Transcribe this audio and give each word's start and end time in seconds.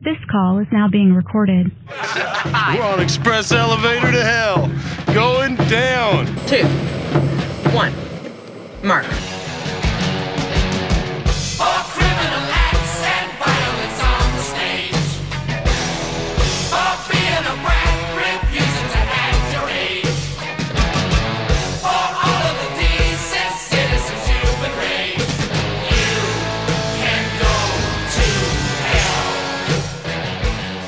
This 0.00 0.18
call 0.30 0.58
is 0.58 0.66
now 0.70 0.88
being 0.88 1.14
recorded. 1.14 1.72
We're 1.88 2.82
on 2.82 3.00
express 3.00 3.50
elevator 3.50 4.12
to 4.12 4.22
hell. 4.22 4.70
Going 5.14 5.56
down. 5.70 6.26
Two. 6.46 6.66
One. 7.74 7.94
Mark. 8.86 9.06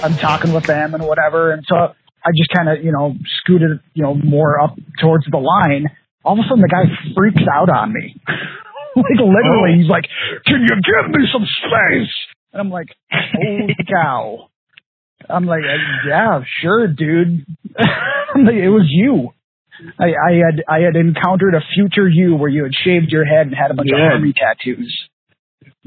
I'm 0.02 0.16
talking 0.16 0.52
with 0.52 0.64
them 0.64 0.94
and 0.94 1.04
whatever. 1.06 1.52
And 1.52 1.64
so 1.68 1.74
I 1.76 2.30
just 2.36 2.50
kind 2.54 2.68
of, 2.68 2.84
you 2.84 2.92
know, 2.92 3.14
scooted, 3.40 3.80
you 3.94 4.02
know, 4.02 4.14
more 4.14 4.60
up 4.60 4.76
towards 5.00 5.24
the 5.30 5.38
line. 5.38 5.86
All 6.24 6.34
of 6.34 6.38
a 6.44 6.48
sudden 6.48 6.62
the 6.62 6.68
guy 6.68 6.84
freaks 7.16 7.42
out 7.52 7.70
on 7.70 7.92
me. 7.92 8.14
like 8.96 9.18
literally, 9.18 9.78
he's 9.78 9.88
like, 9.90 10.04
can 10.46 10.60
you 10.62 10.68
give 10.68 11.10
me 11.14 11.26
some 11.32 11.44
space? 11.44 12.12
And 12.52 12.60
I'm 12.60 12.70
like, 12.70 12.88
holy 13.10 13.76
cow. 13.88 14.48
I'm 15.28 15.46
like, 15.46 15.62
uh, 15.62 16.08
yeah, 16.08 16.40
sure, 16.62 16.86
dude. 16.88 17.44
I'm 17.78 18.44
like, 18.44 18.54
it 18.54 18.70
was 18.70 18.86
you. 18.88 19.30
I, 19.98 20.06
I 20.06 20.32
had 20.44 20.64
I 20.68 20.78
had 20.80 20.96
encountered 20.96 21.54
a 21.54 21.60
future 21.74 22.08
you 22.08 22.34
where 22.34 22.48
you 22.50 22.64
had 22.64 22.72
shaved 22.74 23.10
your 23.12 23.24
head 23.24 23.46
and 23.46 23.54
had 23.54 23.70
a 23.70 23.74
bunch 23.74 23.88
Yeah. 23.92 24.06
of 24.08 24.12
army 24.14 24.32
tattoos. 24.32 24.92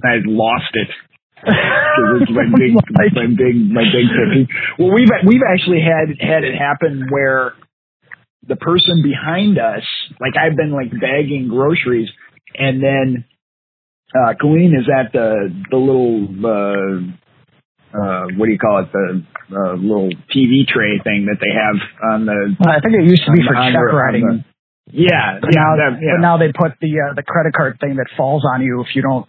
I 0.04 0.12
had 0.14 0.26
lost 0.26 0.72
it. 0.74 0.88
my 2.32 2.46
big, 2.58 2.74
Like- 2.76 3.14
my 3.14 3.28
big, 3.28 3.56
my 3.72 3.84
big 3.92 4.06
pet. 4.10 4.48
Well, 4.80 4.94
we've 4.94 5.10
we've 5.26 5.42
actually 5.48 5.82
had 5.82 6.16
had 6.20 6.44
it 6.44 6.56
happen 6.56 7.08
where 7.10 7.54
the 8.48 8.56
person 8.56 9.02
behind 9.04 9.58
us, 9.60 9.84
like 10.20 10.34
I've 10.38 10.56
been 10.58 10.72
like 10.72 10.92
bagging 10.92 11.48
groceries, 11.50 12.10
and 12.58 12.82
then 12.82 13.26
uh, 14.16 14.34
Colleen 14.40 14.74
is 14.76 14.90
at 14.90 15.12
the 15.14 15.50
the 15.70 15.78
little 15.78 16.28
uh, 16.46 17.98
uh, 17.98 18.26
what 18.38 18.46
do 18.46 18.52
you 18.52 18.60
call 18.60 18.80
it 18.84 18.92
the 18.92 19.24
uh, 19.52 19.74
little 19.76 20.10
TV 20.34 20.66
tray 20.68 21.00
thing 21.04 21.28
that 21.28 21.38
they 21.42 21.52
have 21.54 21.76
on 22.14 22.26
the 22.26 22.56
I 22.66 22.80
think 22.80 22.96
it 22.96 23.06
used 23.06 23.24
to 23.26 23.32
be 23.32 23.40
for 23.46 23.54
check 23.54 23.76
writing. 23.94 24.26
the- 24.26 24.44
yeah 24.94 25.40
But 25.40 25.52
yeah 25.54 25.62
now, 25.62 25.76
that, 25.78 26.00
yeah 26.02 26.12
but 26.18 26.22
now 26.22 26.38
they 26.38 26.52
put 26.52 26.74
the 26.82 26.92
uh, 27.00 27.14
the 27.16 27.24
credit 27.24 27.54
card 27.54 27.78
thing 27.80 27.96
that 27.98 28.08
falls 28.18 28.44
on 28.46 28.62
you 28.62 28.82
if 28.82 28.96
you 28.96 29.02
don't 29.02 29.28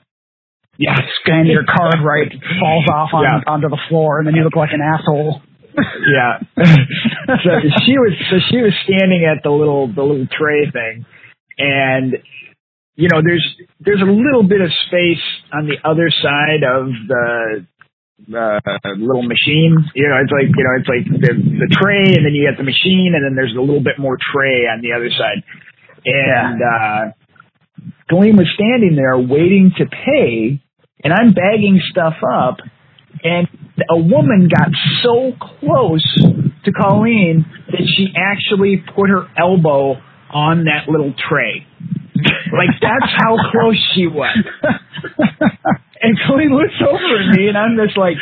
yeah 0.78 0.96
scan 1.22 1.46
your 1.46 1.64
card 1.64 1.96
right, 2.04 2.32
falls 2.60 2.86
off 2.90 3.10
on, 3.12 3.22
Yeah. 3.24 3.40
onto 3.46 3.68
the 3.68 3.80
floor, 3.88 4.18
and 4.18 4.26
then 4.26 4.34
you 4.34 4.44
look 4.44 4.56
like 4.56 4.70
an 4.72 4.80
asshole. 4.80 5.42
Yeah. 5.74 6.38
so 6.56 7.50
she 7.86 7.96
was 7.96 8.12
so 8.30 8.36
she 8.50 8.58
was 8.60 8.72
standing 8.84 9.24
at 9.24 9.42
the 9.42 9.50
little 9.50 9.86
the 9.88 10.02
little 10.02 10.26
tray 10.26 10.70
thing, 10.70 11.06
and 11.58 12.16
you 12.94 13.08
know 13.08 13.22
there's 13.24 13.44
there's 13.80 14.02
a 14.02 14.10
little 14.10 14.42
bit 14.42 14.60
of 14.60 14.70
space 14.86 15.22
on 15.52 15.66
the 15.66 15.76
other 15.88 16.10
side 16.10 16.62
of 16.62 16.92
the 17.08 17.66
uh, 18.36 18.60
little 18.98 19.22
machine. 19.24 19.76
You 19.94 20.08
know, 20.08 20.18
it's 20.22 20.32
like 20.32 20.52
you 20.52 20.64
know 20.64 20.74
it's 20.78 20.88
like 20.88 21.04
the 21.08 21.32
the 21.40 21.68
tray, 21.80 22.04
and 22.16 22.24
then 22.26 22.34
you 22.34 22.46
get 22.48 22.58
the 22.58 22.64
machine, 22.68 23.12
and 23.16 23.24
then 23.24 23.34
there's 23.34 23.56
a 23.56 23.60
little 23.60 23.82
bit 23.82 23.98
more 23.98 24.18
tray 24.20 24.68
on 24.68 24.80
the 24.82 24.92
other 24.92 25.10
side. 25.10 25.42
And 26.04 26.60
uh, 26.60 27.12
Colleen 28.10 28.36
was 28.36 28.48
standing 28.54 28.96
there 28.96 29.18
waiting 29.18 29.72
to 29.78 29.86
pay, 29.86 30.62
and 31.04 31.12
I'm 31.12 31.32
bagging 31.32 31.80
stuff 31.90 32.14
up, 32.22 32.58
and 33.22 33.48
a 33.90 33.98
woman 33.98 34.48
got 34.48 34.68
so 35.02 35.32
close 35.60 36.04
to 36.64 36.72
Colleen 36.72 37.44
that 37.70 37.82
she 37.96 38.08
actually 38.16 38.82
put 38.94 39.08
her 39.08 39.26
elbow 39.36 39.96
on 40.32 40.64
that 40.64 40.90
little 40.90 41.14
tray. 41.28 41.66
Like 42.52 42.70
that's 42.80 43.12
how 43.16 43.36
close 43.50 43.78
she 43.94 44.06
was. 44.06 44.36
And 46.02 46.18
Colleen 46.26 46.50
looks 46.50 46.74
over 46.82 47.14
at 47.22 47.38
me 47.38 47.46
and 47.46 47.56
I'm 47.56 47.78
just 47.78 47.96
like, 47.96 48.16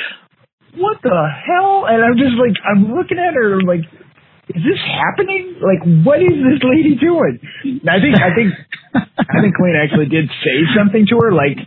what 0.76 0.98
the 1.02 1.28
hell? 1.48 1.86
And 1.88 2.04
I'm 2.04 2.16
just 2.20 2.36
like, 2.36 2.54
I'm 2.60 2.92
looking 2.94 3.18
at 3.18 3.34
her 3.34 3.60
like, 3.62 3.80
is 4.50 4.62
this 4.66 4.82
happening? 4.82 5.62
Like, 5.62 5.82
what 6.02 6.18
is 6.18 6.34
this 6.34 6.58
lady 6.66 6.98
doing? 6.98 7.38
And 7.62 7.86
I 7.86 8.02
think, 8.02 8.18
I 8.18 8.34
think, 8.34 8.50
I 8.94 9.38
think 9.38 9.54
Colleen 9.54 9.78
actually 9.78 10.10
did 10.10 10.26
say 10.42 10.58
something 10.74 11.06
to 11.06 11.14
her, 11.22 11.30
like, 11.30 11.58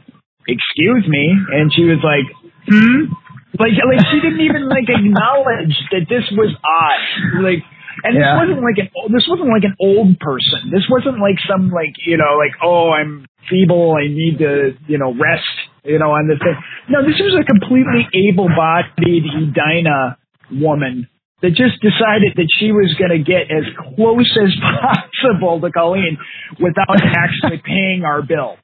excuse 0.47 1.05
me. 1.07 1.23
And 1.55 1.71
she 1.71 1.87
was 1.87 2.03
like, 2.03 2.27
hmm? 2.67 3.07
Like, 3.55 3.77
like 3.77 4.01
she 4.11 4.19
didn't 4.19 4.41
even 4.41 4.67
like 4.67 4.89
acknowledge 4.89 5.77
that 5.93 6.09
this 6.09 6.25
was 6.33 6.51
odd. 6.59 7.43
Like, 7.45 7.61
and 8.03 8.17
this 8.17 8.25
wasn't 8.25 8.65
like 8.65 8.81
an 8.81 8.89
this 9.13 9.29
wasn't 9.29 9.53
like 9.53 9.63
an 9.63 9.77
old 9.77 10.17
person. 10.17 10.73
This 10.73 10.81
wasn't 10.89 11.21
like 11.21 11.37
some 11.45 11.69
like 11.69 11.93
you 12.09 12.17
know 12.17 12.33
like 12.41 12.57
oh 12.65 12.89
I'm 12.89 13.29
feeble 13.45 13.93
I 13.93 14.09
need 14.09 14.41
to 14.41 14.73
you 14.89 14.97
know 14.97 15.13
rest 15.13 15.53
you 15.85 15.99
know 15.99 16.09
on 16.17 16.27
this 16.27 16.41
thing. 16.41 16.57
No, 16.89 17.05
this 17.05 17.21
was 17.21 17.37
a 17.37 17.45
completely 17.45 18.09
able-bodied 18.09 19.23
Edina 19.37 20.17
woman 20.51 21.07
that 21.43 21.51
just 21.51 21.77
decided 21.83 22.33
that 22.39 22.47
she 22.57 22.71
was 22.71 22.95
going 22.97 23.11
to 23.11 23.19
get 23.21 23.51
as 23.51 23.67
close 23.93 24.31
as 24.41 24.49
possible 24.63 25.59
to 25.61 25.69
Colleen 25.71 26.17
without 26.59 26.97
actually 27.03 27.61
paying 27.63 28.03
our 28.07 28.23
bill. 28.23 28.55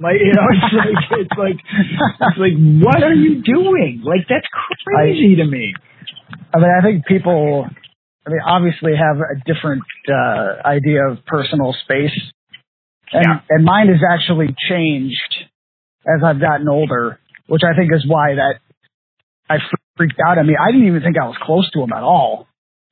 Like 0.00 0.16
you 0.24 0.32
know, 0.32 0.48
it's 0.50 0.72
like 0.74 1.20
it's 1.20 1.38
like 1.38 1.58
it's 1.60 2.38
like 2.40 2.56
what 2.82 3.04
are 3.04 3.14
you 3.14 3.42
doing? 3.44 4.02
Like 4.02 4.26
that's 4.28 4.48
crazy 4.88 5.36
to 5.36 5.44
me. 5.44 5.74
I 6.54 6.58
mean, 6.58 6.70
I 6.72 6.82
think 6.82 7.04
people, 7.06 7.66
I 8.26 8.30
mean, 8.30 8.40
obviously 8.44 8.92
have 8.96 9.18
a 9.20 9.36
different 9.44 9.82
uh, 10.08 10.66
idea 10.66 11.04
of 11.08 11.24
personal 11.26 11.76
space, 11.84 12.16
and 13.12 13.24
Yeah. 13.24 13.40
and 13.50 13.64
mine 13.64 13.88
has 13.88 14.00
actually 14.02 14.54
changed 14.68 15.34
as 16.08 16.24
I've 16.24 16.40
gotten 16.40 16.68
older, 16.68 17.20
which 17.46 17.62
I 17.62 17.76
think 17.76 17.92
is 17.94 18.04
why 18.08 18.34
that 18.36 18.54
I 19.52 19.58
freaked 19.96 20.20
out. 20.26 20.38
I 20.38 20.42
mean, 20.42 20.56
I 20.56 20.72
didn't 20.72 20.86
even 20.86 21.02
think 21.02 21.16
I 21.20 21.26
was 21.26 21.36
close 21.42 21.68
to 21.72 21.82
him 21.82 21.92
at 21.92 22.02
all. 22.02 22.48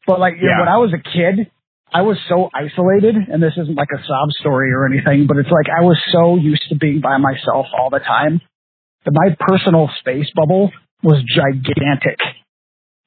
But 0.06 0.21
like 0.21 0.34
you 0.41 0.48
know, 0.48 0.60
when 0.60 0.69
I 0.69 0.76
was 0.76 0.93
a 0.93 1.00
kid, 1.00 1.50
I 1.93 2.03
was 2.03 2.19
so 2.28 2.50
isolated, 2.54 3.16
and 3.16 3.43
this 3.43 3.56
isn't 3.56 3.76
like 3.76 3.91
a 3.93 4.00
sob 4.04 4.28
story 4.38 4.72
or 4.72 4.87
anything, 4.87 5.26
but 5.26 5.37
it's 5.37 5.50
like 5.50 5.66
I 5.66 5.82
was 5.82 5.98
so 6.12 6.37
used 6.37 6.69
to 6.69 6.76
being 6.76 7.00
by 7.00 7.16
myself 7.19 7.66
all 7.76 7.91
the 7.91 7.98
time 7.98 8.41
that 9.04 9.12
my 9.12 9.34
personal 9.38 9.91
space 9.98 10.31
bubble 10.34 10.71
was 11.03 11.22
gigantic. 11.34 12.21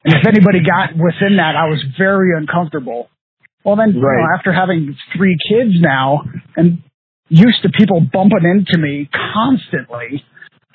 And 0.03 0.15
if 0.15 0.27
anybody 0.27 0.59
got 0.59 0.97
within 0.97 1.37
that, 1.37 1.55
I 1.55 1.69
was 1.69 1.83
very 1.97 2.35
uncomfortable. 2.35 3.07
Well, 3.63 3.77
then, 3.77 3.95
you 3.95 4.01
know, 4.01 4.27
after 4.35 4.51
having 4.51 4.97
three 5.15 5.37
kids 5.47 5.79
now 5.79 6.23
and 6.57 6.83
used 7.29 7.61
to 7.63 7.69
people 7.69 8.01
bumping 8.01 8.43
into 8.43 8.77
me 8.77 9.09
constantly, 9.33 10.25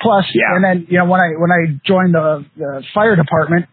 plus, 0.00 0.24
Yeah. 0.34 0.54
and 0.56 0.64
then, 0.64 0.86
you 0.88 0.98
know, 0.98 1.04
when 1.06 1.20
I, 1.20 1.28
when 1.38 1.50
I 1.50 1.80
joined 1.86 2.14
the, 2.14 2.44
the 2.56 2.82
fire 2.94 3.16
department, 3.16 3.66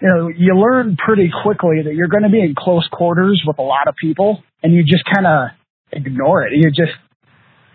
you 0.00 0.08
know, 0.08 0.28
you 0.28 0.54
learn 0.56 0.96
pretty 0.96 1.30
quickly 1.42 1.82
that 1.84 1.94
you're 1.94 2.08
going 2.08 2.22
to 2.22 2.30
be 2.30 2.40
in 2.40 2.54
close 2.56 2.88
quarters 2.90 3.42
with 3.46 3.58
a 3.58 3.62
lot 3.62 3.86
of 3.86 3.94
people 4.00 4.42
and 4.62 4.72
you 4.74 4.82
just 4.84 5.04
kind 5.04 5.26
of 5.26 5.48
ignore 5.92 6.44
it. 6.46 6.52
You 6.54 6.70
just, 6.70 6.96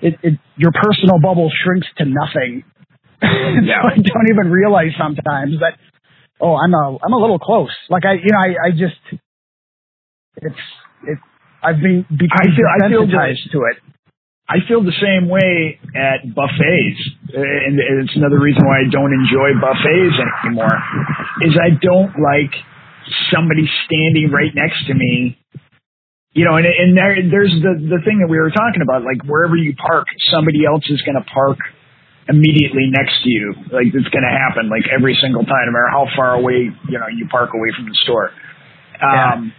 it, 0.02 0.16
it, 0.24 0.40
your 0.58 0.72
personal 0.72 1.20
bubble 1.22 1.52
shrinks 1.64 1.88
to 1.98 2.06
nothing. 2.06 2.64
Yeah. 3.22 3.82
so 3.82 3.90
I 3.90 3.96
don't 3.96 4.30
even 4.30 4.52
realize 4.52 4.92
sometimes 5.00 5.60
that, 5.62 5.78
oh, 6.42 6.56
I'm 6.56 6.74
a, 6.74 6.98
I'm 7.04 7.14
a 7.14 7.18
little 7.18 7.40
close. 7.40 7.72
Like 7.90 8.04
I, 8.06 8.14
you 8.14 8.30
know, 8.32 8.38
I, 8.38 8.68
I 8.68 8.72
just, 8.72 9.00
it's, 10.38 10.56
it, 11.08 11.18
I've 11.64 11.80
been 11.82 12.06
become 12.10 12.38
I 12.38 12.46
feel- 12.56 12.70
I 12.86 12.90
feel 12.90 13.06
desensitized 13.08 13.52
to 13.54 13.60
it. 13.72 13.78
I 14.46 14.62
feel 14.70 14.86
the 14.86 14.94
same 15.02 15.26
way 15.26 15.82
at 15.98 16.22
buffets, 16.30 17.02
and 17.34 17.82
it's 17.82 18.14
another 18.14 18.38
reason 18.38 18.62
why 18.62 18.86
I 18.86 18.88
don't 18.94 19.10
enjoy 19.10 19.58
buffets 19.58 20.18
anymore. 20.46 20.78
Is 21.42 21.58
I 21.58 21.74
don't 21.82 22.14
like 22.22 22.54
somebody 23.34 23.66
standing 23.90 24.30
right 24.30 24.54
next 24.54 24.86
to 24.86 24.94
me. 24.94 25.34
You 26.38 26.46
know, 26.46 26.62
and 26.62 26.66
and 26.68 26.94
there, 26.94 27.18
there's 27.26 27.58
the 27.58 27.74
the 27.90 28.06
thing 28.06 28.22
that 28.22 28.30
we 28.30 28.38
were 28.38 28.54
talking 28.54 28.86
about, 28.86 29.02
like 29.02 29.26
wherever 29.26 29.58
you 29.58 29.74
park, 29.82 30.06
somebody 30.30 30.62
else 30.62 30.86
is 30.94 31.02
going 31.02 31.18
to 31.18 31.26
park 31.26 31.58
immediately 32.30 32.94
next 32.94 33.26
to 33.26 33.30
you. 33.34 33.50
Like 33.74 33.90
it's 33.90 34.12
going 34.14 34.28
to 34.30 34.36
happen, 34.36 34.70
like 34.70 34.86
every 34.94 35.18
single 35.18 35.42
time, 35.42 35.66
no 35.66 35.74
matter 35.74 35.90
how 35.90 36.06
far 36.14 36.38
away 36.38 36.70
you 36.70 36.98
know 37.02 37.10
you 37.10 37.26
park 37.34 37.50
away 37.58 37.74
from 37.74 37.90
the 37.90 37.98
store. 38.06 38.30
Um, 39.02 39.54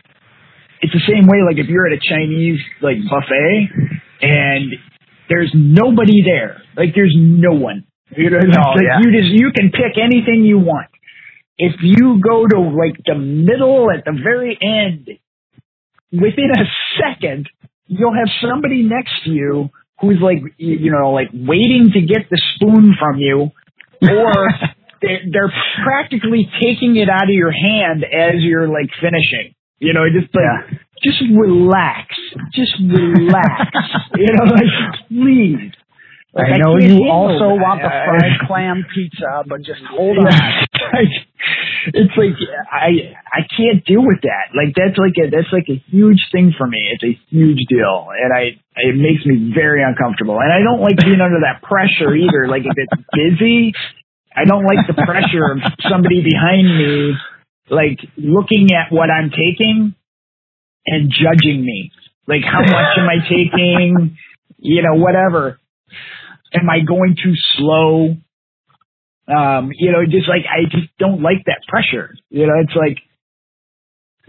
it's 0.78 0.94
the 0.94 1.02
same 1.10 1.26
way 1.26 1.42
like 1.42 1.58
if 1.58 1.66
you're 1.66 1.90
at 1.90 1.92
a 1.96 2.02
Chinese 2.06 2.62
like 2.86 3.02
buffet 3.10 4.05
and 4.20 4.72
there's 5.28 5.50
nobody 5.54 6.22
there. 6.24 6.62
Like 6.76 6.90
there's 6.94 7.14
no 7.16 7.52
one. 7.52 7.84
You 8.16 8.30
know, 8.30 8.38
Oh, 8.38 8.70
like, 8.74 8.82
yeah. 8.84 8.98
you 9.02 9.10
just 9.10 9.32
you 9.34 9.50
can 9.52 9.70
pick 9.70 9.98
anything 10.02 10.44
you 10.44 10.58
want. 10.58 10.86
If 11.58 11.72
you 11.82 12.20
go 12.22 12.46
to 12.46 12.60
like 12.60 12.96
the 13.04 13.14
middle 13.16 13.88
at 13.90 14.04
the 14.04 14.12
very 14.22 14.56
end, 14.62 15.08
within 16.12 16.50
a 16.56 16.64
second, 17.00 17.48
you'll 17.86 18.14
have 18.14 18.28
somebody 18.40 18.82
next 18.82 19.12
to 19.24 19.30
you 19.30 19.70
who's 20.00 20.18
like 20.22 20.38
you 20.58 20.90
know 20.92 21.10
like 21.12 21.28
waiting 21.32 21.90
to 21.94 22.00
get 22.00 22.28
the 22.30 22.40
spoon 22.54 22.94
from 22.98 23.18
you 23.18 23.50
or 24.02 24.32
they're, 25.02 25.20
they're 25.32 25.52
practically 25.84 26.48
taking 26.62 26.96
it 26.96 27.08
out 27.08 27.24
of 27.24 27.30
your 27.34 27.52
hand 27.52 28.04
as 28.04 28.34
you're 28.40 28.68
like 28.68 28.90
finishing. 29.00 29.54
You 29.78 29.92
know, 29.94 30.04
just 30.08 30.32
like 30.34 30.80
just 31.02 31.22
relax, 31.34 32.14
just 32.54 32.72
relax. 32.80 33.72
you 34.16 34.32
know, 34.32 34.44
like 34.44 35.08
please. 35.08 35.72
Like, 36.36 36.52
I 36.52 36.56
know 36.60 36.76
can't 36.76 37.00
you 37.00 37.08
also 37.08 37.56
that. 37.56 37.64
want 37.64 37.80
the 37.80 37.88
fried 37.88 38.36
clam 38.44 38.84
pizza, 38.92 39.40
but 39.48 39.64
just 39.64 39.80
hold 39.88 40.18
on. 40.18 40.28
Like, 40.28 41.16
it's 41.96 42.12
like 42.12 42.36
I 42.68 43.16
I 43.32 43.40
can't 43.56 43.80
deal 43.88 44.04
with 44.04 44.20
that. 44.28 44.52
Like 44.52 44.76
that's 44.76 45.00
like 45.00 45.16
a 45.16 45.32
that's 45.32 45.48
like 45.48 45.64
a 45.72 45.80
huge 45.88 46.20
thing 46.32 46.52
for 46.52 46.66
me. 46.66 46.92
It's 46.92 47.04
a 47.04 47.16
huge 47.32 47.64
deal, 47.72 48.12
and 48.12 48.36
I 48.36 48.60
it 48.76 48.96
makes 49.00 49.24
me 49.24 49.52
very 49.56 49.80
uncomfortable. 49.80 50.36
And 50.36 50.52
I 50.52 50.60
don't 50.60 50.84
like 50.84 51.00
being 51.00 51.24
under 51.24 51.40
that 51.40 51.64
pressure 51.64 52.12
either. 52.12 52.44
Like 52.48 52.68
if 52.68 52.76
it's 52.76 53.00
busy, 53.16 53.72
I 54.36 54.44
don't 54.44 54.68
like 54.68 54.84
the 54.84 54.92
pressure 54.92 55.56
of 55.56 55.64
somebody 55.88 56.20
behind 56.20 56.68
me, 56.68 57.16
like 57.70 57.96
looking 58.20 58.76
at 58.76 58.92
what 58.92 59.08
I'm 59.08 59.32
taking 59.32 59.96
and 60.86 61.10
judging 61.10 61.64
me. 61.64 61.90
Like 62.26 62.42
how 62.42 62.60
much 62.60 62.98
am 62.98 63.08
I 63.08 63.18
taking? 63.28 64.16
You 64.58 64.82
know, 64.82 64.94
whatever. 64.94 65.60
Am 66.54 66.68
I 66.68 66.80
going 66.80 67.14
too 67.22 67.34
slow? 67.58 68.16
Um, 69.28 69.70
you 69.76 69.92
know, 69.92 70.00
just 70.08 70.26
like 70.28 70.48
I 70.48 70.64
just 70.64 70.88
don't 70.98 71.20
like 71.20 71.44
that 71.44 71.60
pressure. 71.68 72.16
You 72.30 72.46
know, 72.46 72.54
it's 72.64 72.74
like, 72.74 72.96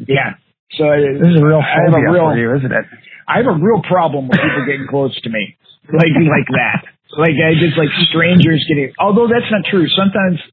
yeah. 0.05 0.35
So 0.75 0.83
This 0.83 1.31
is 1.31 1.39
a 1.39 1.45
real 1.45 1.63
I 1.63 1.87
have 1.87 1.95
a 1.95 2.11
real, 2.11 2.27
for 2.27 2.37
you, 2.37 2.53
isn't 2.59 2.71
it? 2.71 2.85
I 3.25 3.37
have 3.37 3.47
a 3.47 3.55
real 3.55 3.81
problem 3.87 4.27
with 4.27 4.37
people 4.37 4.65
getting 4.67 4.85
close 4.89 5.15
to 5.21 5.29
me, 5.29 5.55
like 5.87 6.11
like 6.35 6.49
that. 6.59 6.83
Like 7.17 7.39
I 7.39 7.55
just 7.55 7.77
like 7.79 7.89
strangers 8.11 8.65
getting. 8.67 8.91
Although 8.99 9.31
that's 9.31 9.47
not 9.49 9.63
true. 9.71 9.87
Sometimes 9.95 10.43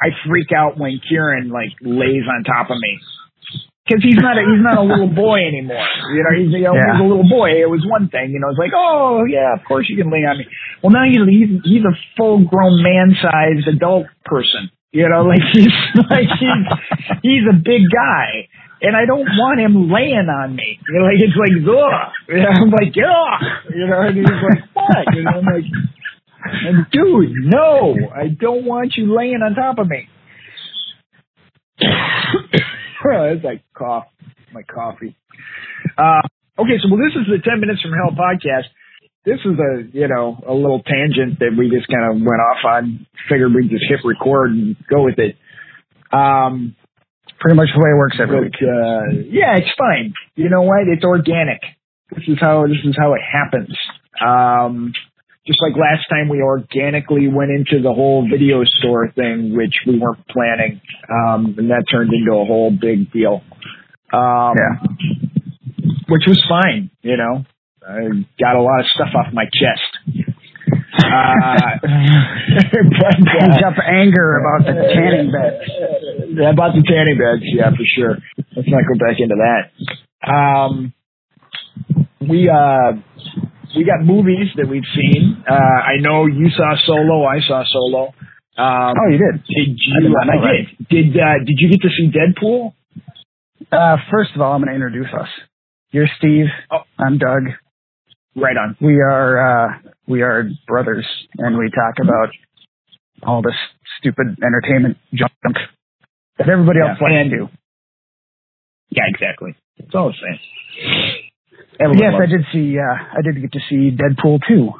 I 0.00 0.16
freak 0.26 0.48
out 0.50 0.78
when 0.78 0.98
Kieran 1.06 1.50
like 1.50 1.76
lays 1.82 2.24
on 2.24 2.42
top 2.42 2.70
of 2.70 2.78
me 2.80 2.98
because 3.84 4.00
he's 4.02 4.16
not 4.16 4.40
a, 4.40 4.42
he's 4.48 4.64
not 4.64 4.80
a 4.80 4.82
little 4.82 5.12
boy 5.12 5.44
anymore. 5.44 5.84
You 6.16 6.24
know, 6.24 6.32
he's, 6.32 6.48
you 6.56 6.64
know, 6.64 6.72
Yeah. 6.72 6.96
a 6.96 7.04
little 7.04 7.28
boy. 7.28 7.52
It 7.60 7.68
was 7.68 7.84
one 7.84 8.08
thing. 8.08 8.32
You 8.32 8.40
know, 8.40 8.48
it's 8.48 8.58
like, 8.58 8.72
oh 8.74 9.24
yeah, 9.28 9.52
of 9.52 9.60
course 9.68 9.86
you 9.92 9.96
can 10.00 10.10
lay 10.10 10.24
on 10.24 10.38
me. 10.38 10.46
Well, 10.82 10.90
now 10.90 11.04
he's 11.04 11.20
he's, 11.28 11.60
he's 11.64 11.84
a 11.84 11.92
full 12.16 12.48
grown 12.48 12.82
man 12.82 13.12
sized 13.20 13.68
adult 13.68 14.06
person. 14.24 14.72
You 14.90 15.08
know, 15.08 15.22
like 15.28 15.44
he's 15.52 15.68
like 16.08 16.32
he's 16.40 16.64
he's 17.22 17.44
a 17.44 17.56
big 17.60 17.84
guy. 17.92 18.48
And 18.84 18.96
I 18.96 19.06
don't 19.06 19.24
want 19.24 19.60
him 19.60 19.88
laying 19.88 20.28
on 20.28 20.56
me. 20.56 20.78
You 20.88 20.98
know, 20.98 21.04
like 21.06 21.16
it's 21.20 21.36
like, 21.36 21.56
ugh. 21.64 22.12
You 22.28 22.40
know, 22.40 22.52
I'm 22.52 22.70
like, 22.70 22.92
get 22.92 23.04
off. 23.04 23.40
You 23.72 23.86
know, 23.86 24.00
and 24.00 24.16
he's 24.16 24.26
like, 24.28 24.64
what? 24.74 25.14
You 25.14 25.22
know, 25.24 25.40
I'm 25.40 25.44
like, 25.44 25.64
and 26.44 26.86
dude, 26.90 27.32
no, 27.52 27.96
I 28.14 28.28
don't 28.28 28.64
want 28.66 28.94
you 28.96 29.14
laying 29.16 29.40
on 29.40 29.54
top 29.54 29.78
of 29.78 29.88
me. 29.88 30.08
That's 33.04 33.44
like 33.44 33.62
cough, 33.76 34.06
my 34.52 34.62
coffee. 34.62 35.16
Uh, 35.98 36.20
okay, 36.58 36.78
so 36.82 36.88
well, 36.90 37.00
this 37.00 37.14
is 37.14 37.26
the 37.28 37.38
Ten 37.44 37.60
Minutes 37.60 37.82
from 37.82 37.92
Hell 37.92 38.16
podcast. 38.16 38.66
This 39.24 39.40
is 39.44 39.56
a 39.58 39.88
you 39.96 40.08
know 40.08 40.38
a 40.46 40.52
little 40.52 40.82
tangent 40.82 41.38
that 41.40 41.54
we 41.56 41.70
just 41.70 41.88
kind 41.88 42.04
of 42.10 42.16
went 42.20 42.40
off 42.40 42.64
on. 42.64 43.06
Figured 43.28 43.54
we'd 43.54 43.70
just 43.70 43.84
hit 43.88 44.00
record 44.04 44.50
and 44.52 44.76
go 44.88 45.04
with 45.04 45.18
it. 45.18 45.36
Um, 46.12 46.76
Pretty 47.40 47.56
much 47.56 47.68
the 47.74 47.80
way 47.82 47.90
it 47.90 47.98
works 47.98 48.16
every 48.22 48.40
week. 48.40 48.54
uh, 48.62 49.20
yeah, 49.28 49.56
it's 49.56 49.68
fine. 49.76 50.14
You 50.34 50.48
know 50.48 50.62
what? 50.62 50.88
It's 50.88 51.04
organic. 51.04 51.60
This 52.14 52.24
is 52.28 52.38
how 52.40 52.66
this 52.66 52.78
is 52.84 52.96
how 52.98 53.12
it 53.14 53.20
happens. 53.20 53.76
Um, 54.24 54.92
just 55.46 55.60
like 55.62 55.76
last 55.76 56.06
time, 56.08 56.28
we 56.28 56.40
organically 56.42 57.28
went 57.28 57.50
into 57.50 57.82
the 57.82 57.92
whole 57.92 58.26
video 58.30 58.64
store 58.64 59.10
thing, 59.14 59.54
which 59.56 59.74
we 59.86 59.98
weren't 59.98 60.26
planning, 60.28 60.80
um, 61.10 61.54
and 61.58 61.70
that 61.70 61.84
turned 61.90 62.12
into 62.12 62.32
a 62.32 62.44
whole 62.44 62.70
big 62.70 63.12
deal. 63.12 63.42
Um, 64.12 64.54
Yeah. 64.56 64.88
which 66.08 66.22
was 66.26 66.42
fine. 66.48 66.90
You 67.02 67.16
know, 67.16 67.44
I 67.86 68.24
got 68.40 68.56
a 68.56 68.62
lot 68.62 68.80
of 68.80 68.86
stuff 68.86 69.08
off 69.14 69.32
my 69.32 69.44
chest. 69.44 70.20
Uh, 70.96 71.78
but, 71.82 73.18
uh, 73.28 73.68
up 73.68 73.74
anger 73.86 74.38
about 74.38 74.64
the 74.66 74.72
tanning 74.94 75.30
beds. 75.32 75.70
yeah, 76.38 76.50
about 76.50 76.74
the 76.74 76.82
tanning 76.88 77.18
beds, 77.18 77.42
yeah, 77.44 77.70
for 77.70 77.84
sure. 77.96 78.18
Let's 78.56 78.68
not 78.68 78.82
go 78.86 78.98
back 78.98 79.16
into 79.18 79.34
that. 79.36 80.30
Um, 80.30 80.94
we 82.20 82.48
uh, 82.48 82.92
we 83.76 83.84
got 83.84 84.04
movies 84.04 84.48
that 84.56 84.68
we've 84.68 84.86
seen. 84.94 85.42
Uh, 85.48 85.54
I 85.54 85.98
know 86.00 86.26
you 86.26 86.48
saw 86.50 86.74
Solo. 86.86 87.24
I 87.24 87.40
saw 87.46 87.64
Solo. 87.66 88.14
Um, 88.56 88.94
Oh, 88.96 89.10
you 89.10 89.18
did. 89.18 89.42
did 89.44 89.60
I 89.60 89.64
did 89.64 89.78
you? 89.78 90.08
know 90.10 90.16
I 90.22 90.52
did. 90.52 90.88
Did 90.88 91.20
uh, 91.20 91.38
did 91.44 91.56
you 91.58 91.70
get 91.70 91.80
to 91.82 91.88
see 91.90 92.10
Deadpool? 92.10 92.72
Uh, 93.72 93.96
first 94.10 94.30
of 94.34 94.40
all, 94.40 94.52
I'm 94.52 94.60
going 94.62 94.68
to 94.68 94.74
introduce 94.74 95.12
us. 95.12 95.28
You're 95.90 96.08
Steve. 96.18 96.46
Oh. 96.70 96.80
I'm 96.98 97.18
Doug. 97.18 97.44
Right 98.36 98.56
on. 98.56 98.76
We 98.80 98.94
are 99.00 99.38
uh, 99.68 99.78
we 100.06 100.22
are 100.22 100.48
brothers, 100.66 101.06
and 101.38 101.56
we 101.56 101.70
talk 101.70 101.94
about 102.02 102.28
all 103.22 103.42
this 103.42 103.54
stupid 104.00 104.38
entertainment 104.44 104.98
junk 105.14 105.32
that 106.38 106.48
everybody 106.48 106.80
else 106.80 106.98
Yeah. 107.00 107.06
likes 107.18 107.30
to 107.30 107.36
do. 107.36 107.48
Yeah, 108.90 109.04
exactly. 109.08 109.54
It's 109.78 109.94
all 109.94 110.08
I'm 110.08 110.14
saying. 110.14 111.22
Yes, 111.80 112.14
I 112.20 112.26
did 112.26 112.44
see. 112.52 112.78
Uh, 112.78 112.94
I 112.94 113.20
did 113.22 113.40
get 113.40 113.52
to 113.52 113.60
see 113.68 113.90
Deadpool 113.96 114.40
two. 114.46 114.70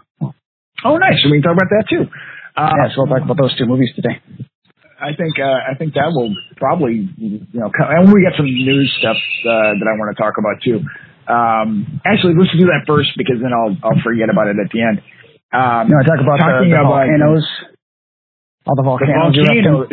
Oh, 0.85 0.97
nice. 0.99 1.17
We 1.27 1.41
can 1.41 1.43
talk 1.43 1.57
about 1.57 1.71
that 1.71 1.85
too. 1.89 2.05
Uh, 2.57 2.71
yeah, 2.71 2.89
so 2.95 3.03
we'll 3.03 3.11
talk 3.19 3.25
about 3.25 3.39
those 3.41 3.57
two 3.59 3.67
movies 3.67 3.91
today. 3.97 4.21
I 5.01 5.11
think 5.19 5.35
uh, 5.43 5.59
I 5.71 5.75
think 5.77 5.95
that 5.95 6.13
will 6.15 6.35
probably 6.57 7.09
you 7.19 7.41
know 7.53 7.71
come, 7.75 7.89
and 7.91 8.13
we 8.13 8.23
got 8.23 8.37
some 8.37 8.47
news 8.47 8.95
stuff 9.01 9.17
uh, 9.45 9.75
that 9.81 9.87
I 9.91 9.95
want 9.99 10.15
to 10.15 10.19
talk 10.23 10.35
about 10.39 10.63
too. 10.63 10.81
Um, 11.27 12.01
actually, 12.07 12.35
let's 12.39 12.53
do 12.55 12.67
that 12.71 12.85
first 12.87 13.11
because 13.17 13.43
then 13.43 13.51
I'll 13.53 13.75
I'll 13.83 14.01
forget 14.05 14.31
about 14.31 14.49
it 14.49 14.57
at 14.63 14.71
the 14.71 14.81
end. 14.87 15.03
Um, 15.53 15.89
You 15.91 15.99
to 15.99 16.07
talk 16.09 16.21
about 16.23 16.39
the, 16.39 16.47
Talking 16.47 16.71
the 16.71 16.79
about- 16.79 17.07
volcanoes? 17.07 17.47
All 18.67 18.77
the 18.77 18.83
the 18.83 18.87
volcanoes. 18.87 19.35
to? 19.35 19.43
volcano, 19.45 19.85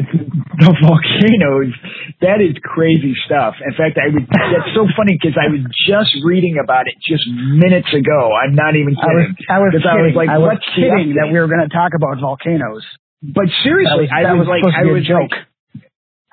the 0.61 0.73
volcanoes. 0.85 1.73
That 2.21 2.37
is 2.39 2.53
crazy 2.61 3.17
stuff. 3.25 3.57
In 3.59 3.73
fact, 3.73 3.97
I 3.97 4.13
would. 4.13 4.25
That's 4.29 4.71
so 4.77 4.85
funny 4.93 5.17
because 5.17 5.33
I 5.35 5.49
was 5.49 5.65
just 5.89 6.13
reading 6.23 6.61
about 6.61 6.85
it 6.87 6.95
just 7.01 7.25
minutes 7.27 7.89
ago. 7.91 8.31
I'm 8.37 8.53
not 8.53 8.77
even 8.77 8.93
I 8.95 9.09
was 9.11 9.27
kidding. 9.33 9.49
I 9.49 9.57
was 9.59 9.71
kidding. 9.73 9.89
I 9.89 10.01
was 10.05 10.15
like, 10.15 10.29
I 10.29 10.37
was 10.37 10.47
what's 10.61 10.69
kidding 10.77 11.17
that 11.17 11.33
we 11.33 11.37
were 11.41 11.49
going 11.49 11.65
to 11.65 11.73
talk 11.73 11.97
about 11.97 12.21
volcanoes. 12.21 12.85
But 13.21 13.49
That 13.49 13.61
seriously, 13.65 14.05
was, 14.09 14.13
I 14.13 14.21
that 14.25 14.33
was, 14.37 14.45
like, 14.49 14.65
I 14.65 14.85
was 14.89 15.05
joke. 15.05 15.29
like, 15.29 15.49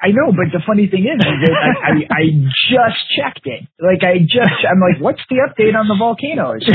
I 0.01 0.15
know, 0.15 0.31
but 0.31 0.55
the 0.55 0.63
funny 0.65 0.87
thing 0.87 1.11
is, 1.11 1.19
is 1.19 1.39
that 1.43 1.53
I, 1.59 1.69
I, 1.83 1.93
I 2.07 2.23
just 2.71 3.01
checked 3.19 3.45
it. 3.51 3.67
Like 3.83 4.07
I 4.07 4.23
just, 4.23 4.57
I'm 4.63 4.79
like, 4.79 5.03
what's 5.03 5.19
the 5.29 5.43
update 5.43 5.75
on 5.75 5.89
the 5.91 5.99
volcanoes? 5.99 6.63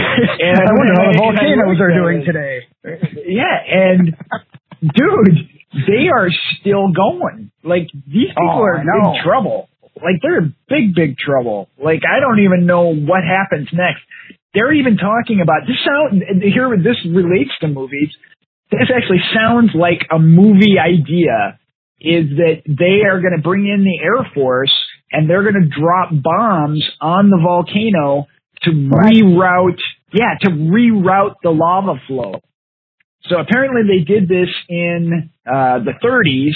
And 0.44 0.60
I 0.60 0.72
wonder 0.76 0.94
how 0.94 1.08
the 1.08 1.18
volcanoes 1.24 1.78
are 1.80 1.94
doing 1.96 2.20
today. 2.28 2.68
Yeah, 3.26 3.58
and 3.64 4.12
dude, 4.84 5.50
they 5.74 6.08
are 6.14 6.30
still 6.60 6.92
going. 6.94 7.52
Like 7.64 7.90
these 8.08 8.30
oh, 8.38 8.42
people 8.42 8.60
Oh, 8.60 8.64
are 8.64 8.82
in 8.82 8.88
big 8.88 9.24
trouble. 9.24 9.70
Like 9.96 10.22
they're 10.22 10.40
in 10.40 10.56
big, 10.70 10.96
big 10.96 11.18
trouble. 11.18 11.70
Like 11.78 12.02
I 12.06 12.20
don't 12.20 12.40
even 12.40 12.66
know 12.66 12.94
what 12.94 13.22
happens 13.24 13.70
next. 13.74 14.02
They're 14.54 14.74
even 14.74 14.98
talking 14.98 15.42
about 15.42 15.62
this. 15.68 15.78
Sound 15.86 16.24
here. 16.44 16.70
This 16.78 16.98
relates 17.06 17.52
to 17.62 17.68
movies. 17.68 18.10
This 18.70 18.90
actually 18.96 19.22
sounds 19.34 19.72
like 19.74 20.06
a 20.12 20.20
movie 20.20 20.78
idea. 20.80 21.60
Is 22.00 22.36
that 22.36 22.64
they 22.68 23.08
are 23.08 23.22
going 23.22 23.36
to 23.36 23.42
bring 23.42 23.66
in 23.66 23.86
the 23.86 23.98
Air 24.04 24.30
Force 24.34 24.74
and 25.12 25.30
they're 25.30 25.44
going 25.44 25.64
to 25.64 25.70
drop 25.70 26.10
bombs 26.12 26.84
on 27.00 27.30
the 27.30 27.38
volcano 27.42 28.28
to 28.64 28.72
reroute, 28.72 29.80
yeah, 30.12 30.36
to 30.42 30.50
reroute 30.50 31.36
the 31.44 31.50
lava 31.50 32.02
flow. 32.08 32.42
So 33.30 33.38
apparently 33.40 33.84
they 33.88 34.04
did 34.04 34.28
this 34.28 34.50
in 34.68 35.30
uh, 35.46 35.80
the 35.80 35.94
30s, 36.04 36.56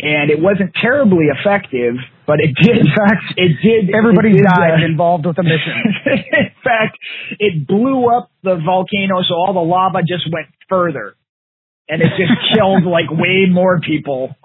and 0.00 0.30
it 0.30 0.40
wasn't 0.40 0.72
terribly 0.80 1.26
effective, 1.26 1.94
but 2.26 2.38
it 2.40 2.54
did. 2.62 2.76
In 2.86 2.86
fact, 2.86 3.24
it 3.36 3.52
did. 3.62 3.94
Everybody 3.94 4.30
it 4.30 4.36
did, 4.36 4.44
died 4.44 4.82
uh, 4.82 4.84
involved 4.84 5.26
with 5.26 5.36
the 5.36 5.42
mission. 5.48 5.82
in 6.06 6.50
fact, 6.62 6.98
it 7.38 7.66
blew 7.66 8.08
up 8.08 8.30
the 8.42 8.56
volcano, 8.64 9.22
so 9.26 9.34
all 9.34 9.54
the 9.54 9.60
lava 9.60 10.00
just 10.06 10.30
went 10.32 10.46
further, 10.68 11.14
and 11.88 12.02
it 12.02 12.08
just 12.16 12.32
killed 12.54 12.84
like 12.84 13.10
way 13.10 13.46
more 13.50 13.80
people 13.80 14.36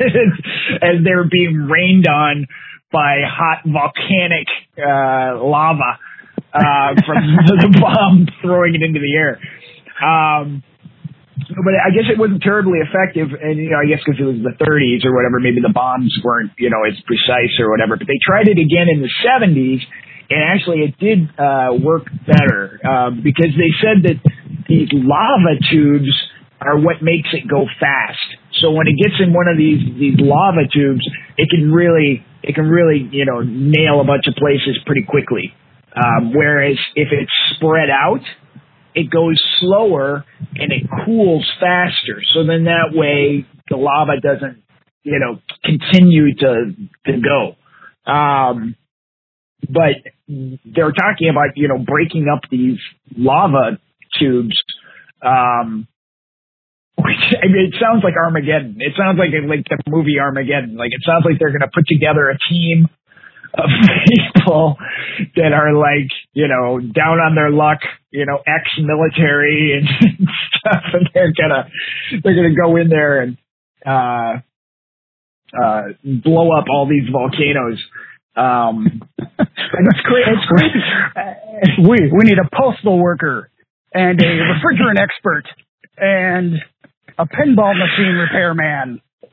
as 0.00 1.04
they 1.04 1.14
were 1.14 1.28
being 1.30 1.68
rained 1.70 2.06
on 2.06 2.46
by 2.90 3.20
hot 3.26 3.62
volcanic 3.66 4.46
uh, 4.78 5.44
lava 5.44 5.98
uh, 6.54 6.94
from 7.04 7.36
the 7.46 7.78
bomb 7.80 8.26
throwing 8.40 8.74
it 8.74 8.82
into 8.82 9.00
the 9.00 9.14
air. 9.14 9.38
Um, 10.00 10.62
but 11.46 11.74
I 11.78 11.94
guess 11.94 12.10
it 12.10 12.18
wasn't 12.18 12.42
terribly 12.42 12.82
effective, 12.82 13.30
and 13.30 13.56
you 13.58 13.70
know, 13.70 13.78
I 13.78 13.86
guess 13.86 14.02
because 14.02 14.18
it 14.18 14.26
was 14.26 14.42
the 14.42 14.56
30s 14.58 15.06
or 15.06 15.14
whatever, 15.14 15.38
maybe 15.38 15.62
the 15.62 15.72
bombs 15.72 16.10
weren't, 16.24 16.50
you 16.58 16.70
know, 16.70 16.82
as 16.82 16.98
precise 17.06 17.54
or 17.62 17.70
whatever. 17.70 17.96
But 17.96 18.10
they 18.10 18.18
tried 18.18 18.48
it 18.50 18.58
again 18.58 18.90
in 18.90 18.98
the 18.98 19.12
70s, 19.22 19.82
and 20.30 20.40
actually 20.42 20.82
it 20.82 20.98
did 20.98 21.30
uh, 21.38 21.78
work 21.78 22.10
better 22.26 22.80
uh, 22.82 23.10
because 23.14 23.54
they 23.54 23.70
said 23.78 24.02
that 24.10 24.18
these 24.66 24.88
lava 24.92 25.56
tubes 25.70 26.10
are 26.60 26.78
what 26.78 27.02
makes 27.02 27.30
it 27.32 27.46
go 27.46 27.66
fast. 27.78 28.28
So 28.60 28.72
when 28.74 28.90
it 28.90 28.98
gets 28.98 29.14
in 29.22 29.32
one 29.32 29.46
of 29.46 29.56
these 29.56 29.78
these 29.94 30.18
lava 30.18 30.66
tubes, 30.66 31.06
it 31.38 31.48
can 31.50 31.70
really 31.70 32.26
it 32.42 32.54
can 32.54 32.66
really 32.66 33.06
you 33.10 33.24
know 33.24 33.40
nail 33.46 34.00
a 34.00 34.04
bunch 34.04 34.26
of 34.26 34.34
places 34.34 34.78
pretty 34.84 35.06
quickly. 35.06 35.54
Um, 35.94 36.34
whereas 36.34 36.76
if 36.94 37.08
it's 37.10 37.32
spread 37.56 37.90
out, 37.90 38.20
it 38.98 39.10
goes 39.10 39.40
slower 39.60 40.24
and 40.56 40.72
it 40.72 40.82
cools 41.04 41.48
faster. 41.60 42.22
So 42.34 42.44
then 42.44 42.64
that 42.64 42.90
way 42.92 43.46
the 43.70 43.76
lava 43.76 44.20
doesn't 44.20 44.62
you 45.02 45.18
know 45.18 45.40
continue 45.64 46.34
to 46.34 46.74
to 47.06 47.12
go. 47.20 47.56
Um, 48.10 48.76
but 49.68 50.02
they're 50.26 50.92
talking 50.92 51.28
about 51.30 51.56
you 51.56 51.68
know 51.68 51.78
breaking 51.78 52.26
up 52.32 52.40
these 52.50 52.78
lava 53.16 53.78
tubes. 54.18 54.56
Um, 55.22 55.86
I 56.98 57.46
mean, 57.46 57.70
it 57.72 57.74
sounds 57.80 58.02
like 58.02 58.14
Armageddon. 58.16 58.76
It 58.80 58.94
sounds 58.96 59.18
like 59.18 59.30
like 59.48 59.64
the 59.68 59.90
movie 59.90 60.18
Armageddon. 60.20 60.76
Like 60.76 60.90
it 60.92 61.02
sounds 61.06 61.24
like 61.24 61.38
they're 61.38 61.50
going 61.50 61.62
to 61.62 61.70
put 61.72 61.86
together 61.86 62.28
a 62.28 62.38
team 62.50 62.88
of 63.54 63.70
people 64.34 64.76
that 65.36 65.52
are 65.52 65.74
like 65.74 66.10
you 66.32 66.48
know 66.48 66.80
down 66.80 67.18
on 67.18 67.34
their 67.34 67.50
luck, 67.50 67.80
you 68.10 68.26
know, 68.26 68.38
ex-military 68.46 69.72
and 70.00 70.28
stuff, 70.58 70.82
and 70.94 71.10
they're 71.14 71.32
gonna 71.32 71.68
they're 72.22 72.34
gonna 72.34 72.54
go 72.54 72.76
in 72.76 72.88
there 72.88 73.22
and 73.22 73.36
uh, 73.86 74.40
uh, 75.56 75.82
blow 76.04 76.50
up 76.56 76.64
all 76.70 76.88
these 76.88 77.08
volcanoes. 77.10 77.82
Um, 78.36 79.02
and 79.18 79.88
it's 79.88 80.00
great. 80.04 80.26
It's 80.28 80.46
great. 80.46 80.72
we 81.88 82.12
we 82.16 82.24
need 82.24 82.38
a 82.38 82.48
postal 82.56 82.98
worker 82.98 83.50
and 83.92 84.20
a 84.20 84.24
refrigerant 84.24 84.98
expert 85.00 85.44
and 85.96 86.54
a 87.18 87.26
pinball 87.26 87.74
machine 87.76 88.14
repairman. 88.14 89.00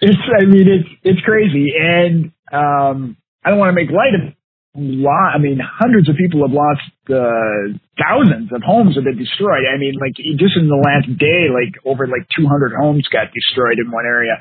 it's 0.00 0.18
I 0.40 0.44
mean 0.46 0.66
it's 0.68 0.88
it's 1.02 1.20
crazy 1.20 1.72
and 1.78 2.32
um 2.50 3.16
I 3.44 3.50
don't 3.50 3.58
want 3.58 3.70
to 3.70 3.74
make 3.74 3.90
light 3.90 4.14
of 4.14 4.34
lot 4.76 5.34
I 5.34 5.38
mean 5.38 5.58
hundreds 5.60 6.08
of 6.08 6.16
people 6.16 6.46
have 6.46 6.52
lost 6.54 6.84
uh 7.08 7.76
thousands 7.98 8.52
of 8.52 8.62
homes 8.62 8.94
have 8.96 9.04
been 9.04 9.18
destroyed. 9.18 9.64
I 9.66 9.78
mean 9.78 9.94
like 10.00 10.14
just 10.16 10.56
in 10.56 10.68
the 10.68 10.78
last 10.78 11.08
day 11.18 11.48
like 11.48 11.74
over 11.84 12.06
like 12.06 12.26
200 12.36 12.72
homes 12.78 13.06
got 13.12 13.32
destroyed 13.32 13.78
in 13.78 13.90
one 13.90 14.06
area. 14.06 14.36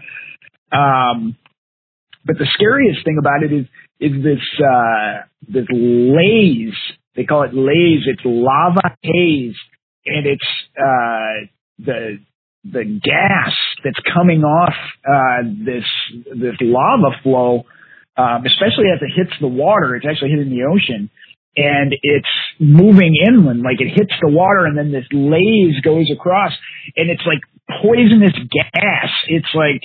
Um 0.72 1.38
but 2.26 2.38
the 2.38 2.48
scariest 2.54 3.06
thing 3.06 3.18
about 3.20 3.44
it 3.44 3.54
is 3.54 3.66
is 4.00 4.24
this 4.24 4.44
uh 4.60 5.26
this 5.48 5.66
laze. 5.72 6.78
They 7.16 7.24
call 7.24 7.44
it 7.44 7.54
laze. 7.54 8.06
It's 8.06 8.22
lava 8.26 8.96
haze 9.02 9.56
and 10.06 10.28
it's 10.28 10.50
uh 10.78 11.48
the 11.80 12.20
the 12.72 12.84
gas 12.84 13.54
that's 13.84 14.00
coming 14.14 14.44
off 14.44 14.74
uh, 15.08 15.44
this 15.66 15.84
this 16.36 16.56
lava 16.62 17.16
flow, 17.24 17.66
um, 18.18 18.44
especially 18.46 18.90
as 18.94 19.02
it 19.02 19.14
hits 19.16 19.32
the 19.40 19.48
water, 19.48 19.96
it's 19.96 20.06
actually 20.10 20.32
hitting 20.32 20.50
the 20.50 20.66
ocean, 20.66 21.10
and 21.56 21.94
it's 22.02 22.34
moving 22.60 23.14
inland. 23.16 23.62
Like 23.62 23.80
it 23.80 23.94
hits 23.94 24.14
the 24.22 24.30
water, 24.30 24.66
and 24.66 24.78
then 24.78 24.92
this 24.92 25.06
laze 25.12 25.80
goes 25.84 26.10
across, 26.12 26.52
and 26.96 27.10
it's 27.10 27.24
like 27.26 27.42
poisonous 27.82 28.34
gas. 28.50 29.10
It's 29.28 29.54
like 29.54 29.82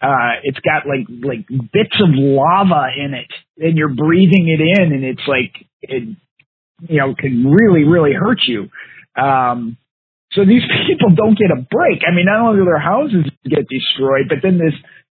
uh, 0.00 0.40
it's 0.42 0.58
got 0.60 0.88
like 0.88 1.06
like 1.08 1.46
bits 1.48 1.96
of 2.00 2.08
lava 2.12 2.88
in 2.96 3.14
it, 3.14 3.30
and 3.58 3.76
you're 3.76 3.94
breathing 3.94 4.48
it 4.48 4.60
in, 4.60 4.92
and 4.92 5.04
it's 5.04 5.26
like 5.28 5.52
it, 5.82 6.16
you 6.88 6.98
know, 6.98 7.14
can 7.14 7.46
really 7.46 7.84
really 7.84 8.12
hurt 8.12 8.40
you. 8.46 8.68
Um, 9.16 9.76
so 10.32 10.44
these 10.44 10.62
people 10.88 11.14
don't 11.14 11.38
get 11.38 11.50
a 11.50 11.60
break. 11.60 12.02
I 12.06 12.14
mean, 12.14 12.26
not 12.26 12.40
only 12.40 12.60
do 12.60 12.64
their 12.64 12.78
houses 12.78 13.24
get 13.44 13.68
destroyed, 13.68 14.28
but 14.28 14.38
then 14.42 14.58
this 14.58 14.74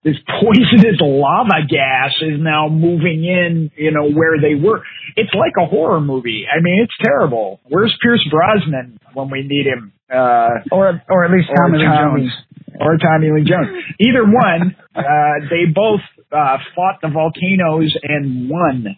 this 0.09 0.17
poisonous 0.41 0.97
lava 1.01 1.69
gas 1.69 2.17
is 2.23 2.41
now 2.41 2.69
moving 2.69 3.25
in, 3.25 3.71
you 3.77 3.91
know, 3.91 4.09
where 4.11 4.41
they 4.41 4.55
were. 4.55 4.83
It's 5.17 5.35
like 5.35 5.53
a 5.61 5.67
horror 5.67 6.01
movie. 6.01 6.47
I 6.49 6.63
mean, 6.63 6.81
it's 6.83 6.95
terrible. 7.05 7.61
Where's 7.69 7.95
Pierce 8.03 8.27
Brosnan 8.31 8.99
when 9.13 9.29
we 9.31 9.43
need 9.43 9.67
him? 9.67 9.93
Uh, 10.11 10.65
or 10.73 11.03
or 11.11 11.25
at 11.25 11.31
least 11.31 11.49
Tommy 11.55 11.79
Lee 11.79 11.85
Jones. 11.85 12.33
Or 12.81 12.97
Tommy 12.97 13.29
Lee 13.31 13.45
Jones. 13.45 13.69
Either 14.01 14.25
one, 14.25 14.77
uh, 14.95 15.47
they 15.51 15.71
both 15.75 16.01
uh, 16.33 16.57
fought 16.75 17.01
the 17.03 17.09
volcanoes 17.09 17.95
and 18.03 18.49
won. 18.49 18.97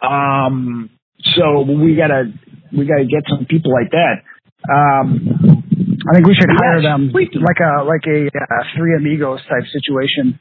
Um, 0.00 0.90
so 1.34 1.62
we 1.62 1.96
gotta 1.96 2.32
we 2.76 2.86
gotta 2.86 3.06
get 3.06 3.24
some 3.28 3.46
people 3.46 3.72
like 3.72 3.90
that. 3.90 4.22
Um, 4.70 5.63
I 6.08 6.14
think 6.14 6.26
we 6.26 6.34
should 6.34 6.50
hire 6.52 6.80
Yes, 6.80 6.90
them 6.90 7.10
like 7.12 7.60
a 7.60 7.84
like 7.84 8.04
a 8.06 8.28
uh, 8.28 8.62
Three 8.76 8.94
Amigos 8.96 9.40
type 9.48 9.64
situation. 9.72 10.38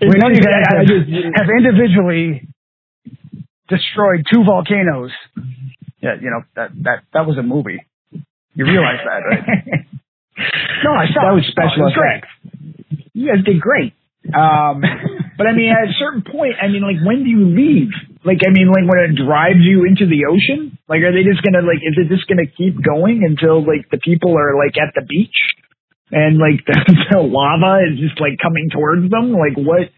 We 0.00 0.16
know 0.18 0.28
you 0.28 0.40
guys 0.40 0.64
have, 0.68 0.86
have 1.36 1.48
individually 1.50 2.48
destroyed 3.68 4.24
two 4.32 4.44
volcanoes. 4.44 5.12
Yeah, 6.02 6.14
you 6.20 6.30
know 6.30 6.42
that 6.56 6.70
that 6.82 7.02
that 7.12 7.26
was 7.26 7.36
a 7.38 7.42
movie. 7.42 7.80
You 8.54 8.64
realize 8.64 9.00
that, 9.04 9.20
right? 9.28 9.44
no, 10.84 10.92
I 10.92 11.06
saw 11.12 11.28
that 11.28 11.34
was 11.34 11.44
special 11.50 11.84
Oh, 11.84 11.86
it 11.86 11.92
was 11.92 11.94
great. 11.94 12.22
effects. 12.24 13.10
You 13.14 13.28
guys 13.34 13.44
did 13.44 13.60
great. 13.60 13.92
Um, 14.34 14.82
but 15.38 15.46
I 15.46 15.52
mean, 15.52 15.70
at 15.70 15.88
a 15.88 15.92
certain 15.98 16.22
point, 16.22 16.54
I 16.62 16.68
mean, 16.68 16.82
like, 16.82 17.04
when 17.04 17.24
do 17.24 17.30
you 17.30 17.46
leave? 17.46 17.90
Like, 18.24 18.40
I 18.46 18.50
mean, 18.52 18.68
like 18.68 18.84
when 18.84 19.00
it 19.10 19.16
drives 19.16 19.60
you 19.64 19.84
into 19.88 20.04
the 20.04 20.28
ocean? 20.28 20.76
Like, 20.88 21.00
are 21.00 21.12
they 21.12 21.24
just 21.24 21.40
gonna 21.42 21.64
like? 21.64 21.80
Is 21.80 21.96
it 21.96 22.08
just 22.12 22.28
gonna 22.28 22.46
keep 22.46 22.76
going 22.82 23.24
until 23.24 23.60
like 23.64 23.88
the 23.90 23.98
people 23.98 24.36
are 24.36 24.56
like 24.56 24.76
at 24.76 24.92
the 24.94 25.02
beach 25.08 25.38
and 26.12 26.36
like 26.36 26.60
the, 26.68 26.76
the 27.12 27.20
lava 27.20 27.80
is 27.88 27.98
just 27.98 28.20
like 28.20 28.36
coming 28.42 28.68
towards 28.70 29.08
them? 29.10 29.32
Like, 29.32 29.56
what? 29.56 29.88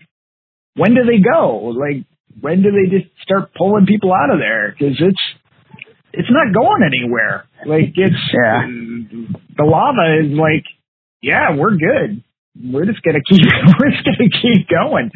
When 0.74 0.94
do 0.94 1.02
they 1.04 1.18
go? 1.18 1.74
Like, 1.74 2.06
when 2.40 2.62
do 2.62 2.70
they 2.70 2.88
just 2.88 3.10
start 3.22 3.52
pulling 3.58 3.86
people 3.86 4.12
out 4.14 4.30
of 4.32 4.38
there? 4.38 4.70
Because 4.78 4.96
it's 5.00 5.24
it's 6.14 6.30
not 6.30 6.54
going 6.54 6.82
anywhere. 6.86 7.44
Like, 7.66 7.92
it's 7.96 8.22
Yeah. 8.32 8.66
the 9.56 9.64
lava 9.64 10.22
is 10.22 10.36
like, 10.38 10.64
yeah, 11.22 11.56
we're 11.56 11.76
good. 11.76 12.22
We're 12.54 12.86
just 12.86 13.02
gonna 13.02 13.24
keep 13.26 13.40
we're 13.80 13.90
just 13.90 14.04
gonna 14.04 14.30
keep 14.30 14.68
going 14.68 15.10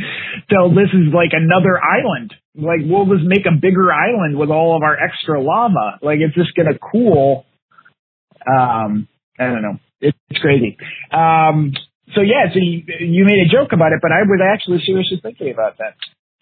till 0.49 0.71
this 0.71 0.89
is 0.93 1.13
like 1.13 1.33
another 1.33 1.81
island. 1.83 2.35
Like 2.55 2.81
we'll 2.85 3.07
just 3.07 3.27
make 3.27 3.45
a 3.47 3.55
bigger 3.55 3.93
island 3.93 4.39
with 4.39 4.51
all 4.51 4.77
of 4.77 4.83
our 4.83 4.97
extra 4.97 5.41
lava. 5.41 5.99
Like 6.03 6.19
it's 6.21 6.35
just 6.35 6.55
gonna 6.57 6.79
cool. 6.79 7.45
Um, 8.47 9.09
I 9.39 9.45
don't 9.45 9.63
know. 9.63 9.79
It's, 10.01 10.17
crazy. 10.41 10.77
Um, 11.11 11.73
so 12.15 12.21
yeah, 12.21 12.53
so 12.53 12.61
you, 12.61 12.85
you 13.01 13.25
made 13.25 13.41
a 13.47 13.49
joke 13.51 13.73
about 13.73 13.93
it, 13.93 13.99
but 14.01 14.13
I 14.13 14.23
was 14.23 14.41
actually 14.41 14.81
seriously 14.85 15.19
thinking 15.23 15.51
about 15.51 15.79
that. 15.79 15.97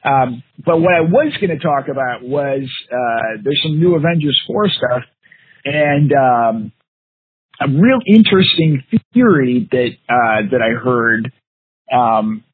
Um, 0.04 0.42
but 0.64 0.80
what 0.80 0.92
I 0.92 1.00
was 1.00 1.32
going 1.40 1.56
to 1.56 1.58
talk 1.58 1.88
about 1.88 2.22
was 2.22 2.68
uh, 2.92 3.40
there's 3.42 3.60
some 3.62 3.80
new 3.80 3.94
Avengers 3.94 4.38
4 4.46 4.68
stuff, 4.68 5.02
and 5.64 6.12
um, 6.12 6.72
a 7.60 7.68
real 7.68 8.00
interesting 8.06 8.82
theory 9.12 9.68
that 9.70 9.90
uh, 10.08 10.42
that 10.50 10.60
I 10.60 10.78
heard 10.82 11.32
um, 11.92 12.44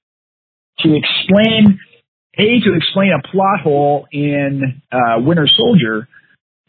to 0.81 0.97
explain 0.97 1.79
a 2.39 2.61
to 2.61 2.75
explain 2.77 3.11
a 3.13 3.29
plot 3.29 3.61
hole 3.63 4.07
in 4.13 4.83
uh, 4.93 5.21
Winter 5.21 5.49
Soldier, 5.57 6.09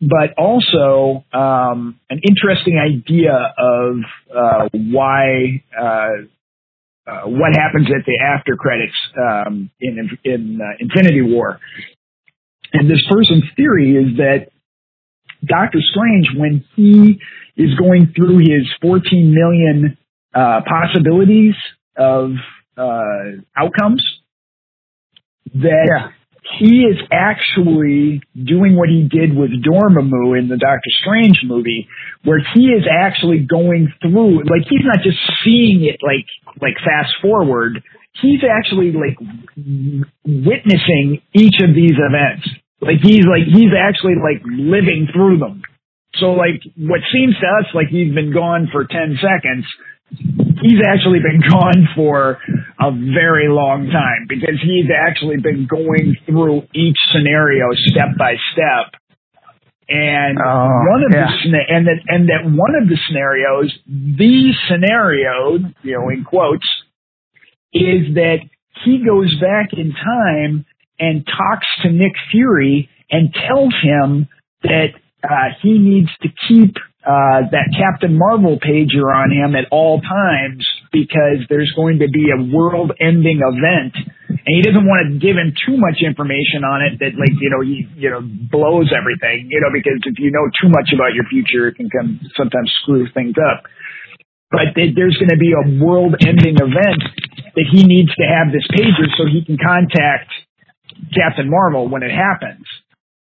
but 0.01 0.33
also 0.37 1.25
um, 1.33 1.99
an 2.09 2.21
interesting 2.27 2.77
idea 2.77 3.53
of 3.57 3.97
uh, 4.35 4.69
why 4.73 5.63
uh, 5.79 6.09
uh, 7.07 7.21
what 7.25 7.55
happens 7.55 7.87
at 7.87 8.05
the 8.05 8.19
after 8.21 8.55
credits 8.55 8.95
um, 9.17 9.69
in 9.79 10.09
in 10.23 10.59
uh, 10.61 10.77
Infinity 10.79 11.21
War. 11.21 11.59
And 12.73 12.89
this 12.89 13.03
person's 13.09 13.43
theory 13.55 13.95
is 13.95 14.17
that 14.17 14.47
Doctor 15.45 15.79
Strange, 15.81 16.27
when 16.35 16.63
he 16.75 17.19
is 17.57 17.73
going 17.75 18.13
through 18.15 18.39
his 18.39 18.67
14 18.81 19.33
million 19.33 19.97
uh, 20.33 20.61
possibilities 20.67 21.55
of 21.97 22.31
uh, 22.77 23.41
outcomes, 23.57 24.03
that 25.53 25.87
Yeah. 25.89 26.11
he 26.59 26.83
is 26.83 26.97
actually 27.11 28.21
doing 28.35 28.75
what 28.75 28.89
he 28.89 29.07
did 29.09 29.35
with 29.35 29.51
Dormammu 29.63 30.37
in 30.39 30.47
the 30.47 30.57
Doctor 30.57 30.89
Strange 31.01 31.41
movie, 31.43 31.87
where 32.23 32.39
he 32.53 32.67
is 32.67 32.83
actually 32.89 33.39
going 33.39 33.91
through, 34.01 34.43
like 34.45 34.63
he's 34.69 34.85
not 34.85 35.03
just 35.03 35.17
seeing 35.43 35.83
it 35.83 35.99
like 36.01 36.25
like 36.61 36.75
fast 36.85 37.13
forward. 37.21 37.83
He's 38.21 38.41
actually 38.43 38.91
like 38.91 39.17
witnessing 40.25 41.21
each 41.33 41.55
of 41.61 41.73
these 41.75 41.95
events. 41.97 42.47
Like 42.81 42.97
he's 43.01 43.25
like 43.25 43.45
he's 43.45 43.71
actually 43.77 44.15
like 44.15 44.41
living 44.45 45.07
through 45.13 45.37
them. 45.39 45.61
So 46.15 46.31
like 46.33 46.61
what 46.77 47.01
seems 47.13 47.35
to 47.39 47.47
us 47.61 47.67
like 47.73 47.87
he's 47.87 48.13
been 48.13 48.33
gone 48.33 48.67
for 48.71 48.83
10 48.85 49.17
seconds, 49.21 49.65
he's 50.61 50.81
actually 50.85 51.19
been 51.19 51.41
gone 51.49 51.87
for 51.95 52.39
a 52.79 52.91
very 52.91 53.47
long 53.49 53.87
time 53.91 54.25
because 54.27 54.59
he's 54.61 54.89
actually 54.91 55.37
been 55.37 55.67
going 55.69 56.17
through 56.25 56.63
each 56.73 56.97
scenario 57.13 57.67
step 57.87 58.17
by 58.17 58.35
step 58.51 58.99
And 59.87 60.37
Oh, 60.39 60.79
one 60.89 61.03
of 61.03 61.11
yeah. 61.13 61.27
the 61.45 61.59
and 61.75 61.87
that 61.87 61.99
and 62.07 62.29
that 62.29 62.43
one 62.45 62.75
of 62.81 62.87
the 62.89 62.97
scenarios, 63.07 63.71
the 63.87 64.53
scenario, 64.69 65.59
you 65.83 65.93
know, 65.99 66.09
in 66.09 66.23
quotes, 66.23 66.67
is 67.73 68.15
that 68.15 68.39
he 68.83 69.03
goes 69.05 69.33
back 69.39 69.71
in 69.73 69.91
time 69.93 70.65
and 71.01 71.25
talks 71.25 71.67
to 71.81 71.89
Nick 71.89 72.13
Fury 72.31 72.87
and 73.09 73.33
tells 73.33 73.73
him 73.81 74.29
that 74.63 74.93
uh, 75.25 75.49
he 75.61 75.77
needs 75.77 76.09
to 76.21 76.29
keep 76.47 76.77
uh, 77.01 77.49
that 77.49 77.73
Captain 77.73 78.13
Marvel 78.13 78.61
pager 78.61 79.09
on 79.09 79.33
him 79.33 79.57
at 79.57 79.65
all 79.73 79.97
times 80.01 80.61
because 80.93 81.41
there's 81.49 81.73
going 81.75 81.97
to 81.97 82.09
be 82.13 82.29
a 82.29 82.37
world-ending 82.37 83.41
event, 83.41 83.97
and 84.29 84.53
he 84.53 84.61
doesn't 84.61 84.85
want 84.85 85.09
to 85.09 85.17
give 85.17 85.33
him 85.33 85.49
too 85.65 85.81
much 85.81 86.05
information 86.05 86.61
on 86.61 86.85
it 86.85 87.01
that, 87.01 87.17
like, 87.17 87.33
you 87.41 87.49
know, 87.49 87.65
he 87.65 87.89
you 87.97 88.09
know 88.13 88.21
blows 88.21 88.93
everything, 88.93 89.49
you 89.49 89.57
know, 89.65 89.73
because 89.73 89.97
if 90.05 90.21
you 90.21 90.29
know 90.29 90.45
too 90.61 90.69
much 90.69 90.93
about 90.93 91.17
your 91.17 91.25
future, 91.25 91.73
it 91.73 91.75
can 91.81 91.89
come 91.89 92.21
sometimes 92.37 92.69
screw 92.85 93.09
things 93.17 93.33
up. 93.41 93.65
But 94.53 94.77
there's 94.77 95.17
going 95.17 95.33
to 95.33 95.41
be 95.41 95.57
a 95.57 95.81
world-ending 95.81 96.61
event 96.61 97.01
that 97.57 97.67
he 97.71 97.81
needs 97.81 98.13
to 98.13 98.25
have 98.29 98.53
this 98.53 98.67
pager 98.69 99.09
so 99.17 99.25
he 99.25 99.41
can 99.41 99.57
contact 99.57 100.29
Captain 101.13 101.49
Marvel 101.49 101.87
when 101.89 102.03
it 102.03 102.11
happens. 102.11 102.65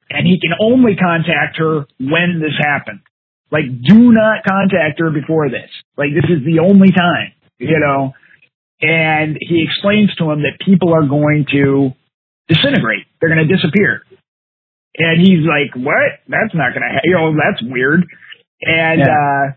And 0.09 0.25
he 0.25 0.39
can 0.39 0.51
only 0.61 0.95
contact 0.95 1.57
her 1.57 1.85
when 1.99 2.39
this 2.41 2.55
happened. 2.59 3.01
Like, 3.51 3.65
do 3.83 4.11
not 4.11 4.43
contact 4.47 4.99
her 4.99 5.11
before 5.11 5.49
this. 5.49 5.69
Like, 5.97 6.09
this 6.15 6.29
is 6.29 6.43
the 6.45 6.59
only 6.59 6.91
time, 6.91 7.31
you 7.59 7.79
know? 7.79 8.13
And 8.81 9.37
he 9.39 9.63
explains 9.67 10.13
to 10.15 10.29
him 10.31 10.43
that 10.43 10.59
people 10.65 10.93
are 10.93 11.07
going 11.07 11.45
to 11.51 11.91
disintegrate. 12.47 13.05
They're 13.19 13.33
going 13.33 13.47
to 13.47 13.53
disappear. 13.53 14.01
And 14.97 15.19
he's 15.19 15.45
like, 15.45 15.75
what? 15.75 16.19
That's 16.27 16.53
not 16.53 16.71
going 16.73 16.83
to, 16.83 16.91
ha- 16.93 17.03
you 17.03 17.13
know, 17.13 17.33
that's 17.35 17.61
weird. 17.63 18.05
And, 18.61 18.99
Yeah. 18.99 19.11
uh, 19.11 19.51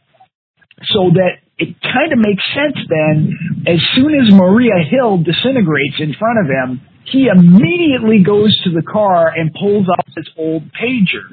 so 0.85 1.11
that 1.13 1.45
it 1.59 1.77
kind 1.83 2.11
of 2.13 2.19
makes 2.19 2.43
sense 2.55 2.77
then, 2.89 3.37
as 3.67 3.81
soon 3.95 4.15
as 4.17 4.33
Maria 4.33 4.81
Hill 4.89 5.19
disintegrates 5.19 6.01
in 6.01 6.15
front 6.15 6.39
of 6.41 6.47
him, 6.49 6.81
he 7.05 7.27
immediately 7.29 8.23
goes 8.25 8.57
to 8.65 8.71
the 8.71 8.83
car 8.83 9.33
and 9.35 9.53
pulls 9.53 9.87
out 9.89 10.07
his 10.17 10.29
old 10.37 10.65
pager. 10.73 11.27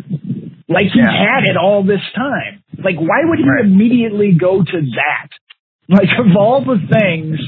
Like 0.69 0.87
he 0.93 0.99
Yeah. 0.99 1.11
had 1.11 1.43
it 1.49 1.57
all 1.57 1.83
this 1.83 2.01
time. 2.15 2.63
Like 2.77 2.97
why 2.97 3.23
would 3.23 3.39
he 3.39 3.45
Right. 3.47 3.65
immediately 3.65 4.31
go 4.33 4.63
to 4.63 4.81
that? 4.95 5.29
Like 5.89 6.09
of 6.19 6.35
all 6.35 6.65
the 6.65 6.79
things, 6.99 7.39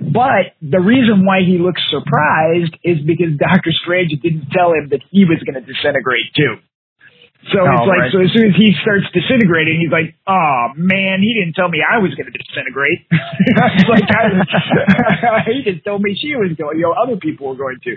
but 0.00 0.56
the 0.62 0.80
reason 0.80 1.26
why 1.26 1.40
he 1.44 1.58
looks 1.58 1.82
surprised 1.90 2.72
is 2.82 2.96
because 3.04 3.36
Doctor 3.36 3.72
Strange 3.82 4.08
didn't 4.22 4.48
tell 4.52 4.72
him 4.72 4.88
that 4.88 5.00
he 5.10 5.26
was 5.26 5.36
going 5.44 5.62
to 5.62 5.72
disintegrate 5.72 6.32
too. 6.34 6.56
So 7.52 7.60
Oh, 7.60 7.68
it's 7.76 7.88
like, 7.88 8.00
right. 8.08 8.12
so 8.12 8.18
as 8.24 8.32
soon 8.32 8.48
as 8.48 8.56
he 8.56 8.72
starts 8.80 9.04
disintegrating, 9.12 9.76
he's 9.80 9.92
like, 9.92 10.16
"Oh 10.26 10.72
man, 10.76 11.20
he 11.20 11.34
didn't 11.36 11.54
tell 11.54 11.68
me 11.68 11.84
I 11.84 11.98
was 11.98 12.14
going 12.14 12.30
to 12.30 12.36
disintegrate." 12.36 13.04
it's 13.10 13.88
like, 13.88 14.08
I, 14.08 15.44
he 15.52 15.60
just 15.62 15.84
told 15.84 16.00
me 16.02 16.16
she 16.16 16.36
was 16.36 16.56
going. 16.56 16.78
You 16.78 16.88
know, 16.88 16.94
other 16.96 17.16
people 17.20 17.48
were 17.48 17.56
going 17.56 17.78
to. 17.84 17.92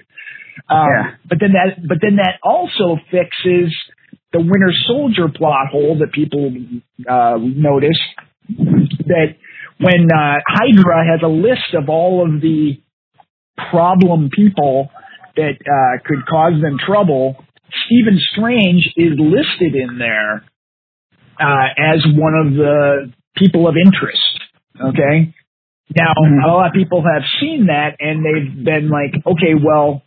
Um, 0.67 0.87
Yeah. 0.91 1.03
But 1.29 1.37
then 1.39 1.53
that, 1.53 1.79
but 1.87 1.97
then 2.01 2.17
that 2.17 2.39
also 2.43 2.99
fixes 3.09 3.71
the 4.33 4.39
Winter 4.39 4.73
Soldier 4.85 5.29
plot 5.33 5.67
hole 5.71 5.97
that 5.99 6.11
people 6.11 6.51
uh, 7.07 7.37
noticed 7.39 8.03
that 9.07 9.37
when 9.79 10.11
uh, 10.11 10.43
Hydra 10.47 11.05
has 11.07 11.21
a 11.23 11.27
list 11.31 11.71
of 11.73 11.87
all 11.89 12.25
of 12.25 12.41
the 12.41 12.81
problem 13.71 14.29
people 14.35 14.89
that 15.35 15.55
uh, 15.61 16.01
could 16.05 16.25
cause 16.27 16.53
them 16.61 16.77
trouble, 16.85 17.37
Stephen 17.85 18.17
Strange 18.31 18.87
is 18.95 19.13
listed 19.17 19.75
in 19.75 19.97
there 19.97 20.43
uh, 21.39 21.67
as 21.77 22.05
one 22.15 22.33
of 22.33 22.53
the 22.53 23.13
people 23.35 23.67
of 23.67 23.75
interest. 23.77 24.21
Okay. 24.79 25.33
Now, 25.95 26.13
a 26.17 26.47
lot 26.51 26.67
of 26.67 26.73
people 26.73 27.01
have 27.01 27.23
seen 27.39 27.67
that 27.67 27.95
and 27.99 28.23
they've 28.25 28.63
been 28.65 28.89
like, 28.89 29.13
okay, 29.25 29.53
well, 29.55 30.03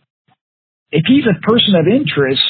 if 0.91 1.03
he's 1.07 1.23
a 1.25 1.39
person 1.41 1.75
of 1.75 1.87
interest 1.87 2.43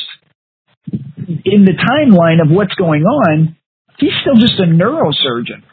in 1.46 1.64
the 1.66 1.74
timeline 1.78 2.42
of 2.42 2.50
what's 2.52 2.74
going 2.76 3.04
on, 3.04 3.56
he's 4.00 4.12
still 4.22 4.36
just 4.36 4.60
a 4.60 4.66
neurosurgeon. 4.66 5.64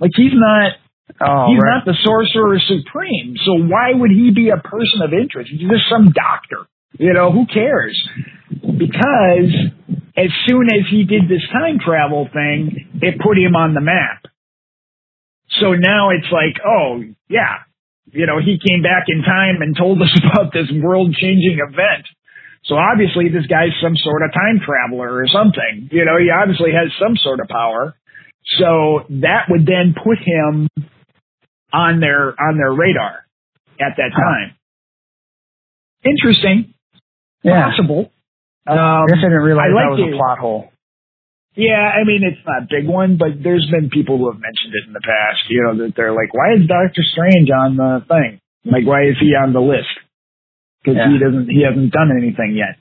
Like 0.00 0.12
he's 0.14 0.32
not 0.34 0.72
Oh, 1.20 1.46
He's 1.48 1.62
right. 1.62 1.76
not 1.78 1.84
the 1.86 1.94
sorcerer 2.02 2.58
supreme. 2.58 3.36
So 3.46 3.52
why 3.64 3.92
would 3.94 4.10
he 4.10 4.32
be 4.34 4.50
a 4.50 4.56
person 4.56 5.02
of 5.02 5.12
interest? 5.12 5.50
He's 5.52 5.60
just 5.60 5.88
some 5.88 6.10
doctor. 6.10 6.66
You 6.98 7.12
know, 7.12 7.32
who 7.32 7.46
cares? 7.46 7.96
Because 8.50 9.52
as 10.16 10.30
soon 10.46 10.66
as 10.72 10.88
he 10.90 11.04
did 11.04 11.28
this 11.28 11.44
time 11.52 11.78
travel 11.84 12.28
thing, 12.32 13.00
it 13.02 13.20
put 13.20 13.36
him 13.36 13.54
on 13.54 13.74
the 13.74 13.80
map. 13.80 14.24
So 15.60 15.72
now 15.72 16.10
it's 16.10 16.30
like, 16.32 16.56
oh, 16.66 17.02
yeah. 17.28 17.64
You 18.12 18.26
know, 18.26 18.38
he 18.38 18.58
came 18.58 18.82
back 18.82 19.04
in 19.08 19.22
time 19.22 19.60
and 19.60 19.76
told 19.76 20.00
us 20.00 20.10
about 20.24 20.52
this 20.52 20.70
world 20.82 21.14
changing 21.14 21.58
event. 21.60 22.06
So 22.64 22.74
obviously 22.76 23.28
this 23.28 23.46
guy's 23.46 23.74
some 23.80 23.94
sort 23.96 24.22
of 24.22 24.32
time 24.32 24.60
traveler 24.64 25.14
or 25.14 25.26
something. 25.28 25.88
You 25.92 26.04
know, 26.04 26.18
he 26.18 26.30
obviously 26.30 26.72
has 26.72 26.90
some 26.98 27.16
sort 27.16 27.40
of 27.40 27.48
power. 27.48 27.94
So 28.58 29.06
that 29.22 29.46
would 29.50 29.66
then 29.66 29.94
put 29.94 30.18
him 30.18 30.68
on 31.72 32.00
their 32.00 32.34
on 32.40 32.56
their 32.56 32.72
radar 32.72 33.26
at 33.80 33.96
that 33.96 34.10
time. 34.14 34.56
Interesting, 36.04 36.74
Yeah. 37.46 37.70
possible. 37.70 38.10
Um, 38.66 38.78
I 38.78 39.06
guess 39.06 39.22
I 39.22 39.30
didn't 39.30 39.46
realize 39.46 39.70
I 39.70 39.74
like 39.78 39.86
that 39.86 39.94
was 39.94 40.10
it. 40.10 40.14
a 40.14 40.18
plot 40.18 40.38
hole. 40.42 40.74
yeah, 41.54 41.86
I 41.86 42.02
mean 42.02 42.26
it's 42.26 42.42
not 42.42 42.64
a 42.64 42.68
big 42.68 42.90
one, 42.90 43.16
but 43.16 43.38
there's 43.38 43.66
been 43.70 43.90
people 43.90 44.18
who 44.18 44.26
have 44.30 44.42
mentioned 44.42 44.74
it 44.74 44.90
in 44.90 44.92
the 44.92 45.04
past. 45.06 45.46
You 45.48 45.62
know 45.62 45.86
that 45.86 45.94
they're 45.94 46.12
like, 46.12 46.34
why 46.34 46.58
is 46.58 46.66
Doctor 46.66 47.02
Strange 47.06 47.48
on 47.54 47.78
the 47.78 48.02
thing? 48.10 48.42
Like, 48.66 48.82
why 48.82 49.06
is 49.06 49.14
he 49.22 49.38
on 49.38 49.54
the 49.54 49.62
list? 49.62 49.94
Because 50.82 50.98
he 51.06 51.18
doesn't 51.22 51.46
he 51.46 51.62
hasn't 51.62 51.94
done 51.94 52.10
anything 52.10 52.58
yet. 52.58 52.74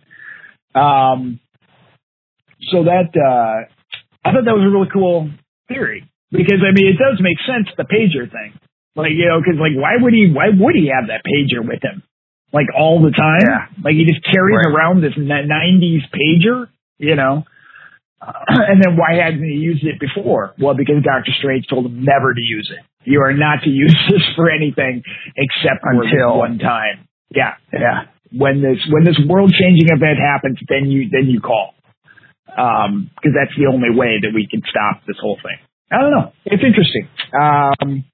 Um, 0.73 1.39
so 2.73 2.83
that 2.89 3.13
uh, 3.13 3.69
I 4.25 4.33
thought 4.33 4.45
that 4.45 4.57
was 4.57 4.65
a 4.65 4.73
really 4.73 4.89
cool 4.89 5.29
theory 5.69 6.09
because 6.31 6.65
I 6.65 6.73
mean 6.73 6.89
it 6.89 6.97
does 6.97 7.21
make 7.21 7.37
sense 7.45 7.69
the 7.77 7.85
pager 7.85 8.25
thing. 8.25 8.57
Like 8.97 9.13
you 9.13 9.29
know, 9.29 9.37
because 9.37 9.61
like 9.61 9.77
why 9.77 10.01
would 10.01 10.13
he 10.17 10.33
why 10.33 10.49
would 10.49 10.73
he 10.73 10.89
have 10.89 11.13
that 11.13 11.21
pager 11.21 11.61
with 11.61 11.85
him 11.85 12.01
like 12.53 12.67
all 12.77 13.01
the 13.01 13.11
time? 13.11 13.41
Yeah. 13.45 13.65
Like 13.83 13.95
he 13.95 14.05
just 14.05 14.23
carries 14.25 14.57
Right. 14.65 14.73
around 14.73 15.01
this 15.01 15.13
'90s 15.17 16.03
pager, 16.13 16.67
you 16.97 17.15
know. 17.15 17.43
and 18.47 18.81
then 18.83 18.97
why 18.97 19.15
hadn't 19.21 19.43
he 19.43 19.53
used 19.59 19.83
it 19.85 19.99
before? 19.99 20.53
Well, 20.59 20.73
because 20.73 21.03
Doctor 21.03 21.31
Strange 21.37 21.67
told 21.69 21.85
him 21.85 22.03
never 22.03 22.33
to 22.33 22.41
use 22.41 22.71
it. 22.75 22.83
You 23.03 23.21
are 23.21 23.33
not 23.33 23.61
to 23.63 23.69
use 23.85 23.95
this 24.09 24.23
for 24.35 24.49
anything 24.49 25.03
except 25.35 25.83
Until- 25.83 26.37
one 26.37 26.57
time. 26.57 27.07
Yeah, 27.29 27.55
Yeah. 27.73 28.05
when 28.31 28.61
this 28.61 28.77
when 28.89 29.03
this 29.03 29.19
world 29.27 29.51
changing 29.53 29.87
event 29.91 30.17
happens, 30.19 30.57
then 30.69 30.89
you 30.89 31.09
then 31.11 31.27
you 31.27 31.41
call, 31.41 31.73
because 32.45 33.33
that's 33.35 33.53
the 33.57 33.67
only 33.71 33.89
way 33.91 34.19
that 34.21 34.31
we 34.33 34.47
can 34.49 34.61
stop 34.69 35.01
this 35.05 35.17
whole 35.19 35.37
thing. 35.43 35.57
I 35.91 36.01
don't 36.01 36.11
know. 36.11 36.31
It's 36.45 36.63
interesting. 36.63 37.07
Um, 37.33 38.05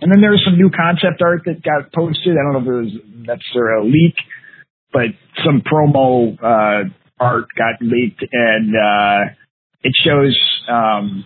and 0.00 0.12
then 0.12 0.20
there's 0.20 0.42
some 0.44 0.56
new 0.56 0.70
concept 0.70 1.22
art 1.22 1.42
that 1.46 1.62
got 1.62 1.92
posted. 1.92 2.36
I 2.36 2.42
don't 2.42 2.52
know 2.52 2.60
if 2.60 2.66
it 2.68 2.82
was 2.84 2.92
necessarily 3.26 3.88
a 3.88 3.90
leak, 3.90 4.14
but 4.92 5.06
some 5.44 5.62
promo 5.62 6.36
uh, 6.42 6.88
art 7.18 7.46
got 7.56 7.80
leaked, 7.80 8.24
and 8.32 8.74
uh, 8.74 9.30
it 9.82 9.92
shows 10.04 10.38
um, 10.68 11.24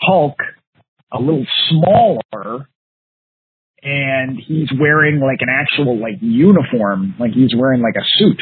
Hulk 0.00 0.36
a 1.12 1.20
little 1.20 1.46
smaller 1.68 2.66
and 3.82 4.38
he's 4.38 4.68
wearing 4.78 5.20
like 5.20 5.38
an 5.40 5.48
actual 5.50 5.98
like 5.98 6.18
uniform, 6.20 7.14
like 7.18 7.32
he's 7.32 7.54
wearing 7.56 7.82
like 7.82 7.96
a 7.96 8.06
suit. 8.18 8.40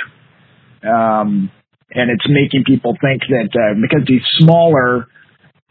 Um, 0.87 1.51
and 1.93 2.11
it's 2.11 2.27
making 2.29 2.65
people 2.65 2.97
think 3.01 3.23
that 3.29 3.51
uh, 3.55 3.75
because 3.81 4.07
he's 4.07 4.23
smaller, 4.39 5.07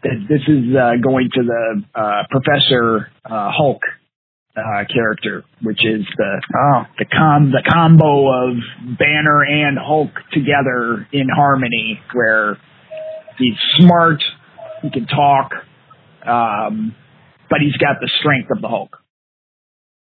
that 0.02 0.26
this 0.28 0.42
is 0.48 0.74
uh, 0.74 0.92
going 1.02 1.28
to 1.34 1.42
the 1.42 1.82
uh, 1.94 2.22
Professor 2.30 3.10
uh, 3.24 3.50
Hulk 3.52 3.82
uh, 4.56 4.84
character, 4.92 5.44
which 5.62 5.80
is 5.84 6.04
the 6.16 6.42
Oh. 6.54 6.86
the 6.98 7.04
com 7.04 7.50
the 7.50 7.62
combo 7.68 8.28
of 8.28 8.56
Banner 8.98 9.44
and 9.44 9.78
Hulk 9.78 10.10
together 10.32 11.06
in 11.12 11.28
harmony, 11.28 12.00
where 12.12 12.58
he's 13.38 13.56
smart, 13.78 14.22
he 14.82 14.90
can 14.90 15.06
talk, 15.06 15.52
um, 16.26 16.94
but 17.48 17.60
he's 17.60 17.76
got 17.76 18.00
the 18.00 18.10
strength 18.20 18.50
of 18.50 18.60
the 18.60 18.68
Hulk, 18.68 18.98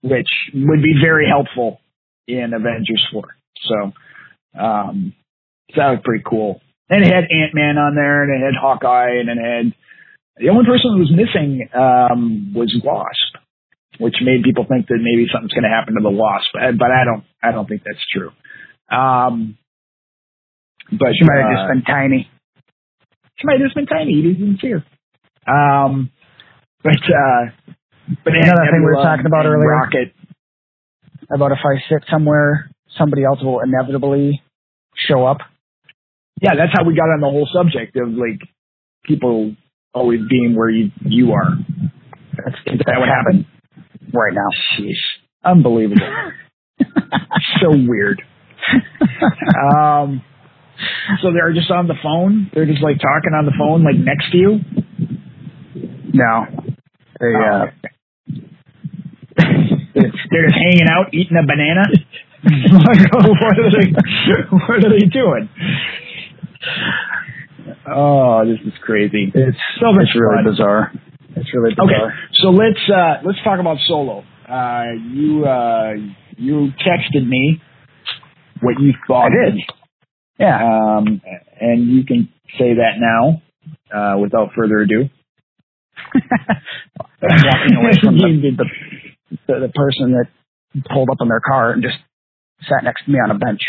which 0.02 0.30
would 0.54 0.82
be 0.82 0.96
very 1.02 1.28
helpful 1.28 1.80
in 2.28 2.54
Avengers 2.54 3.06
Four. 3.12 3.36
So, 3.62 3.94
um, 4.60 5.14
so 5.72 5.76
that 5.78 5.90
was 5.92 6.00
pretty 6.04 6.24
cool. 6.26 6.62
And 6.90 7.04
it 7.04 7.12
had 7.12 7.24
Ant 7.32 7.54
Man 7.54 7.78
on 7.78 7.96
there, 7.96 8.24
and 8.24 8.44
it 8.44 8.46
had 8.46 8.56
Hawkeye, 8.60 9.20
and 9.20 9.30
it 9.30 9.38
had 9.38 9.74
the 10.38 10.50
only 10.50 10.66
person 10.66 10.92
who 10.94 11.00
was 11.00 11.12
missing 11.12 11.70
um, 11.74 12.54
was 12.54 12.76
Wasp 12.84 13.33
which 14.00 14.16
made 14.22 14.44
people 14.44 14.66
think 14.68 14.88
that 14.88 15.00
maybe 15.00 15.28
something's 15.32 15.54
going 15.54 15.64
to 15.64 15.70
happen 15.70 15.96
to 15.96 16.02
the 16.02 16.10
wasp, 16.12 16.50
Uh, 16.56 16.72
but 16.72 16.92
I 16.92 17.04
don't. 17.06 17.24
I 17.42 17.52
don't 17.52 17.68
think 17.68 17.84
that's 17.86 18.04
true. 18.14 18.32
Um, 18.90 19.58
but 20.92 21.10
She 21.18 21.26
might 21.26 21.40
have 21.42 21.52
uh, 21.52 21.56
just 21.56 21.70
been 21.70 21.84
tiny. 21.84 22.30
Midas 23.44 23.74
been 23.74 23.86
tiny. 23.88 24.14
He 24.14 24.22
didn't 24.22 24.60
see 24.62 24.72
her. 24.72 24.84
Um, 25.52 26.12
but 26.84 26.96
uh, 26.96 27.52
but 28.24 28.34
Another 28.34 28.72
thing 28.72 28.80
we 28.80 28.96
were 28.96 29.04
talking 29.04 29.26
about 29.26 29.46
earlier. 29.46 29.68
Rocket. 29.68 30.14
About 31.34 31.52
if 31.52 31.60
I 31.64 31.80
sit 31.90 32.04
somewhere, 32.10 32.70
somebody 32.98 33.24
else 33.24 33.40
will 33.42 33.62
inevitably 33.62 34.42
show 34.96 35.26
up. 35.26 35.40
Yeah, 36.42 36.52
that's 36.56 36.72
how 36.74 36.84
we 36.84 36.96
got 36.96 37.06
on 37.06 37.22
the 37.22 37.28
whole 37.30 37.48
subject 37.52 37.96
of 37.96 38.10
like 38.10 38.40
people 39.06 39.56
always 39.94 40.20
being 40.30 40.56
where 40.56 40.70
you 40.70 40.92
you 41.02 41.32
are. 41.32 41.58
That's, 42.36 42.58
that 42.86 43.00
what 43.00 43.10
happened? 43.10 43.46
Right 44.14 44.34
now. 44.34 44.48
Jeez, 44.80 44.96
unbelievable. 45.44 46.08
so 47.62 47.70
weird. 47.72 48.22
um, 49.72 50.22
so 51.22 51.32
they're 51.34 51.54
just 51.54 51.70
on 51.72 51.88
the 51.88 51.96
phone. 52.02 52.50
They're 52.54 52.66
just 52.66 52.82
like 52.84 52.98
talking 52.98 53.34
on 53.38 53.46
the 53.46 53.54
phone, 53.58 53.84
like 53.84 53.96
next 53.98 54.32
to 54.32 54.38
you. 54.38 54.60
No. 56.14 56.46
They, 57.20 57.28
Oh, 57.36 57.42
uh, 57.42 57.66
They're 59.96 60.48
just 60.48 60.56
hanging 60.58 60.88
out, 60.90 61.14
eating 61.14 61.38
a 61.38 61.46
banana. 61.46 61.84
What 62.44 63.58
are 63.60 63.72
they? 63.72 63.94
What 64.52 64.84
are 64.86 64.90
they 65.00 65.06
doing? 65.06 65.48
Oh, 67.88 68.44
this 68.46 68.60
is 68.66 68.74
crazy. 68.82 69.32
it's 69.34 69.58
So 69.80 69.92
much 69.94 70.08
it's 70.10 70.16
really 70.20 70.44
fun. 70.44 70.52
bizarre. 70.52 70.92
It's 71.36 71.54
really 71.54 71.72
Okay, 71.72 71.94
bizarre. 71.94 72.14
So 72.36 72.50
let's 72.50 72.80
uh, 72.90 73.22
let's 73.26 73.40
talk 73.44 73.60
about 73.60 73.78
solo. 73.88 74.24
Uh, 74.48 74.86
you 75.12 75.46
uh, 75.46 75.94
you 76.38 76.70
texted 76.86 77.28
me 77.28 77.62
what 78.62 78.80
you 78.80 78.94
thought. 79.08 79.28
I 79.28 79.30
did. 79.30 79.54
of 79.54 79.60
it. 79.60 79.66
Yeah. 80.40 80.58
Um, 80.98 81.22
and 81.62 81.88
you 81.90 82.06
can 82.06 82.30
say 82.58 82.74
that 82.76 82.98
now 83.00 83.42
uh, 83.94 84.18
without 84.18 84.50
further 84.56 84.80
ado. 84.80 85.10
walking 87.22 87.76
away 87.78 87.92
from 88.02 88.18
the, 88.18 88.52
the, 88.58 88.66
the 89.48 89.60
the 89.68 89.72
person 89.74 90.12
that 90.14 90.28
pulled 90.92 91.10
up 91.10 91.18
in 91.22 91.28
their 91.30 91.40
car 91.40 91.72
and 91.72 91.84
just 91.84 91.98
sat 92.62 92.84
next 92.84 93.06
to 93.06 93.12
me 93.12 93.20
on 93.20 93.32
a 93.32 93.38
bench. 93.38 93.62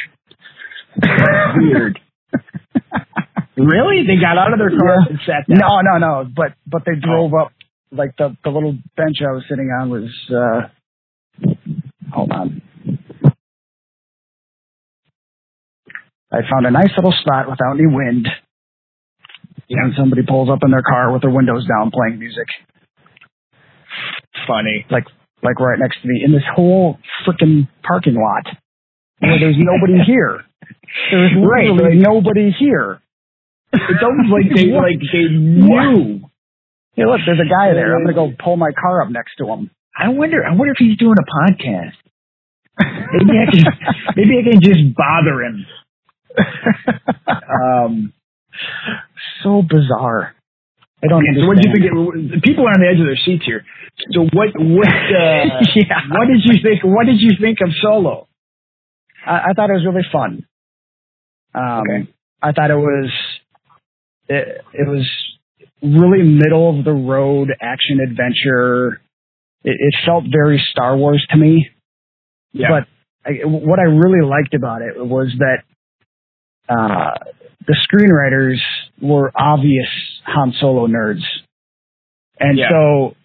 Weird. 1.57 2.00
really? 3.57 4.07
They 4.07 4.16
got 4.20 4.38
out 4.38 4.53
of 4.53 4.59
their 4.59 4.70
car 4.70 4.96
Yeah. 4.98 5.11
and 5.11 5.18
sat 5.27 5.46
down. 5.48 5.59
No, 5.61 5.81
no, 5.83 5.98
no. 5.98 6.31
But 6.35 6.55
but 6.66 6.83
they 6.87 6.98
drove 7.00 7.35
up 7.35 7.53
like 7.94 8.16
the 8.18 8.37
the 8.44 8.50
little 8.50 8.72
bench 8.96 9.16
I 9.22 9.33
was 9.33 9.44
sitting 9.48 9.68
on 9.70 9.90
was 9.90 10.11
uh 10.30 10.68
hold 12.12 12.30
on. 12.33 12.62
I 16.33 16.38
found 16.50 16.66
a 16.66 16.70
nice 16.70 16.90
little 16.96 17.14
spot 17.20 17.48
without 17.48 17.74
any 17.78 17.87
wind. 17.87 18.26
Yeah. 19.68 19.85
And 19.85 19.94
somebody 19.96 20.22
pulls 20.26 20.50
up 20.50 20.59
in 20.64 20.70
their 20.70 20.83
car 20.83 21.12
with 21.12 21.22
their 21.22 21.30
windows 21.30 21.66
down 21.66 21.90
playing 21.90 22.18
music. 22.18 22.46
Funny. 24.46 24.85
Like 24.90 25.04
like 25.42 25.61
right 25.61 25.78
next 25.78 26.02
to 26.02 26.09
me 26.09 26.22
in 26.24 26.33
this 26.33 26.42
whole 26.54 26.98
freaking 27.26 27.68
parking 27.87 28.14
lot. 28.14 28.46
Where 29.20 29.38
there's 29.38 29.57
nobody 29.59 30.02
here. 30.07 30.42
There's 31.11 31.33
Right, 31.37 31.70
literally 31.70 31.98
nobody 31.98 32.50
here. 32.59 33.00
It's 33.72 34.02
almost 34.02 34.30
like 34.30 34.54
they 34.54 34.70
What? 34.70 34.83
like 34.85 35.00
they 35.12 35.28
knew. 35.35 36.20
Hey, 36.96 37.04
look, 37.07 37.20
there's 37.26 37.40
a 37.40 37.48
guy 37.48 37.72
there. 37.74 37.96
I'm 37.96 38.04
gonna 38.04 38.14
go 38.14 38.33
pull 38.42 38.57
my 38.57 38.70
car 38.72 39.02
up 39.02 39.11
next 39.11 39.37
to 39.38 39.46
him. 39.46 39.70
I 39.96 40.09
wonder. 40.09 40.44
I 40.44 40.50
wonder 40.54 40.72
if 40.72 40.78
he's 40.78 40.96
doing 40.98 41.14
a 41.18 41.26
podcast. 41.50 41.94
Maybe 42.78 43.38
I 43.38 43.50
can. 43.50 43.64
maybe 44.16 44.38
I 44.38 44.50
can 44.52 44.61
just 44.62 44.94
bother 44.96 45.42
him. 45.42 45.66
Um, 47.28 48.12
so 49.42 49.62
bizarre. 49.62 50.35
I 51.02 51.07
don't 51.09 51.22
okay, 51.22 51.40
so 51.40 51.46
what 51.46 51.57
did 51.57 51.66
you 51.66 51.72
think? 51.72 51.85
It, 52.35 52.42
people 52.42 52.64
are 52.66 52.70
on 52.72 52.80
the 52.80 52.88
edge 52.88 52.98
of 53.00 53.07
their 53.07 53.18
seats 53.24 53.44
here. 53.44 53.64
So 54.12 54.22
what? 54.33 54.48
What? 54.54 54.88
Uh, 54.88 55.61
Yeah. 55.74 56.00
What 56.11 56.26
did 56.28 56.40
you 56.44 56.54
think? 56.62 56.83
What 56.85 57.07
did 57.07 57.20
you 57.20 57.33
think 57.40 57.59
of 57.61 57.68
Solo? 57.83 58.26
I, 59.26 59.50
I 59.50 59.52
thought 59.54 59.70
it 59.70 59.74
was 59.74 59.85
really 59.87 60.07
fun. 60.11 60.46
Um, 61.54 61.83
Okay. 61.83 62.11
I 62.42 62.52
thought 62.52 62.70
it 62.70 62.76
was 62.76 63.11
it, 64.28 64.64
it 64.72 64.88
was 64.88 65.07
really 65.82 66.22
middle 66.22 66.78
of 66.78 66.84
the 66.84 66.92
road 66.92 67.48
action 67.60 68.00
adventure. 68.00 69.00
It, 69.64 69.76
it 69.78 69.94
felt 70.06 70.24
very 70.30 70.62
Star 70.70 70.96
Wars 70.96 71.24
to 71.30 71.37
me. 71.37 71.68
But 72.68 72.88
I, 73.30 73.44
what 73.46 73.78
I 73.78 73.84
really 73.84 74.26
liked 74.26 74.54
about 74.54 74.82
it 74.82 74.96
was 74.96 75.34
that 75.38 75.62
uh, 76.68 77.12
the 77.66 77.76
screenwriters 77.88 78.58
were 79.00 79.32
obvious 79.37 79.88
Han 80.26 80.54
Solo 80.60 80.87
nerds, 80.87 81.22
and 82.38 82.56
Yeah. 82.58 82.68
so 82.70 83.16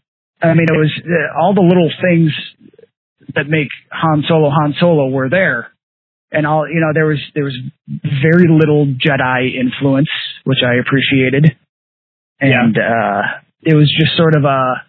I 0.42 0.54
mean 0.54 0.66
it 0.70 0.78
was 0.78 0.92
uh, 1.06 1.40
all 1.40 1.54
the 1.54 1.62
little 1.62 1.92
things 2.02 2.32
that 3.36 3.48
make 3.48 3.68
Han 3.92 4.24
Solo 4.28 4.50
Han 4.50 4.74
Solo 4.80 5.10
were 5.10 5.30
there, 5.30 5.72
and 6.32 6.48
all 6.48 6.68
you 6.68 6.80
know 6.80 6.92
there 6.94 7.06
was 7.06 7.20
there 7.36 7.44
was 7.44 7.58
very 7.94 8.48
little 8.50 8.88
Jedi 8.88 9.56
influence, 9.60 10.10
which 10.46 10.60
I 10.66 10.76
appreciated, 10.76 11.56
and 12.40 12.78
uh, 12.78 13.22
it 13.62 13.76
was 13.76 13.90
just 14.00 14.16
sort 14.18 14.36
of 14.36 14.44
a 14.46 14.84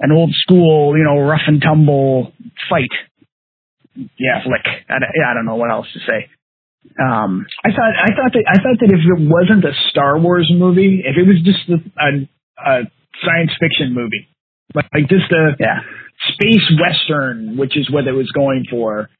an 0.00 0.12
old 0.12 0.30
school 0.34 0.96
you 0.96 1.04
know 1.04 1.20
rough 1.20 1.46
and 1.46 1.60
tumble 1.62 2.32
fight 2.70 2.90
yeah. 4.18 4.42
flick. 4.44 4.64
I, 4.88 4.98
don't- 4.98 5.24
I 5.30 5.34
don't 5.34 5.46
know 5.46 5.56
what 5.56 5.70
else 5.70 5.86
to 5.94 6.00
say. 6.00 6.28
Um, 7.02 7.46
I 7.64 7.70
thought 7.70 7.92
I 7.98 8.08
thought 8.14 8.32
that 8.32 8.44
I 8.46 8.56
thought 8.62 8.78
that 8.80 8.90
if 8.94 9.00
it 9.02 9.28
wasn't 9.28 9.64
a 9.64 9.72
Star 9.90 10.18
Wars 10.20 10.46
movie, 10.54 11.02
if 11.04 11.16
it 11.16 11.26
was 11.26 11.42
just 11.42 11.66
a, 11.68 11.82
a, 11.98 12.08
a 12.62 12.74
science 13.24 13.50
fiction 13.58 13.92
movie, 13.92 14.28
like, 14.74 14.86
like 14.94 15.08
just 15.08 15.32
a 15.32 15.56
yeah, 15.58 15.80
space 16.32 16.62
western, 16.78 17.56
which 17.56 17.76
is 17.76 17.90
what 17.90 18.06
it 18.06 18.12
was 18.12 18.30
going 18.30 18.64
for, 18.70 19.10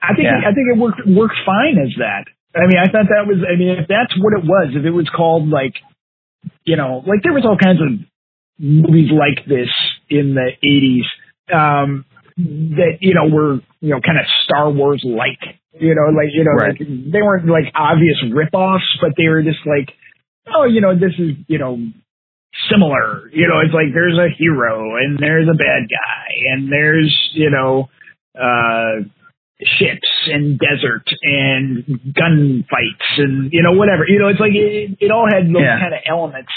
I 0.00 0.14
think 0.14 0.28
Yeah. 0.30 0.46
I 0.46 0.54
think 0.54 0.68
it 0.72 0.78
worked 0.78 1.00
worked 1.08 1.40
fine 1.44 1.76
as 1.82 1.90
that. 1.98 2.24
I 2.54 2.66
mean, 2.70 2.78
I 2.78 2.86
thought 2.86 3.10
that 3.10 3.26
was. 3.26 3.42
I 3.42 3.56
mean, 3.58 3.70
if 3.82 3.88
that's 3.88 4.14
what 4.16 4.38
it 4.38 4.44
was, 4.46 4.72
if 4.78 4.84
it 4.84 4.94
was 4.94 5.08
called 5.10 5.48
like, 5.48 5.74
you 6.64 6.76
know, 6.76 7.02
like 7.06 7.22
there 7.22 7.32
was 7.32 7.44
all 7.44 7.56
kinds 7.56 7.80
of 7.80 7.88
movies 8.58 9.10
like 9.12 9.46
this 9.46 9.68
in 10.10 10.34
the 10.34 10.50
'80s 10.62 11.06
um, 11.54 12.04
that 12.36 12.98
you 13.00 13.14
know 13.14 13.26
were 13.32 13.60
you 13.80 13.90
know 13.90 14.00
kind 14.04 14.18
of 14.18 14.26
Star 14.44 14.70
Wars 14.70 15.02
like. 15.04 15.56
You 15.78 15.94
know, 15.94 16.10
like 16.10 16.28
you 16.32 16.42
know, 16.42 16.52
Right. 16.58 16.74
like, 16.74 16.88
they 16.88 17.22
weren't 17.22 17.46
like 17.46 17.70
obvious 17.74 18.16
ripoffs, 18.24 18.88
but 19.00 19.12
they 19.16 19.28
were 19.28 19.42
just 19.44 19.62
like, 19.64 19.94
oh, 20.52 20.64
you 20.64 20.80
know, 20.80 20.94
this 20.94 21.12
is 21.18 21.36
you 21.46 21.58
know 21.58 21.78
similar. 22.70 23.30
You 23.32 23.46
know, 23.46 23.60
it's 23.64 23.74
like 23.74 23.94
there's 23.94 24.18
a 24.18 24.28
hero 24.36 24.96
and 24.96 25.18
there's 25.18 25.46
a 25.48 25.56
bad 25.56 25.86
guy 25.88 26.26
and 26.52 26.72
there's 26.72 27.14
you 27.32 27.50
know 27.50 27.88
uh 28.34 29.06
ships 29.60 30.08
and 30.26 30.58
desert 30.58 31.04
and 31.22 31.84
gunfights 32.14 33.18
and 33.18 33.50
you 33.52 33.62
know 33.62 33.72
whatever. 33.72 34.04
You 34.06 34.18
know, 34.20 34.28
it's 34.28 34.40
like 34.40 34.54
it, 34.54 34.96
it 35.00 35.10
all 35.10 35.26
had 35.30 35.46
those 35.48 35.62
Yeah. 35.62 35.78
kind 35.80 35.94
of 35.94 36.00
elements, 36.08 36.52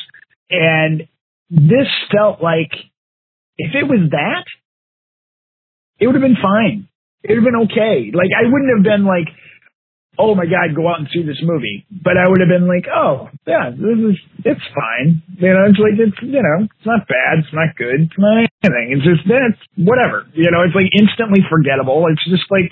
and 0.50 1.08
this 1.50 1.88
felt 2.12 2.42
like 2.42 2.72
if 3.58 3.76
it 3.76 3.84
was 3.88 4.10
that, 4.12 4.46
it 6.00 6.08
would 6.08 6.16
have 6.16 6.22
been 6.22 6.38
fine. 6.42 6.88
It 7.24 7.30
would 7.34 7.44
have 7.44 7.50
been 7.54 7.62
okay. 7.70 8.10
Like 8.14 8.30
I 8.34 8.46
wouldn't 8.50 8.74
have 8.74 8.84
been 8.86 9.06
like, 9.06 9.30
oh 10.18 10.34
my 10.34 10.46
god, 10.46 10.74
go 10.76 10.90
out 10.90 11.00
and 11.00 11.10
see 11.14 11.22
this 11.22 11.42
movie. 11.42 11.86
But 11.90 12.18
I 12.18 12.28
would 12.30 12.40
have 12.42 12.50
been 12.50 12.66
like, 12.70 12.86
oh 12.90 13.30
yeah, 13.46 13.70
this 13.74 13.98
is 14.14 14.18
it's 14.46 14.66
fine. 14.74 15.22
You 15.38 15.54
know, 15.54 15.66
it's 15.70 15.78
like 15.82 15.98
it's 15.98 16.18
you 16.22 16.42
know, 16.42 16.66
it's 16.70 16.86
not 16.86 17.06
bad, 17.10 17.42
it's 17.46 17.54
not 17.54 17.74
good, 17.78 18.10
it's 18.10 18.18
not 18.18 18.46
anything. 18.66 18.88
It's 18.98 19.06
just 19.06 19.26
it's 19.26 19.62
whatever. 19.78 20.26
You 20.34 20.50
know, 20.50 20.62
it's 20.66 20.74
like 20.78 20.90
instantly 20.98 21.42
forgettable. 21.50 22.06
It's 22.10 22.26
just 22.30 22.46
like 22.50 22.70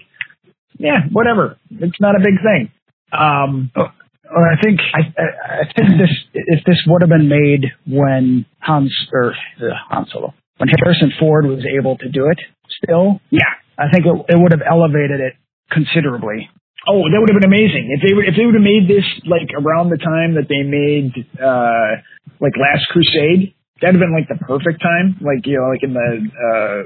yeah, 0.77 0.99
whatever. 1.11 1.57
It's 1.71 1.99
not 1.99 2.15
a 2.15 2.19
big 2.19 2.35
thing. 2.43 2.71
Um, 3.11 3.71
Well, 3.75 4.45
I 4.45 4.61
think 4.61 4.79
I, 4.93 4.99
I 5.17 5.61
I 5.61 5.73
think 5.75 5.97
this 5.97 6.13
if 6.33 6.63
this 6.65 6.77
would 6.85 7.01
have 7.01 7.09
been 7.09 7.27
made 7.29 7.73
when 7.87 8.45
Hans 8.59 8.93
or 9.11 9.33
uh, 9.33 9.73
Han 9.89 10.05
Solo 10.11 10.33
when 10.57 10.69
Harrison 10.69 11.11
Ford 11.19 11.45
was 11.47 11.65
able 11.65 11.97
to 11.97 12.09
do 12.09 12.27
it 12.29 12.37
still, 12.83 13.21
yeah. 13.31 13.49
I 13.77 13.89
think 13.89 14.05
it, 14.05 14.13
it 14.29 14.37
would 14.37 14.51
have 14.51 14.61
elevated 14.61 15.19
it 15.21 15.33
considerably. 15.71 16.49
Oh, 16.87 17.01
that 17.09 17.17
would 17.19 17.29
have 17.31 17.41
been 17.41 17.49
amazing 17.49 17.89
if 17.95 18.01
they 18.07 18.13
would 18.13 18.25
if 18.27 18.35
they 18.37 18.45
would 18.45 18.53
have 18.55 18.63
made 18.63 18.87
this 18.87 19.05
like 19.25 19.49
around 19.57 19.89
the 19.89 19.97
time 19.97 20.35
that 20.35 20.45
they 20.47 20.61
made 20.61 21.25
uh 21.41 21.97
like 22.39 22.53
Last 22.55 22.85
Crusade. 22.93 23.55
That'd 23.81 23.95
have 23.95 24.03
been 24.03 24.13
like 24.13 24.27
the 24.29 24.37
perfect 24.45 24.81
time, 24.83 25.17
like 25.21 25.47
you 25.47 25.57
know, 25.57 25.69
like 25.73 25.81
in 25.81 25.93
the 25.93 26.09
uh 26.37 26.79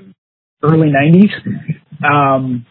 early 0.63 0.89
'90s. 0.89 1.33
Um, 2.05 2.65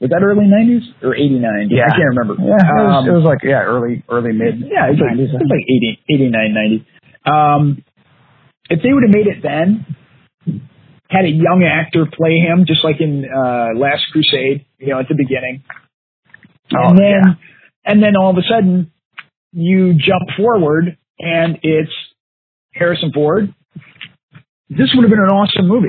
was 0.00 0.10
that 0.10 0.22
early 0.22 0.44
'90s 0.46 0.82
or 1.02 1.14
'89? 1.16 1.68
Yeah. 1.70 1.84
I 1.86 1.90
can't 1.96 2.12
remember. 2.16 2.34
Yeah, 2.38 2.54
it 2.56 2.84
was, 2.84 2.96
Um, 3.04 3.08
it 3.08 3.12
was 3.16 3.24
like 3.24 3.42
yeah, 3.42 3.62
early 3.64 4.02
early 4.08 4.32
mid. 4.32 4.60
yeah, 4.60 4.90
it's 4.90 5.00
like, 5.00 5.16
90s, 5.16 5.32
it's 5.32 5.50
like 5.50 5.64
80, 5.64 6.00
89, 6.10 6.54
90. 6.54 6.86
Um, 7.24 7.82
if 8.68 8.82
they 8.82 8.92
would 8.92 9.02
have 9.04 9.14
made 9.14 9.26
it 9.26 9.42
then, 9.42 9.86
had 11.08 11.24
a 11.24 11.30
young 11.30 11.62
actor 11.64 12.04
play 12.06 12.38
him, 12.38 12.64
just 12.66 12.82
like 12.84 13.00
in 13.00 13.24
uh, 13.24 13.78
Last 13.78 14.04
Crusade, 14.12 14.66
you 14.78 14.88
know, 14.88 14.98
at 15.00 15.08
the 15.08 15.14
beginning, 15.14 15.62
Oh, 16.74 16.88
and 16.90 16.98
then 16.98 17.22
yeah. 17.24 17.34
and 17.84 18.02
then 18.02 18.16
all 18.16 18.30
of 18.30 18.36
a 18.36 18.42
sudden, 18.42 18.90
you 19.52 19.94
jump 19.94 20.28
forward 20.36 20.98
and 21.18 21.58
it's 21.62 21.92
Harrison 22.74 23.12
Ford. 23.14 23.54
This 24.68 24.90
would 24.94 25.02
have 25.04 25.10
been 25.10 25.22
an 25.22 25.30
awesome 25.30 25.68
movie. 25.68 25.88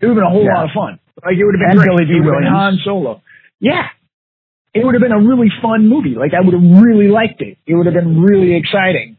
It 0.00 0.06
would 0.06 0.16
have 0.16 0.24
been 0.24 0.24
a 0.26 0.30
whole 0.30 0.44
Yeah. 0.44 0.54
lot 0.54 0.64
of 0.64 0.70
fun. 0.74 0.98
Like 1.24 1.36
it 1.36 1.44
would 1.44 1.54
have 1.54 1.60
been 1.60 1.70
And 1.70 1.78
great. 1.78 1.88
Billy 1.94 2.04
D. 2.06 2.12
It 2.16 2.24
would 2.24 2.34
have 2.34 2.42
been 2.42 2.52
Williams. 2.52 2.56
Han 2.56 2.78
Solo. 2.84 3.22
Yeah. 3.60 3.88
It 4.74 4.84
would 4.84 4.94
have 4.94 5.02
been 5.02 5.12
a 5.12 5.20
really 5.20 5.48
fun 5.62 5.88
movie. 5.88 6.14
Like 6.18 6.32
I 6.34 6.40
would 6.44 6.52
have 6.54 6.82
really 6.82 7.08
liked 7.08 7.40
it. 7.40 7.58
It 7.66 7.74
would 7.74 7.86
have 7.86 7.94
been 7.94 8.20
really 8.20 8.56
exciting 8.56 9.16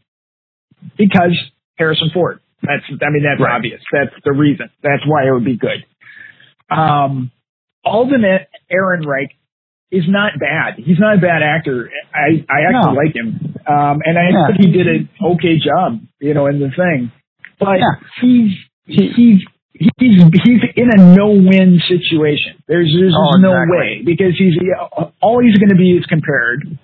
because 0.98 1.32
Harrison 1.78 2.10
Ford. 2.12 2.40
That's, 2.62 2.84
I 2.90 3.10
mean, 3.10 3.22
that's 3.22 3.40
Right. 3.40 3.54
obvious. 3.56 3.80
That's 3.92 4.14
the 4.24 4.32
reason. 4.32 4.70
That's 4.82 5.02
why 5.06 5.26
it 5.28 5.30
would 5.32 5.44
be 5.44 5.56
good. 5.56 5.84
Um, 6.70 7.30
Alden 7.84 8.22
Ehrenreich 8.70 9.30
is 9.92 10.04
not 10.08 10.32
bad. 10.40 10.74
He's 10.78 10.98
not 10.98 11.14
a 11.16 11.20
bad 11.20 11.42
actor. 11.42 11.90
I, 12.14 12.44
I 12.50 12.62
actually 12.68 12.92
No. 12.94 13.00
like 13.00 13.14
him. 13.14 13.54
Um, 13.66 14.00
and 14.04 14.18
I 14.18 14.30
Yeah. 14.30 14.46
think 14.48 14.60
he 14.66 14.72
did 14.72 14.86
an 14.88 15.08
okay 15.22 15.58
job, 15.58 16.00
you 16.20 16.34
know, 16.34 16.46
in 16.46 16.58
the 16.58 16.70
thing. 16.70 17.12
But 17.60 17.78
Yeah. 17.78 18.08
he's, 18.20 18.52
he's, 18.86 19.44
he's, 19.98 20.16
he's 20.44 20.60
in 20.76 20.88
a 20.92 21.14
no-win 21.16 21.80
situation. 21.88 22.62
There's, 22.68 22.94
there's 22.98 23.14
Oh, 23.16 23.38
no 23.38 23.52
exactly. 23.52 23.76
way 23.78 24.02
because 24.04 24.34
he's, 24.38 24.54
all 25.20 25.40
he's 25.42 25.56
going 25.58 25.70
to 25.70 25.76
be 25.76 25.92
is 25.92 26.04
compared. 26.06 26.78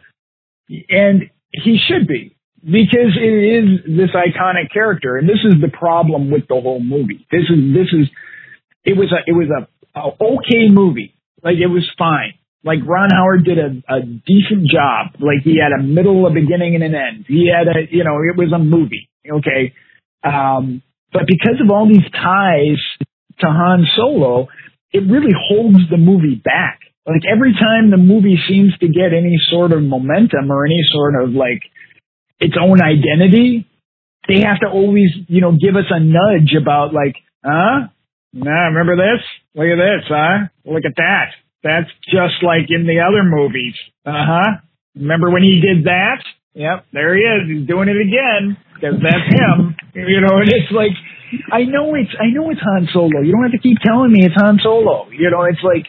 And 0.88 1.30
he 1.50 1.78
should 1.78 2.06
be 2.06 2.36
because 2.64 3.16
it 3.20 3.64
is 3.64 3.84
this 3.86 4.10
iconic 4.14 4.72
character. 4.72 5.16
And 5.18 5.28
this 5.28 5.40
is 5.44 5.60
the 5.60 5.68
problem 5.68 6.30
with 6.30 6.48
the 6.48 6.60
whole 6.60 6.80
movie. 6.82 7.26
This 7.30 7.42
is, 7.50 7.74
this 7.74 7.88
is, 7.92 8.08
it 8.84 8.96
was 8.96 9.12
a, 9.12 9.22
it 9.26 9.32
was 9.32 9.48
a, 9.50 9.98
a 9.98 10.08
okay 10.34 10.68
movie. 10.70 11.14
Like 11.42 11.56
it 11.56 11.66
was 11.66 11.88
fine. 11.98 12.34
Like 12.64 12.78
Ron 12.86 13.10
Howard 13.12 13.44
did 13.44 13.58
a, 13.58 13.82
a 13.92 14.00
decent 14.02 14.70
job. 14.70 15.14
Like 15.18 15.42
he 15.42 15.58
had 15.60 15.72
a 15.78 15.82
middle, 15.82 16.26
a 16.26 16.30
beginning, 16.30 16.76
and 16.76 16.84
an 16.84 16.94
end. 16.94 17.24
He 17.26 17.50
had 17.52 17.66
a, 17.66 17.80
you 17.90 18.04
know, 18.04 18.18
it 18.22 18.36
was 18.38 18.52
a 18.54 18.58
movie. 18.58 19.08
Okay. 19.28 19.74
Um, 20.24 20.82
but 21.12 21.22
because 21.26 21.60
of 21.62 21.70
all 21.70 21.86
these 21.86 22.08
ties 22.12 22.80
to 23.40 23.46
Han 23.46 23.86
Solo, 23.96 24.48
it 24.92 25.04
really 25.10 25.32
holds 25.48 25.88
the 25.90 25.96
movie 25.96 26.36
back. 26.36 26.80
Like 27.06 27.22
every 27.30 27.52
time 27.52 27.90
the 27.90 27.96
movie 27.96 28.38
seems 28.48 28.76
to 28.78 28.86
get 28.86 29.12
any 29.12 29.36
sort 29.50 29.72
of 29.72 29.82
momentum 29.82 30.50
or 30.50 30.64
any 30.64 30.82
sort 30.92 31.22
of 31.22 31.30
like 31.30 31.62
its 32.38 32.54
own 32.60 32.80
identity, 32.80 33.66
they 34.28 34.40
have 34.40 34.60
to 34.60 34.68
always, 34.68 35.10
you 35.26 35.40
know, 35.40 35.52
give 35.52 35.74
us 35.74 35.90
a 35.90 35.98
nudge 35.98 36.54
about 36.60 36.94
like, 36.94 37.16
huh? 37.44 37.88
Nah, 38.32 38.66
remember 38.68 38.96
this? 38.96 39.22
Look 39.54 39.66
at 39.66 39.76
this, 39.76 40.04
huh? 40.08 40.48
Look 40.64 40.84
at 40.86 40.96
that. 40.96 41.34
That's 41.62 41.90
just 42.06 42.42
like 42.42 42.70
in 42.70 42.86
the 42.86 43.00
other 43.00 43.22
movies. 43.24 43.74
Uh 44.06 44.24
huh. 44.26 44.50
Remember 44.94 45.30
when 45.30 45.42
he 45.42 45.60
did 45.60 45.84
that? 45.86 46.22
Yep, 46.54 46.86
there 46.92 47.16
he 47.16 47.22
is. 47.22 47.42
He's 47.48 47.66
doing 47.66 47.88
it 47.88 47.96
again 47.96 48.56
because 48.74 49.00
that's 49.00 49.26
him. 49.32 49.76
You 49.94 50.20
know, 50.20 50.36
and 50.36 50.48
it's 50.48 50.72
like, 50.72 50.92
I 51.48 51.64
know 51.64 51.94
it's, 51.96 52.12
I 52.20 52.28
know 52.28 52.50
it's 52.50 52.60
Han 52.60 52.88
Solo. 52.92 53.24
You 53.24 53.32
don't 53.32 53.42
have 53.48 53.56
to 53.56 53.62
keep 53.64 53.78
telling 53.80 54.12
me 54.12 54.24
it's 54.24 54.36
Han 54.36 54.60
Solo. 54.62 55.08
You 55.10 55.30
know, 55.32 55.44
it's 55.48 55.64
like 55.64 55.88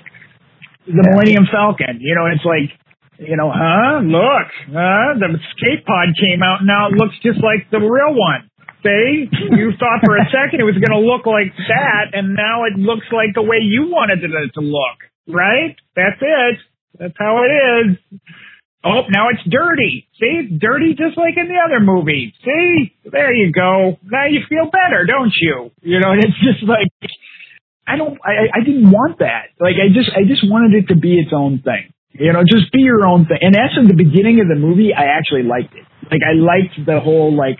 the 0.87 1.03
Millennium 1.03 1.47
Falcon. 1.51 1.99
You 1.99 2.15
know, 2.15 2.27
it's 2.31 2.45
like, 2.47 2.71
you 3.19 3.35
know, 3.35 3.51
huh? 3.51 3.99
Look, 4.07 4.47
huh? 4.71 5.19
The 5.19 5.35
escape 5.35 5.83
pod 5.85 6.15
came 6.15 6.39
out. 6.43 6.63
and 6.63 6.67
Now 6.67 6.87
it 6.87 6.95
looks 6.95 7.15
just 7.19 7.43
like 7.43 7.67
the 7.71 7.83
real 7.83 8.15
one. 8.15 8.47
See, 8.83 9.27
you 9.51 9.71
thought 9.79 10.03
for 10.03 10.15
a 10.15 10.27
second 10.31 10.59
it 10.59 10.67
was 10.67 10.75
going 10.79 10.95
to 10.95 11.03
look 11.03 11.27
like 11.27 11.51
that, 11.71 12.11
and 12.15 12.35
now 12.35 12.63
it 12.67 12.75
looks 12.79 13.07
like 13.11 13.35
the 13.35 13.43
way 13.43 13.59
you 13.63 13.87
wanted 13.91 14.23
it 14.23 14.31
to 14.31 14.61
look. 14.63 14.99
Right? 15.27 15.75
That's 15.95 16.19
it. 16.19 16.55
That's 16.99 17.15
how 17.19 17.43
it 17.43 17.51
is. 17.51 18.19
Oh, 18.83 19.07
now 19.09 19.29
it's 19.31 19.43
dirty. 19.47 20.07
See, 20.19 20.43
it's 20.43 20.59
dirty 20.59 20.93
just 20.93 21.17
like 21.17 21.37
in 21.37 21.47
the 21.47 21.59
other 21.63 21.79
movies. 21.79 22.33
See, 22.43 22.93
there 23.09 23.33
you 23.33 23.51
go. 23.51 23.97
Now 24.03 24.27
you 24.27 24.41
feel 24.49 24.69
better, 24.69 25.05
don't 25.05 25.31
you? 25.39 25.71
You 25.81 25.99
know, 25.99 26.11
it's 26.19 26.35
just 26.43 26.67
like 26.67 26.91
I 27.87 27.97
don't. 27.97 28.17
I, 28.23 28.59
I 28.59 28.63
didn't 28.63 28.91
want 28.91 29.19
that. 29.19 29.51
Like 29.59 29.75
I 29.75 29.91
just, 29.93 30.09
I 30.15 30.23
just 30.27 30.43
wanted 30.47 30.83
it 30.83 30.87
to 30.93 30.95
be 30.99 31.19
its 31.19 31.31
own 31.35 31.61
thing. 31.63 31.91
You 32.13 32.31
know, 32.31 32.43
just 32.43 32.71
be 32.71 32.79
your 32.79 33.05
own 33.05 33.25
thing. 33.25 33.39
And 33.41 33.55
that's 33.55 33.73
in 33.75 33.87
the 33.87 33.97
beginning 33.97 34.39
of 34.39 34.47
the 34.47 34.55
movie. 34.55 34.93
I 34.93 35.17
actually 35.17 35.43
liked 35.43 35.73
it. 35.73 35.83
Like 36.11 36.21
I 36.21 36.37
liked 36.37 36.77
the 36.85 36.99
whole 36.99 37.35
like 37.35 37.59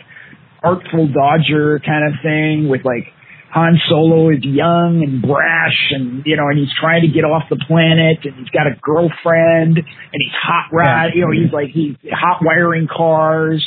artful 0.63 1.07
dodger 1.12 1.79
kind 1.83 2.07
of 2.07 2.19
thing 2.23 2.69
with 2.69 2.86
like 2.86 3.12
Han 3.54 3.78
Solo 3.88 4.30
is 4.30 4.44
young 4.44 5.04
and 5.06 5.22
brash 5.22 5.92
and 5.92 6.24
you 6.26 6.36
know 6.36 6.48
and 6.50 6.58
he's 6.58 6.74
trying 6.80 7.02
to 7.06 7.08
get 7.08 7.22
off 7.24 7.44
the 7.50 7.60
planet 7.68 8.18
and 8.26 8.34
he's 8.36 8.50
got 8.50 8.66
a 8.66 8.74
girlfriend 8.82 9.78
and 9.78 10.18
he's 10.18 10.34
hot 10.42 10.70
rod 10.74 11.12
you 11.13 11.22
know 11.22 11.32
he's 11.32 11.54
like 11.54 11.70
he's 11.70 11.94
hot 12.12 12.42
wiring 12.42 12.88
cars 12.89 13.62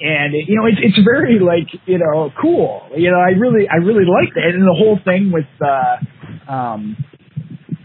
and 0.00 0.34
you 0.34 0.56
know 0.58 0.66
it's 0.66 0.78
it's 0.82 0.98
very 1.06 1.38
like 1.38 1.70
you 1.86 1.98
know 1.98 2.30
cool 2.40 2.82
you 2.96 3.10
know 3.10 3.18
I 3.18 3.30
really 3.38 3.68
I 3.70 3.76
really 3.76 4.04
liked 4.04 4.36
it 4.36 4.54
and 4.54 4.62
the 4.66 4.74
whole 4.74 4.98
thing 5.04 5.30
with 5.30 5.46
uh 5.62 6.50
um 6.50 6.96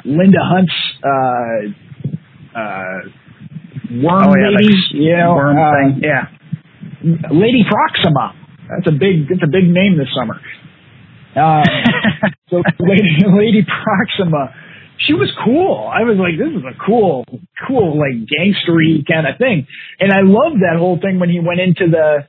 Linda 0.06 0.42
Hunt's 0.42 0.74
uh 1.06 2.58
uh 2.58 3.00
worm 4.02 4.24
Oh, 4.26 4.34
yeah, 4.36 4.50
lady 4.58 4.74
like 4.74 4.94
you 4.94 5.18
know 5.18 5.36
worm 5.36 5.58
uh, 5.58 5.72
thing. 5.78 6.02
yeah 6.02 6.26
Lady 7.32 7.64
Proxima. 7.70 8.34
That's 8.70 8.88
a 8.88 8.92
big 8.98 9.28
that's 9.30 9.44
a 9.44 9.52
big 9.52 9.70
name 9.70 9.98
this 9.98 10.08
summer. 10.18 10.40
Um, 11.36 11.64
so 12.50 12.62
Lady, 12.80 13.26
Lady 13.26 13.66
Proxima, 13.66 14.54
she 14.98 15.14
was 15.14 15.32
cool. 15.44 15.90
I 15.92 16.04
was 16.04 16.18
like, 16.18 16.38
this 16.38 16.54
is 16.54 16.64
a 16.64 16.78
cool, 16.86 17.26
cool 17.68 17.98
like 17.98 18.24
gangstery 18.30 19.06
kind 19.08 19.28
of 19.28 19.38
thing. 19.38 19.68
And 20.00 20.12
I 20.12 20.22
loved 20.22 20.62
that 20.62 20.78
whole 20.78 21.00
thing 21.00 21.20
when 21.20 21.30
he 21.30 21.40
went 21.40 21.60
into 21.60 21.90
the 21.90 22.28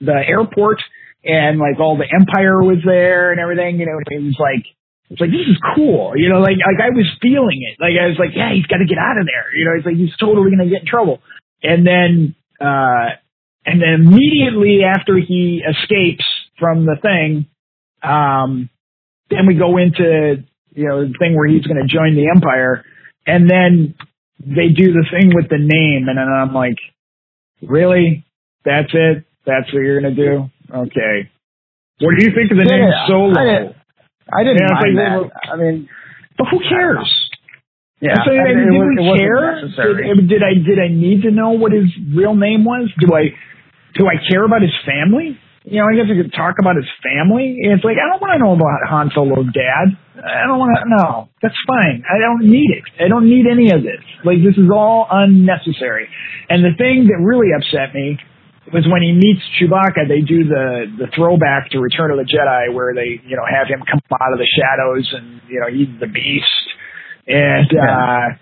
the 0.00 0.14
airport 0.14 0.78
and 1.24 1.58
like 1.58 1.80
all 1.80 1.96
the 1.96 2.06
Empire 2.06 2.62
was 2.62 2.78
there 2.84 3.32
and 3.32 3.40
everything. 3.40 3.80
You 3.80 3.86
know, 3.86 3.98
it 3.98 4.22
was 4.22 4.38
like 4.38 4.64
it's 5.10 5.20
like 5.20 5.30
this 5.30 5.46
is 5.46 5.58
cool. 5.74 6.14
You 6.16 6.28
know, 6.30 6.40
like 6.40 6.56
like 6.62 6.80
I 6.80 6.90
was 6.90 7.06
feeling 7.20 7.60
it. 7.66 7.78
Like 7.82 7.98
I 7.98 8.06
was 8.06 8.18
like, 8.18 8.30
yeah, 8.34 8.54
he's 8.54 8.66
got 8.66 8.78
to 8.78 8.86
get 8.86 8.98
out 8.98 9.18
of 9.18 9.26
there. 9.26 9.50
You 9.54 9.64
know, 9.66 9.72
it's 9.76 9.86
like 9.86 9.96
he's 9.96 10.14
totally 10.18 10.50
gonna 10.50 10.70
get 10.70 10.82
in 10.82 10.88
trouble. 10.88 11.20
And 11.62 11.86
then 11.86 12.34
uh 12.60 13.18
and 13.66 13.82
then 13.82 14.06
immediately 14.06 14.86
after 14.86 15.18
he 15.18 15.62
escapes 15.66 16.24
from 16.58 16.86
the 16.86 16.96
thing, 17.02 17.50
um, 18.06 18.70
then 19.30 19.46
we 19.46 19.54
go 19.54 19.76
into 19.78 20.44
you 20.74 20.88
know 20.88 21.02
the 21.06 21.14
thing 21.18 21.34
where 21.34 21.48
he's 21.48 21.66
going 21.66 21.80
to 21.80 21.88
join 21.92 22.14
the 22.14 22.28
Empire, 22.34 22.84
and 23.26 23.50
then 23.50 23.94
they 24.40 24.68
do 24.68 24.92
the 24.92 25.04
thing 25.10 25.32
with 25.34 25.48
the 25.48 25.58
name, 25.58 26.08
and 26.08 26.16
then 26.18 26.28
I'm 26.28 26.52
like, 26.54 26.76
really? 27.62 28.24
That's 28.64 28.90
it? 28.92 29.24
That's 29.46 29.72
what 29.72 29.80
you're 29.80 30.00
going 30.00 30.14
to 30.14 30.22
do? 30.22 30.50
Okay. 30.74 31.30
What 32.00 32.14
do 32.18 32.24
you 32.26 32.32
think 32.34 32.50
of 32.50 32.58
the 32.58 32.64
name 32.64 32.82
Yeah, 32.88 33.06
Solo? 33.06 33.32
I 33.40 33.44
didn't- 33.44 33.76
I 34.32 34.42
didn't 34.42 34.62
mind 34.72 34.98
they 34.98 35.02
that. 35.04 35.18
were- 35.22 35.30
I 35.52 35.56
mean, 35.56 35.88
but 36.36 36.48
who 36.50 36.58
cares? 36.68 37.30
yeah, 38.00 38.18
I'm 38.20 38.28
I 38.28 38.44
mean, 38.54 38.56
did 38.58 38.70
we 38.72 38.78
was, 38.78 38.96
it 38.98 39.02
wasn't 39.02 39.76
care? 39.76 40.14
Did, 40.16 40.28
did 40.28 40.42
I 40.42 40.54
did 40.54 40.78
I 40.80 40.88
need 40.88 41.22
to 41.22 41.30
know 41.30 41.50
what 41.50 41.70
his 41.72 41.86
real 42.12 42.34
name 42.34 42.64
was? 42.64 42.90
Do 42.98 43.14
I 43.14 43.30
do 43.94 44.08
I 44.08 44.14
care 44.28 44.44
about 44.44 44.62
his 44.62 44.74
family? 44.84 45.38
You 45.66 45.82
know, 45.82 45.90
I 45.90 45.98
guess 45.98 46.06
I 46.06 46.14
could 46.14 46.30
talk 46.30 46.62
about 46.62 46.78
his 46.78 46.86
family. 47.02 47.58
It's 47.58 47.82
like 47.82 47.98
I 47.98 48.06
don't 48.06 48.22
want 48.22 48.38
to 48.38 48.40
know 48.40 48.54
about 48.54 48.86
Han 48.86 49.10
Solo's 49.10 49.50
dad. 49.50 49.98
I 50.14 50.46
don't 50.46 50.62
want 50.62 50.78
to. 50.78 50.86
No, 50.86 51.26
that's 51.42 51.58
fine. 51.66 52.06
I 52.06 52.22
don't 52.22 52.46
need 52.46 52.70
it. 52.70 52.86
I 53.02 53.10
don't 53.10 53.26
need 53.26 53.50
any 53.50 53.74
of 53.74 53.82
this. 53.82 53.98
Like 54.22 54.38
this 54.46 54.54
is 54.54 54.70
all 54.70 55.10
unnecessary. 55.10 56.06
And 56.46 56.62
the 56.62 56.70
thing 56.78 57.10
that 57.10 57.18
really 57.18 57.50
upset 57.50 57.90
me 57.98 58.14
was 58.70 58.86
when 58.86 59.02
he 59.02 59.10
meets 59.10 59.42
Chewbacca. 59.58 60.06
They 60.06 60.22
do 60.22 60.46
the 60.46 60.86
the 61.02 61.10
throwback 61.18 61.74
to 61.74 61.82
Return 61.82 62.14
of 62.14 62.22
the 62.22 62.30
Jedi, 62.30 62.70
where 62.70 62.94
they 62.94 63.18
you 63.26 63.34
know 63.34 63.42
have 63.50 63.66
him 63.66 63.82
come 63.90 63.98
out 64.22 64.30
of 64.30 64.38
the 64.38 64.46
shadows 64.46 65.10
and 65.18 65.42
you 65.50 65.58
know 65.58 65.66
he's 65.66 65.90
the 65.98 66.06
Beast, 66.06 66.66
and. 67.26 67.70
uh 67.74 68.38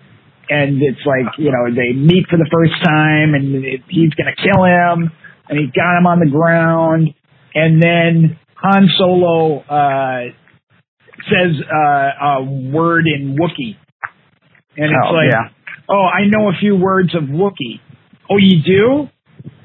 and 0.47 0.77
it's 0.77 1.01
like 1.09 1.25
you 1.39 1.49
know 1.49 1.73
they 1.73 1.89
meet 1.97 2.29
for 2.29 2.37
the 2.37 2.45
first 2.53 2.77
time 2.85 3.33
and 3.33 3.65
it, 3.65 3.81
he's 3.89 4.13
going 4.13 4.29
to 4.29 4.37
kill 4.37 4.61
him 4.61 5.09
and 5.49 5.59
he's 5.59 5.71
got 5.71 5.97
him 5.97 6.07
on 6.07 6.19
the 6.19 6.29
ground. 6.29 7.13
And 7.53 7.81
then 7.81 8.39
Han 8.55 8.87
Solo 8.97 9.59
uh 9.61 10.31
says 11.29 11.55
uh 11.63 12.25
a 12.41 12.43
word 12.43 13.05
in 13.07 13.35
Wookiee. 13.39 13.77
And 14.77 14.91
it's 14.91 15.07
Oh, 15.09 15.13
like 15.13 15.31
yeah. 15.31 15.49
oh 15.89 16.05
I 16.05 16.27
know 16.27 16.49
a 16.49 16.53
few 16.59 16.75
words 16.75 17.15
of 17.15 17.23
Wookiee. 17.23 17.79
Oh 18.29 18.37
you 18.37 18.61
do? 18.63 19.09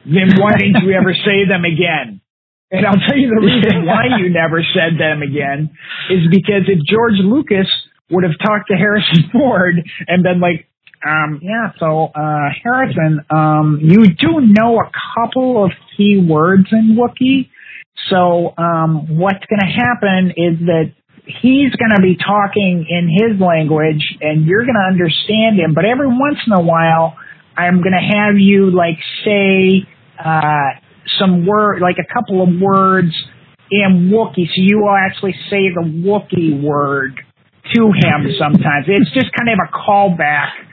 Then 0.04 0.38
why 0.40 0.52
didn't 0.58 0.82
you 0.84 0.92
ever 0.92 1.12
say 1.14 1.44
them 1.48 1.64
again? 1.64 2.20
And 2.70 2.86
I'll 2.86 2.94
tell 3.08 3.18
you 3.18 3.28
the 3.28 3.44
reason 3.44 3.84
why 3.90 4.04
you 4.18 4.30
never 4.30 4.62
said 4.74 4.98
them 4.98 5.22
again 5.22 5.70
is 6.08 6.22
because 6.30 6.68
if 6.68 6.78
George 6.86 7.18
Lucas 7.18 7.66
would 8.10 8.24
have 8.24 8.38
talked 8.38 8.68
to 8.70 8.76
Harrison 8.76 9.28
Ford 9.32 9.74
and 10.06 10.22
been 10.22 10.40
like, 10.40 10.66
um, 11.06 11.40
yeah, 11.42 11.72
so, 11.78 12.10
uh, 12.14 12.48
Harrison, 12.62 13.20
um, 13.30 13.80
you 13.82 14.08
do 14.08 14.40
know 14.40 14.80
a 14.80 14.90
couple 15.14 15.64
of 15.64 15.72
key 15.96 16.18
words 16.18 16.66
in 16.72 16.96
Wookiee. 16.96 17.48
So, 18.10 18.52
um, 18.58 19.16
what's 19.16 19.44
going 19.46 19.60
to 19.60 19.66
happen 19.66 20.32
is 20.36 20.58
that 20.66 20.92
he's 21.24 21.74
going 21.76 21.92
to 21.96 22.02
be 22.02 22.16
talking 22.16 22.84
in 22.88 23.08
his 23.08 23.40
language 23.40 24.02
and 24.20 24.44
you're 24.44 24.64
going 24.64 24.76
to 24.76 24.88
understand 24.88 25.58
him. 25.58 25.72
But 25.74 25.86
every 25.86 26.08
once 26.08 26.38
in 26.46 26.52
a 26.52 26.60
while, 26.60 27.16
I'm 27.56 27.82
going 27.82 27.96
to 27.96 28.16
have 28.18 28.36
you 28.36 28.70
like 28.70 28.98
say, 29.24 29.88
uh, 30.22 30.80
some 31.18 31.46
word, 31.46 31.80
like 31.80 31.96
a 31.96 32.12
couple 32.12 32.42
of 32.42 32.48
words 32.60 33.12
in 33.70 34.10
Wookiee. 34.12 34.46
So 34.48 34.56
you 34.56 34.80
will 34.80 34.96
actually 34.96 35.34
say 35.48 35.72
the 35.72 35.82
Wookiee 35.82 36.62
word 36.62 37.20
to 37.74 37.82
him 37.86 38.28
sometimes. 38.38 38.84
It's 38.86 39.10
just 39.12 39.32
kind 39.32 39.48
of 39.48 39.58
a 39.64 39.72
callback 39.72 40.69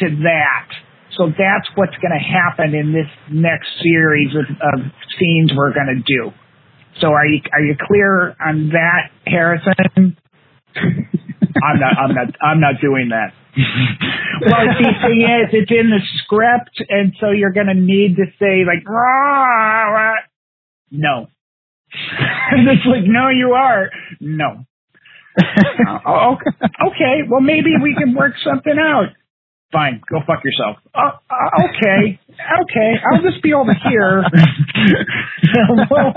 to 0.00 0.08
that. 0.24 0.68
So 1.16 1.26
that's 1.26 1.68
what's 1.74 1.96
going 1.96 2.14
to 2.16 2.24
happen 2.24 2.74
in 2.74 2.92
this 2.92 3.10
next 3.30 3.68
series 3.82 4.34
of, 4.34 4.46
of 4.46 4.92
scenes 5.18 5.52
we're 5.54 5.74
going 5.74 5.90
to 5.96 6.02
do. 6.02 6.30
So 7.00 7.08
are 7.08 7.26
you 7.26 7.40
are 7.52 7.60
you 7.60 7.76
clear 7.86 8.36
on 8.40 8.70
that, 8.70 9.10
Harrison? 9.26 10.16
I'm 10.76 11.80
not. 11.80 11.98
I'm 11.98 12.14
not. 12.14 12.26
I'm 12.42 12.60
not 12.60 12.74
doing 12.80 13.10
that. 13.10 13.32
well, 14.46 14.66
the 14.66 14.92
thing 15.02 15.20
is, 15.22 15.50
it's 15.52 15.70
in 15.70 15.90
the 15.90 16.00
script, 16.22 16.82
and 16.88 17.12
so 17.20 17.30
you're 17.30 17.52
going 17.52 17.66
to 17.66 17.74
need 17.74 18.16
to 18.16 18.26
say 18.38 18.64
like, 18.64 18.84
no. 20.90 21.28
and 22.50 22.68
it's 22.68 22.86
like, 22.86 23.04
no, 23.04 23.28
you 23.28 23.52
are. 23.52 23.90
No. 24.20 24.64
Uh, 26.06 26.32
okay. 26.34 26.50
okay. 26.86 27.16
Well, 27.28 27.40
maybe 27.40 27.70
we 27.82 27.94
can 27.94 28.14
work 28.14 28.34
something 28.44 28.74
out. 28.78 29.08
Fine. 29.72 30.02
Go 30.10 30.18
fuck 30.26 30.42
yourself. 30.42 30.78
Uh, 30.94 31.14
uh, 31.30 31.64
okay. 31.70 32.18
Okay. 32.18 32.90
I'll 33.06 33.22
just 33.22 33.42
be 33.42 33.54
over 33.54 33.72
here. 33.72 34.24
we'll, 35.90 36.12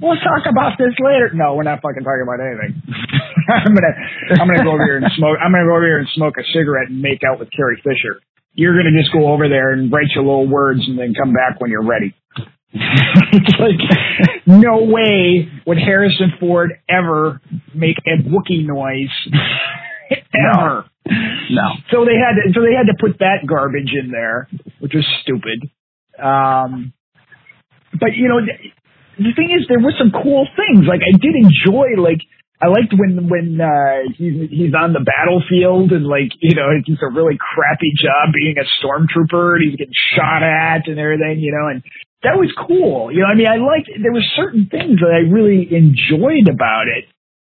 we'll 0.00 0.20
talk 0.20 0.44
about 0.44 0.76
this 0.76 0.92
later. 1.00 1.30
No, 1.32 1.54
we're 1.54 1.62
not 1.64 1.80
fucking 1.80 2.04
talking 2.04 2.24
about 2.28 2.44
anything. 2.44 2.82
I'm 3.48 3.74
gonna, 3.74 3.94
I'm 4.40 4.46
gonna 4.46 4.64
go 4.64 4.72
over 4.72 4.84
here 4.84 4.98
and 4.98 5.06
smoke. 5.16 5.38
I'm 5.40 5.52
gonna 5.52 5.64
go 5.64 5.72
over 5.76 5.86
here 5.86 5.98
and 5.98 6.08
smoke 6.14 6.34
a 6.38 6.44
cigarette 6.52 6.88
and 6.88 7.00
make 7.00 7.20
out 7.24 7.40
with 7.40 7.48
Carrie 7.56 7.80
Fisher. 7.82 8.20
You're 8.54 8.76
gonna 8.76 8.92
just 8.92 9.12
go 9.12 9.32
over 9.32 9.48
there 9.48 9.72
and 9.72 9.90
write 9.90 10.12
your 10.14 10.24
little 10.24 10.48
words 10.48 10.80
and 10.86 10.98
then 10.98 11.14
come 11.14 11.32
back 11.32 11.60
when 11.60 11.70
you're 11.70 11.84
ready. 11.84 12.14
it's 12.74 13.56
like 13.58 14.46
no 14.46 14.84
way 14.84 15.48
would 15.66 15.78
Harrison 15.78 16.32
Ford 16.40 16.72
ever 16.88 17.40
make 17.74 17.96
a 18.06 18.22
Wookiee 18.22 18.66
noise 18.66 19.12
ever. 20.12 20.84
No. 20.84 20.91
So 21.90 22.04
they 22.04 22.16
had 22.16 22.38
to, 22.38 22.52
so 22.54 22.60
they 22.62 22.74
had 22.74 22.86
to 22.86 22.96
put 22.98 23.18
that 23.18 23.46
garbage 23.46 23.92
in 23.92 24.10
there, 24.10 24.48
which 24.80 24.92
was 24.94 25.06
stupid. 25.22 25.68
Um, 26.18 26.92
but 27.98 28.14
you 28.16 28.28
know, 28.28 28.40
the, 28.40 28.54
the 29.18 29.32
thing 29.36 29.50
is, 29.52 29.66
there 29.68 29.80
were 29.80 29.94
some 29.98 30.12
cool 30.12 30.46
things. 30.56 30.86
Like 30.86 31.02
I 31.02 31.12
did 31.12 31.34
enjoy, 31.36 32.00
like 32.00 32.22
I 32.62 32.68
liked 32.70 32.94
when 32.94 33.28
when 33.28 33.60
uh, 33.60 34.14
he's 34.14 34.48
he's 34.48 34.74
on 34.74 34.94
the 34.94 35.02
battlefield 35.02 35.90
and 35.90 36.06
like 36.06 36.30
you 36.40 36.54
know 36.54 36.70
it's 36.70 37.02
a 37.02 37.10
really 37.10 37.36
crappy 37.36 37.90
job 37.98 38.30
being 38.32 38.54
a 38.56 38.66
stormtrooper 38.78 39.58
and 39.58 39.62
he's 39.66 39.76
getting 39.76 39.98
shot 40.14 40.46
at 40.46 40.86
and 40.86 40.98
everything, 40.98 41.42
you 41.42 41.50
know, 41.50 41.68
and 41.68 41.82
that 42.22 42.38
was 42.38 42.54
cool. 42.54 43.10
You 43.10 43.26
know, 43.26 43.30
I 43.30 43.34
mean, 43.34 43.50
I 43.50 43.58
liked 43.58 43.90
there 44.00 44.12
were 44.12 44.24
certain 44.38 44.70
things 44.70 45.02
that 45.02 45.10
I 45.10 45.26
really 45.26 45.66
enjoyed 45.74 46.46
about 46.46 46.86
it. 46.86 47.10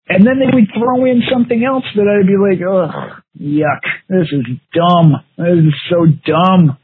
And 0.08 0.26
then 0.26 0.40
they 0.40 0.48
would 0.48 0.68
throw 0.72 1.04
in 1.04 1.22
something 1.30 1.64
else 1.64 1.84
that 1.94 2.08
I'd 2.08 2.26
be 2.26 2.40
like, 2.40 2.60
ugh, 2.64 3.17
yuck, 3.40 3.82
this 4.08 4.28
is 4.32 4.44
dumb. 4.74 5.14
This 5.36 5.72
is 5.72 5.74
so 5.90 6.06
dumb. 6.26 6.76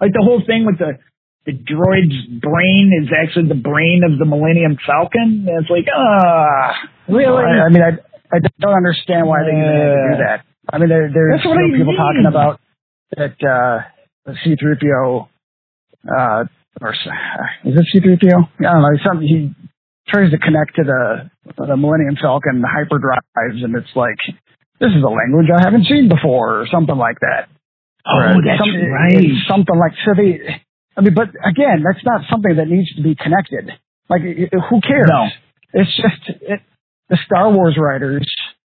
Like 0.00 0.12
the 0.12 0.22
whole 0.22 0.42
thing 0.46 0.66
with 0.66 0.78
the 0.78 0.98
the 1.46 1.52
droid's 1.52 2.40
brain 2.40 2.92
is 3.02 3.08
actually 3.10 3.48
the 3.48 3.60
brain 3.60 4.02
of 4.04 4.18
the 4.18 4.26
Millennium 4.26 4.76
Falcon. 4.86 5.46
And 5.48 5.62
it's 5.62 5.70
like, 5.70 5.86
ah, 5.88 6.76
really? 7.08 7.42
I, 7.42 7.66
I 7.66 7.68
mean, 7.70 7.82
I 7.82 7.96
I 8.32 8.38
don't 8.60 8.76
understand 8.76 9.26
why 9.26 9.42
they 9.42 9.56
do 9.56 10.22
that. 10.22 10.44
I 10.72 10.78
mean, 10.78 10.88
there, 10.88 11.10
there's 11.12 11.40
you 11.42 11.50
know, 11.50 11.78
people 11.78 11.92
mean. 11.92 11.96
talking 11.96 12.26
about 12.28 12.60
that 13.16 13.34
uh, 13.42 14.32
C-3PO 14.44 15.26
uh, 16.06 16.44
or 16.80 16.92
is 16.92 17.74
it 17.74 17.86
C-3PO? 17.92 18.48
I 18.60 18.62
don't 18.62 18.82
know. 18.82 18.98
Some 19.04 19.20
he 19.20 19.52
tries 20.08 20.30
to 20.30 20.38
connect 20.38 20.76
to 20.76 20.84
the 20.84 21.30
the 21.56 21.76
Millennium 21.76 22.16
Falcon 22.20 22.62
hyperdrives, 22.62 23.64
and 23.64 23.74
it's 23.76 23.94
like 23.94 24.18
this 24.80 24.90
is 24.96 25.02
a 25.04 25.08
language 25.12 25.46
I 25.54 25.62
haven't 25.62 25.84
seen 25.86 26.08
before, 26.08 26.60
or 26.62 26.66
something 26.66 26.96
like 26.96 27.20
that. 27.20 27.48
Oh, 28.06 28.16
Or 28.16 28.42
that's 28.42 28.58
some- 28.58 28.90
right. 28.90 29.28
Something 29.48 29.76
like 29.78 29.92
so 30.04 30.12
they. 30.16 30.40
I 30.96 31.02
mean, 31.02 31.14
but 31.14 31.28
again, 31.44 31.84
that's 31.84 32.04
not 32.04 32.22
something 32.30 32.56
that 32.56 32.66
needs 32.68 32.92
to 32.96 33.02
be 33.02 33.14
connected. 33.14 33.70
Like, 34.08 34.22
who 34.22 34.80
cares? 34.80 35.06
No. 35.08 35.28
It's 35.72 35.94
just 35.96 36.40
it, 36.42 36.60
the 37.08 37.18
Star 37.26 37.50
Wars 37.52 37.76
writers, 37.78 38.26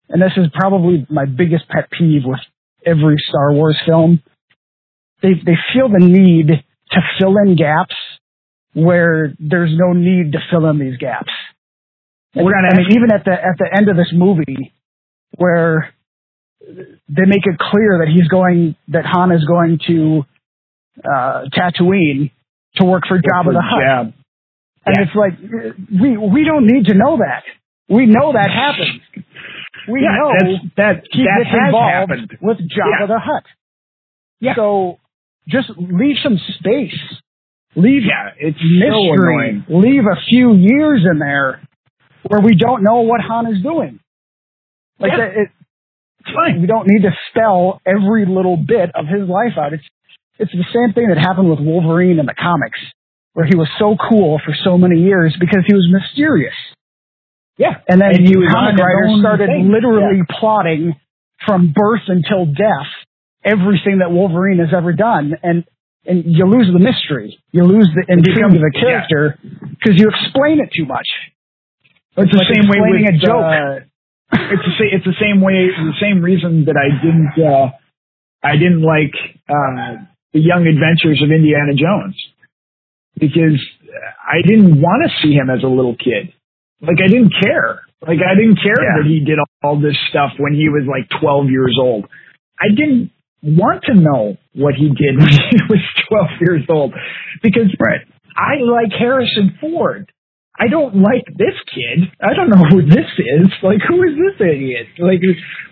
and 0.09 0.21
this 0.21 0.33
is 0.35 0.47
probably 0.53 1.05
my 1.09 1.25
biggest 1.25 1.67
pet 1.69 1.89
peeve 1.91 2.23
with 2.25 2.41
every 2.85 3.15
Star 3.29 3.53
Wars 3.53 3.77
film. 3.85 4.21
They 5.21 5.33
they 5.33 5.55
feel 5.73 5.89
the 5.89 5.99
need 6.05 6.47
to 6.47 6.99
fill 7.19 7.35
in 7.37 7.55
gaps 7.55 7.95
where 8.73 9.33
there's 9.39 9.71
no 9.77 9.93
need 9.93 10.33
to 10.33 10.39
fill 10.51 10.65
in 10.69 10.79
these 10.79 10.97
gaps. 10.97 11.31
We're 12.35 12.51
not 12.61 12.73
I 12.73 12.77
mean, 12.77 12.87
even 12.91 13.11
at 13.13 13.23
the 13.25 13.31
at 13.31 13.57
the 13.57 13.69
end 13.75 13.89
of 13.89 13.95
this 13.95 14.11
movie, 14.13 14.73
where 15.37 15.93
they 17.09 17.25
make 17.25 17.45
it 17.45 17.57
clear 17.59 17.99
that 17.99 18.07
he's 18.13 18.27
going, 18.27 18.75
that 18.89 19.05
Han 19.05 19.31
is 19.31 19.43
going 19.45 19.79
to 19.87 20.25
uh, 21.03 21.45
Tatooine 21.55 22.31
to 22.75 22.85
work 22.85 23.03
for 23.07 23.17
Jabba 23.17 23.53
the 23.53 23.61
Hutt. 23.63 24.13
And 24.85 24.95
Yeah. 24.97 25.03
it's 25.05 25.15
like 25.15 25.33
we 26.01 26.17
we 26.17 26.43
don't 26.45 26.65
need 26.65 26.85
to 26.87 26.93
know 26.93 27.17
that. 27.17 27.43
We 27.89 28.05
know 28.05 28.33
that 28.33 28.49
happens. 28.49 29.01
We 29.87 30.01
Yeah, 30.01 30.15
know 30.17 30.33
that- 30.33 30.45
he 30.45 30.69
that 30.77 31.03
gets 31.03 31.49
has 31.49 31.65
involved 31.67 31.91
happened. 32.11 32.37
with 32.41 32.57
Jabba 32.59 32.99
Yeah. 33.01 33.05
the 33.07 33.19
Hutt. 33.19 33.43
Yeah. 34.39 34.55
So 34.55 34.99
just 35.47 35.69
leave 35.77 36.17
some 36.23 36.37
space. 36.59 36.97
Leave 37.75 38.03
Yeah, 38.03 38.31
it's 38.37 38.57
so 38.59 38.65
mystery. 38.65 39.15
annoying. 39.63 39.65
leave 39.69 40.05
a 40.05 40.15
few 40.27 40.53
years 40.55 41.05
in 41.09 41.19
there 41.19 41.61
where 42.27 42.41
we 42.41 42.55
don't 42.55 42.83
know 42.83 43.01
what 43.01 43.21
Han 43.21 43.47
is 43.47 43.61
doing. 43.61 43.99
Like 44.99 45.11
Yeah. 45.11 45.17
that, 45.17 45.37
it, 45.37 45.49
It's 46.21 46.31
fine. 46.35 46.61
we 46.61 46.67
don't 46.67 46.87
need 46.87 47.03
to 47.03 47.11
spell 47.29 47.81
every 47.85 48.25
little 48.25 48.57
bit 48.57 48.91
of 48.95 49.07
his 49.07 49.27
life 49.27 49.57
out. 49.57 49.73
It's 49.73 49.83
it's 50.37 50.51
the 50.51 50.67
same 50.73 50.93
thing 50.93 51.09
that 51.09 51.17
happened 51.17 51.49
with 51.49 51.59
Wolverine 51.59 52.19
in 52.19 52.25
the 52.25 52.33
comics, 52.33 52.79
where 53.33 53.45
he 53.45 53.55
was 53.55 53.67
so 53.77 53.95
cool 54.09 54.39
for 54.45 54.53
so 54.63 54.77
many 54.77 55.01
years 55.01 55.35
because 55.39 55.63
he 55.67 55.73
was 55.73 55.87
mysterious. 55.91 56.55
Yeah. 57.57 57.75
And 57.89 57.99
then 57.99 58.15
And 58.15 58.27
he 58.27 58.33
comic 58.33 58.79
writers 58.79 59.19
started 59.19 59.47
thing. 59.47 59.67
literally 59.69 60.21
plotting 60.39 60.95
from 61.45 61.73
birth 61.75 62.03
until 62.07 62.45
death 62.45 62.87
everything 63.43 63.99
that 63.99 64.11
Wolverine 64.11 64.59
has 64.59 64.69
ever 64.75 64.93
done, 64.93 65.33
and 65.43 65.63
and 66.05 66.23
you 66.25 66.45
lose 66.45 66.67
the 66.71 66.79
mystery, 66.79 67.37
you 67.51 67.63
lose 67.63 67.89
the 67.95 68.03
intrigue 68.11 68.43
of 68.45 68.51
the 68.51 68.71
character 68.79 69.37
because 69.43 69.99
you 69.99 70.07
explain 70.07 70.59
it 70.63 70.69
too 70.75 70.85
much. 70.85 71.07
It's 72.15 72.31
the 72.31 72.37
like 72.37 72.47
same 72.55 72.67
way 72.69 72.79
with 72.79 73.15
a 73.15 73.17
joke. 73.19 73.43
uh, 73.43 73.87
it's 74.31 74.63
the 74.65 74.75
same. 74.77 74.89
It's 74.93 75.05
the 75.05 75.17
same 75.19 75.41
way. 75.41 75.67
The 75.73 75.97
same 76.01 76.21
reason 76.21 76.65
that 76.65 76.75
I 76.77 76.89
didn't. 77.03 77.33
Uh, 77.37 77.71
I 78.43 78.53
didn't 78.55 78.81
like 78.83 79.13
uh, 79.49 80.05
the 80.33 80.39
Young 80.39 80.65
Adventures 80.67 81.21
of 81.23 81.31
Indiana 81.31 81.73
Jones 81.75 82.15
because 83.19 83.59
I 84.23 84.41
didn't 84.47 84.79
want 84.81 85.03
to 85.03 85.11
see 85.21 85.33
him 85.33 85.49
as 85.49 85.63
a 85.63 85.67
little 85.67 85.95
kid. 85.95 86.31
Like 86.81 86.97
I 87.03 87.07
didn't 87.07 87.33
care. 87.41 87.81
Like 88.01 88.19
I 88.23 88.35
didn't 88.39 88.59
care 88.63 88.79
Yeah. 88.79 89.03
that 89.03 89.07
he 89.09 89.19
did 89.25 89.39
all 89.63 89.79
this 89.81 89.97
stuff 90.09 90.31
when 90.39 90.53
he 90.53 90.69
was 90.69 90.87
like 90.87 91.09
12 91.19 91.49
years 91.49 91.77
old. 91.81 92.05
I 92.59 92.69
didn't 92.69 93.11
want 93.43 93.83
to 93.87 93.93
know 93.95 94.37
what 94.55 94.75
he 94.75 94.87
did 94.87 95.17
when 95.19 95.27
he 95.27 95.57
was 95.67 95.83
12 96.07 96.27
years 96.39 96.63
old 96.69 96.93
because 97.43 97.67
Right. 97.79 98.01
I 98.37 98.63
like 98.63 98.91
Harrison 98.97 99.57
Ford. 99.59 100.09
I 100.59 100.67
don't 100.67 100.95
like 100.99 101.23
this 101.39 101.55
kid. 101.71 102.11
I 102.21 102.33
don't 102.35 102.49
know 102.49 102.63
who 102.69 102.83
this 102.83 103.07
is. 103.17 103.47
Like, 103.63 103.79
who 103.87 104.03
is 104.03 104.13
this 104.19 104.35
idiot? 104.43 104.87
Like, 104.99 105.23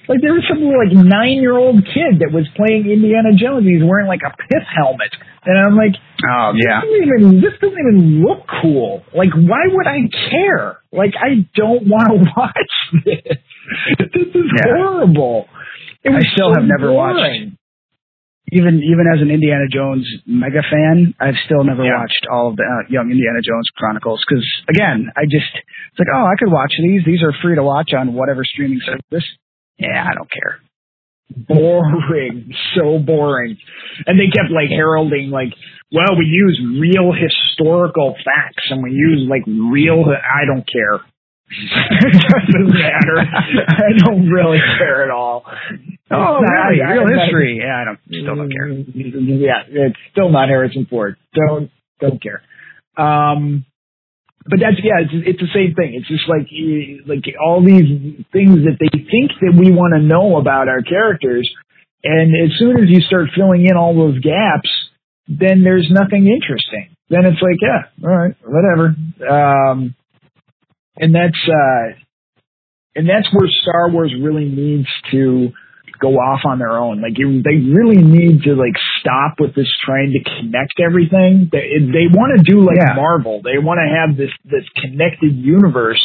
like 0.07 0.19
there 0.23 0.31
was 0.33 0.47
some 0.47 0.63
like 0.63 0.95
nine 0.95 1.43
year 1.43 1.57
old 1.57 1.83
kid 1.83 2.23
that 2.23 2.31
was 2.31 2.47
playing 2.55 2.87
Indiana 2.89 3.35
Jones. 3.35 3.67
He's 3.67 3.83
wearing 3.83 4.07
like 4.07 4.23
a 4.23 4.31
pith 4.31 4.67
helmet, 4.71 5.11
and 5.43 5.59
I'm 5.59 5.75
like, 5.75 5.99
Oh 6.23 6.55
this 6.55 6.63
doesn't 6.65 7.03
even 7.03 7.41
this 7.43 7.53
doesn't 7.59 7.77
even 7.77 8.23
look 8.23 8.47
cool. 8.63 9.03
Like, 9.13 9.35
why 9.35 9.67
would 9.67 9.87
I 9.87 10.07
care? 10.31 10.79
Like, 10.91 11.13
I 11.19 11.43
don't 11.53 11.83
want 11.85 12.07
to 12.07 12.17
watch 12.37 13.03
this. 13.03 13.37
This 13.99 14.31
is 14.33 14.47
Yeah. 14.55 14.71
horrible. 14.79 15.47
I 16.07 16.23
still 16.31 16.53
so 16.55 16.61
have 16.61 16.63
never 16.63 16.93
watched 16.93 17.19
boring. 17.19 17.57
Even 18.51 18.79
even 18.83 19.05
as 19.13 19.21
an 19.21 19.29
Indiana 19.29 19.67
Jones 19.71 20.07
mega 20.25 20.61
fan, 20.63 21.13
I've 21.19 21.35
still 21.45 21.63
never 21.63 21.83
Yeah. 21.83 21.99
watched 21.99 22.25
all 22.31 22.49
of 22.49 22.55
the 22.55 22.63
uh, 22.63 22.87
Young 22.89 23.11
Indiana 23.11 23.41
Jones 23.43 23.67
Chronicles 23.75 24.23
because 24.27 24.45
again, 24.69 25.11
I 25.15 25.23
just 25.25 25.51
it's 25.55 25.99
like 25.99 26.07
oh 26.13 26.25
I 26.25 26.35
could 26.39 26.51
watch 26.51 26.71
these. 26.81 27.01
These 27.05 27.23
are 27.23 27.33
free 27.41 27.55
to 27.55 27.63
watch 27.63 27.91
on 27.97 28.13
whatever 28.13 28.43
streaming 28.45 28.79
service. 28.85 29.25
Yeah, 29.77 30.03
I 30.09 30.13
don't 30.15 30.31
care. 30.31 30.59
boring, 31.47 32.53
so 32.75 32.99
boring. 32.99 33.57
And 34.05 34.19
they 34.19 34.27
kept 34.33 34.51
like 34.51 34.69
heralding 34.69 35.29
like, 35.29 35.53
well, 35.91 36.17
we 36.17 36.25
use 36.25 36.59
real 36.79 37.11
historical 37.11 38.15
facts 38.23 38.63
and 38.69 38.81
we 38.83 38.91
use 38.91 39.27
like 39.29 39.43
real. 39.45 40.05
I 40.07 40.45
don't 40.45 40.65
care. 40.67 40.99
It 41.49 42.13
doesn't 42.29 42.67
matter. 42.73 43.17
I 43.19 43.97
don't 44.05 44.27
really 44.29 44.59
care 44.77 45.03
at 45.03 45.11
all. 45.11 45.43
Oh, 46.11 46.39
not- 46.39 46.41
really? 46.41 46.81
I- 46.81 46.93
Real 46.93 47.07
I- 47.07 47.23
history? 47.23 47.59
Yeah, 47.63 47.81
I 47.81 47.85
don't. 47.85 47.99
Still 48.09 48.35
don't 48.35 48.51
care. 48.51 48.67
Yeah, 48.69 49.63
it's 49.69 49.97
still 50.11 50.29
not 50.29 50.49
Harrison 50.49 50.85
Ford. 50.89 51.17
Don't 51.33 51.71
don't 51.99 52.21
care. 52.21 52.41
Um, 52.97 53.65
but 54.49 54.59
that's 54.59 54.77
yeah, 54.83 54.99
it's 55.03 55.11
it's 55.13 55.39
the 55.39 55.51
same 55.53 55.73
thing. 55.75 55.95
It's 55.95 56.07
just 56.07 56.27
like 56.29 56.47
like 57.07 57.23
all 57.43 57.63
these 57.63 58.23
things 58.31 58.63
that 58.65 58.77
they 58.79 58.89
think 58.99 59.31
that 59.41 59.53
we 59.57 59.71
want 59.71 59.93
to 59.95 60.01
know 60.01 60.37
about 60.37 60.67
our 60.69 60.81
characters, 60.81 61.49
and 62.03 62.31
as 62.35 62.57
soon 62.57 62.77
as 62.77 62.89
you 62.89 63.01
start 63.01 63.29
filling 63.35 63.65
in 63.67 63.75
all 63.75 63.93
those 63.95 64.19
gaps, 64.19 64.69
then 65.27 65.63
there's 65.63 65.87
nothing 65.91 66.27
interesting. 66.27 66.95
Then 67.09 67.25
it's 67.25 67.41
like 67.41 67.59
yeah, 67.61 67.91
all 68.07 68.15
right, 68.15 68.35
whatever. 68.45 68.95
Um, 69.27 69.95
and 70.99 71.13
that's 71.15 71.39
uh, 71.47 71.97
and 72.95 73.07
that's 73.07 73.27
where 73.33 73.47
Star 73.61 73.89
Wars 73.91 74.13
really 74.19 74.45
needs 74.45 74.87
to 75.11 75.49
go 75.99 76.13
off 76.17 76.41
on 76.45 76.59
their 76.59 76.77
own. 76.77 77.01
Like 77.01 77.17
you, 77.17 77.41
they 77.41 77.57
really 77.57 78.01
need 78.01 78.43
to 78.43 78.53
like 78.53 78.77
stop 78.99 79.39
with 79.39 79.55
this 79.55 79.69
trying 79.85 80.13
to 80.13 80.21
connect 80.41 80.77
everything. 80.83 81.49
They 81.51 81.81
they 81.81 82.05
want 82.09 82.37
to 82.37 82.43
do 82.43 82.61
like 82.65 82.77
Yeah. 82.77 82.93
Marvel. 82.95 83.41
They 83.43 83.57
want 83.57 83.79
to 83.81 83.89
have 83.89 84.17
this 84.17 84.33
this 84.45 84.65
connected 84.81 85.35
universe. 85.35 86.01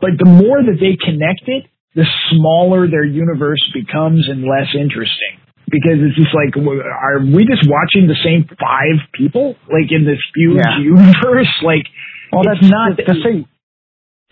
But 0.00 0.18
the 0.18 0.26
more 0.26 0.58
that 0.58 0.78
they 0.82 0.98
connect 0.98 1.46
it, 1.46 1.70
the 1.94 2.02
smaller 2.34 2.88
their 2.90 3.04
universe 3.04 3.62
becomes 3.72 4.26
and 4.28 4.42
less 4.42 4.74
interesting. 4.74 5.38
Because 5.70 6.02
it's 6.04 6.16
just 6.18 6.34
like, 6.34 6.52
are 6.58 7.20
we 7.22 7.46
just 7.48 7.64
watching 7.70 8.04
the 8.10 8.18
same 8.20 8.44
five 8.60 8.98
people 9.14 9.54
like 9.70 9.88
in 9.94 10.04
this 10.04 10.18
huge 10.34 10.58
Yeah. 10.58 10.82
universe? 10.82 11.48
Like, 11.62 11.86
Well, 12.32 12.42
that's 12.44 12.66
not 12.68 12.96
the, 12.98 13.04
the 13.06 13.18
thing. 13.22 13.46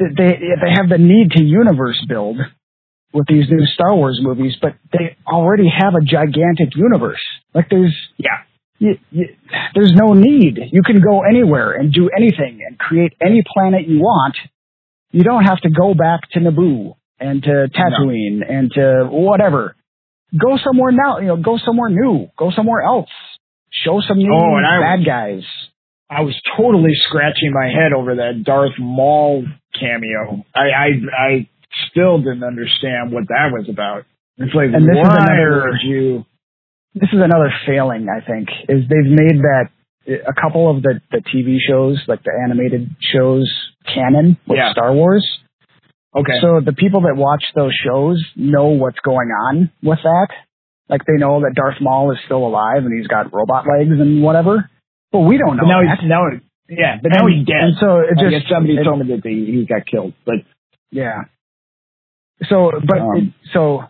They 0.01 0.33
they 0.63 0.71
have 0.77 0.89
the 0.89 0.99
need 0.99 1.33
to 1.33 1.43
universe 1.45 2.03
build 2.09 2.39
with 3.13 3.27
these 3.29 3.45
new 3.51 3.67
Star 3.75 3.95
Wars 3.95 4.19
movies, 4.23 4.57
but 4.61 4.75
they 4.93 5.17
already 5.27 5.69
have 5.69 5.95
a 5.95 6.01
gigantic 6.05 6.75
universe. 6.77 7.21
Like 7.55 7.69
there's 7.69 7.95
Yeah. 8.19 8.39
you, 8.79 8.99
you, 9.11 9.27
there's 9.75 9.93
no 9.95 10.15
need. 10.15 10.59
You 10.73 10.83
can 10.83 11.01
go 11.03 11.23
anywhere 11.23 11.73
and 11.73 11.93
do 11.93 12.09
anything 12.17 12.61
and 12.67 12.79
create 12.79 13.13
any 13.21 13.43
planet 13.53 13.87
you 13.87 13.99
want. 14.01 14.37
You 15.13 15.23
don't 15.25 15.45
have 15.45 15.61
to 15.63 15.71
go 15.71 15.93
back 15.93 16.21
to 16.33 16.41
Naboo 16.41 16.95
and 17.19 17.43
to 17.43 17.69
Tatooine 17.75 18.41
and 18.49 18.71
to 18.73 19.09
whatever. 19.11 19.75
Go 20.39 20.57
somewhere 20.65 20.93
now. 20.93 21.19
You 21.19 21.27
know, 21.29 21.37
go 21.37 21.59
somewhere 21.59 21.91
new. 21.91 22.29
Go 22.39 22.53
somewhere 22.55 22.83
else. 22.83 23.11
Show 23.73 24.01
some 24.07 24.19
new 24.19 24.33
Oh, 24.33 24.57
and 24.57 24.65
I- 24.67 24.97
bad 24.97 25.05
guys. 25.05 25.43
I 26.09 26.23
was 26.23 26.35
totally 26.57 26.93
scratching 27.09 27.53
my 27.53 27.67
head 27.69 27.93
over 27.93 28.17
that 28.17 28.43
Darth 28.45 28.79
Maul 28.81 29.45
cameo. 29.79 30.45
I 30.55 30.61
I, 30.61 30.89
I 31.17 31.49
still 31.91 32.19
didn't 32.19 32.45
understand 32.45 33.13
what 33.13 33.29
that 33.29 33.51
was 33.53 33.69
about. 33.69 34.05
It's 34.39 34.55
like 34.55 34.71
And 34.73 34.89
this 34.89 34.97
is 34.97 35.07
another- 35.07 35.77
you? 35.85 36.25
this 36.95 37.09
is 37.13 37.21
another 37.23 37.53
failing, 37.67 38.09
I 38.09 38.25
think, 38.27 38.49
is 38.69 38.83
they've 38.89 39.11
made 39.11 39.39
that 39.43 39.69
a 40.27 40.33
couple 40.33 40.69
of 40.75 40.83
the, 40.83 41.01
the 41.13 41.19
TV 41.19 41.59
shows, 41.69 42.03
like 42.09 42.23
the 42.25 42.33
animated 42.43 42.89
shows, 43.13 43.47
canon 43.87 44.37
with 44.49 44.57
Yeah. 44.59 44.73
Star 44.73 44.93
Wars. 44.93 45.25
Okay. 46.17 46.41
So 46.41 46.61
the 46.65 46.73
people 46.73 47.03
that 47.03 47.15
watch 47.17 47.45
those 47.55 47.73
shows 47.87 48.25
know 48.35 48.69
what's 48.69 48.99
going 49.05 49.29
on 49.29 49.71
with 49.83 50.01
that. 50.03 50.29
Like 50.89 51.03
they 51.07 51.17
know 51.19 51.41
that 51.43 51.55
Darth 51.55 51.77
Maul 51.81 52.11
is 52.11 52.19
still 52.25 52.45
alive 52.45 52.79
and 52.85 52.93
he's 52.99 53.07
got 53.07 53.33
robot 53.33 53.65
legs 53.69 53.93
and 53.93 54.21
whatever. 54.23 54.69
But 55.13 55.21
we 55.21 55.39
don't 55.39 55.57
know 55.57 55.63
but 55.63 55.69
now 55.69 55.83
that. 55.83 55.99
he's 56.01 56.09
now 56.09 56.25
yeah, 56.71 56.99
but 57.03 57.11
now 57.13 57.27
And- 57.27 57.35
he's 57.35 57.47
dead. 57.47 57.57
And 57.63 57.75
so 57.79 57.99
it 58.01 58.17
I 58.19 58.23
just 58.31 58.31
guess 58.31 58.51
somebody 58.51 58.77
it- 58.79 58.85
told 58.85 59.01
me 59.07 59.15
that 59.15 59.27
he, 59.29 59.45
he 59.59 59.67
got 59.67 59.85
killed, 59.87 60.15
but 60.25 60.37
Yeah. 60.91 61.25
So, 62.49 62.71
but 62.87 62.99
Um, 62.99 63.17
it, 63.17 63.51
so 63.53 63.85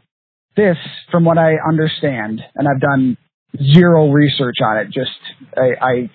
this, 0.57 0.77
from 1.13 1.25
what 1.25 1.39
I 1.39 1.55
understand, 1.69 2.43
and 2.57 2.67
I've 2.67 2.81
done 2.81 3.17
zero 3.57 4.11
research 4.11 4.57
on 4.65 4.79
it. 4.79 4.91
Just 4.91 5.11
I, 5.57 5.69
I 5.81 6.11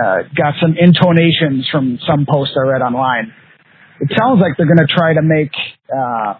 uh, 0.00 0.22
got 0.34 0.54
some 0.60 0.74
intonations 0.78 1.68
from 1.70 1.98
some 2.06 2.24
post 2.28 2.52
I 2.56 2.66
read 2.68 2.80
online. 2.82 3.32
It 4.00 4.10
sounds 4.18 4.40
like 4.40 4.56
they're 4.56 4.66
going 4.66 4.86
to 4.86 4.92
try 4.92 5.12
to 5.14 5.22
make 5.22 5.52
uh, 5.94 6.34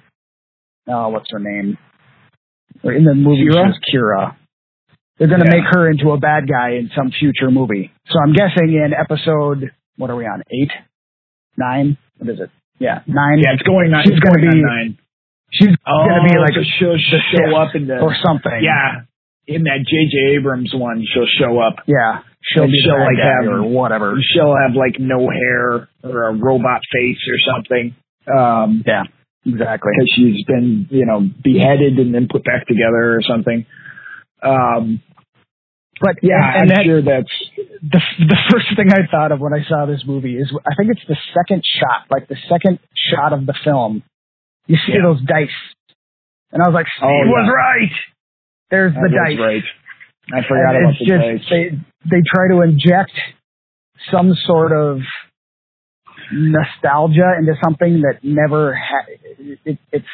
oh, 0.89 1.09
what's 1.11 1.31
her 1.33 1.39
name? 1.39 1.77
In 2.83 3.05
the 3.05 3.15
movie, 3.15 3.45
Qi'ra? 3.51 3.73
Qi'ra. 3.93 4.37
They're 5.21 5.29
going 5.29 5.45
to 5.45 5.47
Yeah. 5.53 5.61
make 5.61 5.69
her 5.71 5.89
into 5.91 6.13
a 6.13 6.19
bad 6.19 6.49
guy 6.49 6.71
in 6.81 6.91
some 6.97 7.11
future 7.13 7.51
movie. 7.53 7.93
So 8.09 8.19
I'm 8.25 8.33
guessing 8.33 8.73
in 8.73 8.95
episode, 8.97 9.71
what 9.99 10.09
are 10.09 10.17
we 10.17 10.25
on? 10.25 10.43
Eight, 10.51 10.73
nine? 11.59 11.99
What 12.17 12.31
is 12.31 12.41
it? 12.41 12.49
Yeah, 12.79 13.01
nine. 13.07 13.39
yeah, 13.39 13.53
it's 13.53 13.63
going 13.63 13.91
nine. 13.91 14.05
She's 14.09 14.19
gonna 14.19 14.41
going 14.41 14.51
be- 14.51 14.65
on 14.65 14.77
nine. 14.77 14.99
She's 15.53 15.69
Oh, 15.87 16.09
going 16.09 16.23
to 16.27 16.33
be 16.33 16.39
like 16.41 16.55
so 16.55 16.63
she'll 16.79 17.21
show 17.37 17.55
up 17.57 17.75
in 17.75 17.87
the 17.87 17.99
or 18.01 18.15
something. 18.25 18.61
yeah 18.63 19.03
in 19.47 19.65
that 19.65 19.79
J.J. 19.85 20.37
Abrams 20.39 20.73
one. 20.73 21.05
She'll 21.13 21.27
show 21.39 21.59
up. 21.59 21.83
yeah. 21.87 22.21
She'll 22.41 22.67
be 22.67 22.81
she'll, 22.83 22.97
like, 22.99 23.19
have- 23.21 23.53
or 23.53 23.63
whatever. 23.65 24.15
She'll 24.23 24.55
have 24.57 24.75
like 24.77 24.99
no 25.01 25.29
hair 25.29 25.89
or 26.05 26.29
a 26.29 26.35
robot 26.35 26.81
face 26.93 27.19
or 27.29 27.53
something. 27.53 27.95
Um, 28.33 28.83
Yeah, 28.87 29.03
exactly. 29.45 29.91
because 29.93 30.13
she's 30.15 30.45
been, 30.47 30.87
you 30.91 31.05
know, 31.05 31.29
beheaded 31.43 31.99
and 31.99 32.15
then 32.15 32.29
put 32.31 32.45
back 32.45 32.67
together 32.67 33.17
or 33.17 33.21
something. 33.23 33.67
Um, 34.43 35.03
But 36.01 36.17
yeah, 36.23 36.41
and, 36.57 36.63
I'm 36.63 36.69
that, 36.69 36.85
sure 36.85 37.03
that's 37.03 37.35
the 37.83 38.01
the 38.25 38.39
first 38.51 38.67
thing 38.75 38.89
I 38.91 39.05
thought 39.11 39.33
of 39.33 39.41
when 39.41 39.53
I 39.53 39.63
saw 39.69 39.85
this 39.87 40.03
movie 40.07 40.37
is 40.37 40.51
I 40.65 40.75
think 40.77 40.91
it's 40.93 41.05
the 41.07 41.17
second 41.37 41.63
shot, 41.65 42.07
like 42.11 42.27
the 42.29 42.37
second 42.49 42.79
shot 43.13 43.33
of 43.35 43.45
the 43.45 43.55
film. 43.65 44.03
You 44.67 44.77
see 44.87 44.93
Yeah. 44.97 45.03
those 45.03 45.21
dice, 45.23 45.49
and 46.53 46.63
I 46.63 46.69
was 46.69 46.75
like, 46.75 46.87
oh, 47.03 47.05
Steve 47.05 47.29
Oh, 47.29 47.31
was 47.31 47.53
right. 47.53 47.97
There's 48.71 48.95
the 48.95 49.01
that 49.01 49.13
was 49.13 49.37
dice. 49.37 49.39
right. 49.45 49.67
I 50.33 50.41
forgot 50.49 50.75
And 50.77 50.85
about 50.85 50.91
it's 50.95 50.99
the 51.01 51.07
just 51.07 51.21
dice. 51.21 51.51
they 51.51 51.65
they 52.17 52.23
try 52.33 52.49
to 52.49 52.63
inject 52.63 53.13
some 54.11 54.33
sort 54.47 54.73
of 54.73 55.01
nostalgia 56.33 57.35
into 57.39 57.55
something 57.63 58.03
that 58.03 58.21
never 58.23 58.75
ha- 58.75 59.07
it, 59.67 59.79
it's 59.93 60.07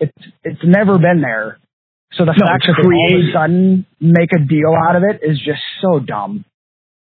it's 0.00 0.12
it's 0.44 0.60
never 0.64 0.98
been 0.98 1.20
there. 1.20 1.58
So 2.12 2.24
the 2.24 2.32
No, 2.38 2.46
fact 2.46 2.64
it's 2.64 2.76
that 2.76 2.82
they 2.82 2.94
all 2.94 3.14
of 3.14 3.28
a 3.28 3.32
sudden 3.32 3.86
make 4.00 4.30
a 4.32 4.38
deal 4.38 4.72
out 4.88 4.96
of 4.96 5.02
it 5.02 5.20
is 5.22 5.38
just 5.38 5.60
so 5.82 5.98
dumb. 6.00 6.44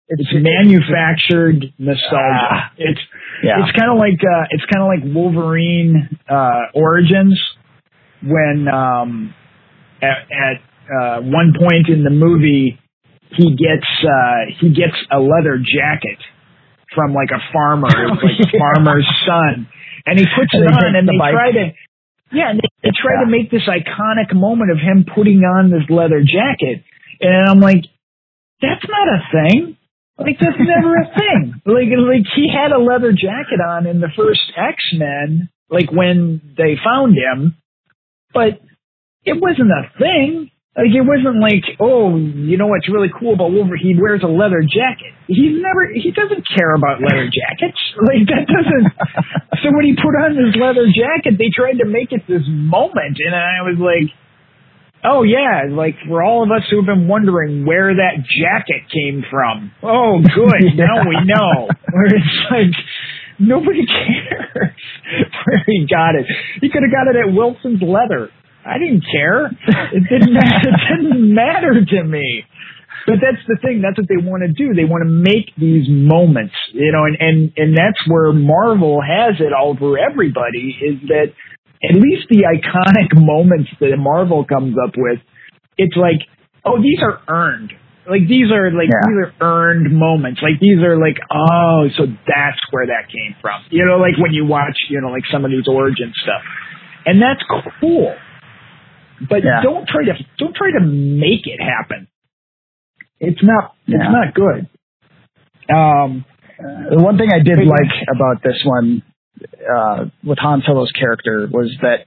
It's 0.10 0.30
manufactured 0.34 1.74
nostalgia. 1.78 2.48
Ah. 2.50 2.72
it's 2.78 3.00
Yeah. 3.44 3.60
it's 3.64 3.78
kind 3.78 3.92
of 3.92 3.98
like 4.00 4.20
uh, 4.24 4.46
it's 4.52 4.64
kind 4.72 4.82
of 4.82 4.88
like 4.88 5.04
Wolverine 5.14 6.10
uh, 6.30 6.62
Origins 6.74 7.38
when 8.24 8.68
um, 8.68 9.34
at, 10.02 10.26
at 10.32 10.58
uh, 10.90 11.22
one 11.22 11.54
point 11.60 11.90
in 11.90 12.04
the 12.04 12.10
movie 12.10 12.80
he 13.36 13.52
gets 13.56 13.86
uh, 14.04 14.40
he 14.60 14.70
gets 14.70 14.96
a 15.12 15.20
leather 15.20 15.58
jacket 15.60 16.18
from 16.96 17.14
like 17.14 17.30
a 17.36 17.42
farmer, 17.52 17.90
like 17.92 18.40
a 18.40 18.58
farmer's 18.58 19.06
son, 19.28 19.68
and 20.06 20.18
he 20.18 20.26
puts 20.26 20.54
And 20.54 20.64
it 20.64 20.72
on, 20.72 20.96
and 20.96 21.08
the 21.08 21.12
they 21.12 21.18
bike. 21.20 21.34
try 21.34 21.52
to 21.52 21.72
yeah, 22.32 22.50
and 22.52 22.60
they, 22.60 22.70
they 22.84 22.92
try 22.96 23.24
to 23.24 23.30
make 23.30 23.52
this 23.52 23.68
iconic 23.68 24.36
moment 24.36 24.72
of 24.72 24.78
him 24.78 25.06
putting 25.06 25.40
on 25.40 25.72
this 25.72 25.90
leather 25.90 26.22
jacket, 26.22 26.84
and 27.22 27.50
I'm 27.50 27.60
like, 27.60 27.86
that's 28.62 28.86
not 28.88 29.08
a 29.08 29.20
thing. 29.32 29.78
Like 30.18 30.38
that's 30.40 30.58
never 30.60 30.96
a 30.96 31.06
thing. 31.18 31.54
Like 31.66 31.90
like 31.94 32.26
he 32.36 32.50
had 32.52 32.72
a 32.72 32.80
leather 32.80 33.12
jacket 33.12 33.62
on 33.66 33.86
in 33.86 34.00
the 34.00 34.10
first 34.16 34.42
X 34.58 34.78
Men, 34.94 35.50
like 35.70 35.92
when 35.92 36.42
they 36.58 36.76
found 36.84 37.16
him, 37.16 37.56
but 38.34 38.60
it 39.24 39.40
wasn't 39.40 39.72
a 39.72 39.92
thing. 40.00 40.50
Like 40.78 40.94
it 40.94 41.02
wasn't 41.02 41.42
like, 41.42 41.66
oh, 41.82 42.14
you 42.22 42.54
know 42.56 42.70
what's 42.70 42.86
really 42.86 43.10
cool 43.10 43.34
about 43.34 43.50
Wolverine? 43.50 43.82
He 43.82 43.98
wears 43.98 44.22
a 44.22 44.30
leather 44.30 44.62
jacket. 44.62 45.18
He's 45.26 45.58
never 45.58 45.90
he 45.90 46.14
doesn't 46.14 46.46
care 46.46 46.78
about 46.78 47.02
leather 47.02 47.26
jackets. 47.34 47.82
Like 47.98 48.30
that 48.30 48.46
doesn't 48.46 48.86
so 49.66 49.74
when 49.74 49.90
he 49.90 49.98
put 49.98 50.14
on 50.14 50.38
this 50.38 50.54
leather 50.54 50.86
jacket, 50.94 51.42
they 51.42 51.50
tried 51.50 51.82
to 51.82 51.90
make 51.90 52.14
it 52.14 52.30
this 52.30 52.46
moment 52.46 53.18
and 53.18 53.34
I 53.34 53.66
was 53.66 53.82
like 53.82 54.14
Oh 55.04 55.24
yeah, 55.24 55.66
like 55.70 55.96
for 56.08 56.24
all 56.24 56.44
of 56.44 56.52
us 56.52 56.64
who've 56.70 56.86
been 56.86 57.08
wondering 57.08 57.66
where 57.66 57.94
that 57.94 58.26
jacket 58.26 58.90
came 58.94 59.24
from. 59.30 59.72
Oh, 59.84 60.20
good. 60.22 60.76
Now 60.78 61.08
we 61.08 61.18
know. 61.26 61.70
Where 61.92 62.06
it's 62.06 62.38
like 62.52 62.76
nobody 63.40 63.86
cares 63.86 64.74
where 65.46 65.64
he 65.66 65.86
got 65.90 66.16
it. 66.16 66.26
He 66.62 66.70
could 66.70 66.84
have 66.84 66.92
got 66.92 67.08
it 67.10 67.16
at 67.16 67.34
Wilson's 67.34 67.82
Leather. 67.82 68.30
I 68.68 68.78
didn't 68.78 69.03
care. 69.09 69.47
It 69.95 70.03
didn't. 70.09 70.34
Matter, 70.34 70.70
it 70.70 70.80
didn't 70.91 71.34
matter 71.34 71.74
to 71.86 72.03
me. 72.03 72.43
But 73.07 73.24
that's 73.24 73.39
the 73.47 73.55
thing. 73.63 73.80
That's 73.82 73.95
what 73.97 74.09
they 74.11 74.20
want 74.20 74.43
to 74.43 74.51
do. 74.51 74.74
They 74.76 74.84
want 74.84 75.07
to 75.07 75.09
make 75.09 75.55
these 75.55 75.88
moments, 75.88 76.53
you 76.74 76.91
know, 76.91 77.05
and 77.07 77.15
and 77.20 77.38
and 77.55 77.72
that's 77.78 78.03
where 78.07 78.34
Marvel 78.34 78.99
has 78.99 79.39
it 79.39 79.53
all 79.55 79.72
over 79.80 79.95
everybody. 79.97 80.76
Is 80.84 80.99
that 81.07 81.32
at 81.88 81.95
least 81.95 82.28
the 82.28 82.43
iconic 82.43 83.15
moments 83.15 83.72
that 83.80 83.95
Marvel 83.95 84.43
comes 84.43 84.76
up 84.76 84.95
with, 84.97 85.20
it's 85.78 85.95
like, 85.95 86.20
oh, 86.65 86.82
these 86.84 86.99
are 86.99 87.22
earned. 87.32 87.72
Like 88.09 88.28
these 88.28 88.51
are 88.51 88.72
like 88.72 88.91
Yeah. 88.91 89.07
these 89.07 89.20
are 89.24 89.34
earned 89.39 89.88
moments. 89.95 90.41
Like 90.43 90.59
these 90.59 90.80
are 90.84 90.99
like, 90.99 91.15
oh, 91.32 91.88
so 91.95 92.07
that's 92.28 92.59
where 92.72 92.88
that 92.88 93.07
came 93.07 93.36
from. 93.39 93.63
You 93.70 93.86
know, 93.86 93.99
like 94.03 94.20
when 94.20 94.34
you 94.34 94.43
watch, 94.45 94.76
you 94.89 94.99
know, 94.99 95.09
like 95.15 95.24
some 95.32 95.45
of 95.45 95.51
these 95.51 95.68
origin 95.68 96.11
stuff, 96.24 96.43
and 97.05 97.22
that's 97.22 97.43
cool. 97.80 98.15
But 99.30 99.43
Yeah. 99.43 99.61
don't 99.63 99.88
try 99.88 100.05
to 100.05 100.13
don't 100.38 100.55
try 100.55 100.72
to 100.72 100.82
make 100.82 101.47
it 101.47 101.59
happen. 101.61 102.07
It's 103.20 103.41
not 103.43 103.76
it's 103.88 104.11
not 104.11 104.34
good. 104.34 104.68
Um, 105.74 106.26
Uh, 106.59 106.89
the 106.97 107.03
one 107.03 107.18
thing 107.20 107.30
I 107.32 107.39
did 107.39 107.59
like 107.68 107.91
about 108.15 108.41
this 108.41 108.59
one 108.65 109.03
uh, 109.72 110.05
with 110.24 110.39
Han 110.39 110.63
Solo's 110.65 110.91
character 110.91 111.47
was 111.51 111.70
that 111.82 112.05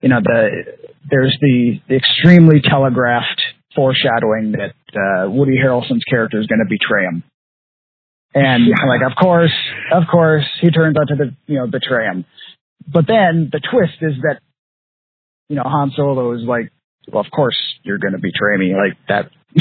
you 0.00 0.08
know 0.08 0.20
the 0.22 0.76
there's 1.10 1.36
the, 1.40 1.80
the 1.88 1.96
extremely 1.96 2.60
telegraphed 2.60 3.42
foreshadowing 3.74 4.52
that 4.52 4.74
uh, 4.94 5.28
Woody 5.30 5.58
Harrelson's 5.58 6.04
character 6.04 6.38
is 6.40 6.46
going 6.46 6.60
to 6.60 6.68
betray 6.68 7.04
him, 7.06 7.24
and 8.34 8.62
I'm 8.80 8.88
like, 8.94 9.02
of 9.02 9.16
course, 9.16 9.54
of 9.92 10.04
course, 10.10 10.44
he 10.60 10.70
turns 10.70 10.96
out 10.96 11.08
to 11.08 11.16
the 11.16 11.34
you 11.46 11.58
know 11.58 11.66
betray 11.66 12.06
him. 12.06 12.24
But 12.86 13.06
then 13.08 13.48
the 13.50 13.58
twist 13.60 13.98
is 14.00 14.14
that 14.22 14.40
you 15.52 15.56
know 15.56 15.64
Han 15.66 15.92
Solo 15.94 16.32
is 16.32 16.42
like, 16.48 16.72
well, 17.12 17.20
of 17.20 17.30
course 17.30 17.58
you're 17.84 17.98
going 17.98 18.14
to 18.14 18.22
betray 18.28 18.56
me, 18.56 18.72
like 18.74 18.96
that. 19.08 19.24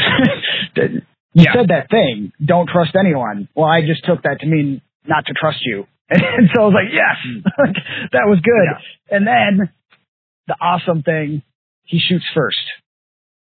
that- 0.75 0.91
you 1.33 1.45
Yeah. 1.47 1.53
said 1.55 1.67
that 1.69 1.89
thing, 1.89 2.33
don't 2.43 2.67
trust 2.67 2.91
anyone. 2.99 3.47
Well, 3.55 3.65
I 3.69 3.79
just 3.87 4.03
took 4.03 4.23
that 4.23 4.41
to 4.41 4.47
mean 4.47 4.81
not 5.07 5.25
to 5.27 5.33
trust 5.33 5.59
you. 5.63 5.85
And 6.11 6.49
so 6.53 6.63
I 6.63 6.65
was 6.67 6.75
like, 6.75 6.91
yes, 6.91 7.15
mm-hmm. 7.23 7.71
that 8.11 8.25
was 8.27 8.39
good. 8.43 8.67
And 9.15 9.23
then 9.25 9.69
the 10.47 10.55
awesome 10.59 11.03
thing, 11.03 11.41
he 11.85 11.99
shoots 11.99 12.25
first. 12.35 12.59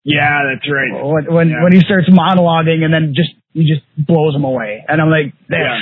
Yeah, 0.03 0.41
that's 0.53 0.67
right. 0.69 0.93
When 0.93 1.25
when, 1.33 1.49
Yeah. 1.49 1.63
when 1.63 1.73
he 1.73 1.79
starts 1.81 2.07
monologuing 2.09 2.83
and 2.85 2.93
then 2.93 3.13
just 3.15 3.33
he 3.53 3.61
just 3.65 3.81
blows 3.97 4.35
him 4.35 4.43
away. 4.45 4.83
And 4.87 5.01
I'm 5.01 5.09
like, 5.09 5.33
this, 5.49 5.57
Yeah. 5.65 5.81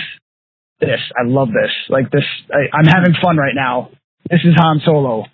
this, 0.79 1.01
I 1.19 1.27
love 1.27 1.49
this. 1.49 1.71
Like 1.89 2.09
this, 2.11 2.23
I, 2.49 2.71
I'm 2.77 2.85
having 2.87 3.13
fun 3.21 3.35
right 3.35 3.55
now. 3.55 3.91
This 4.31 4.39
is 4.45 4.55
Han 4.57 4.79
Solo. 4.85 5.25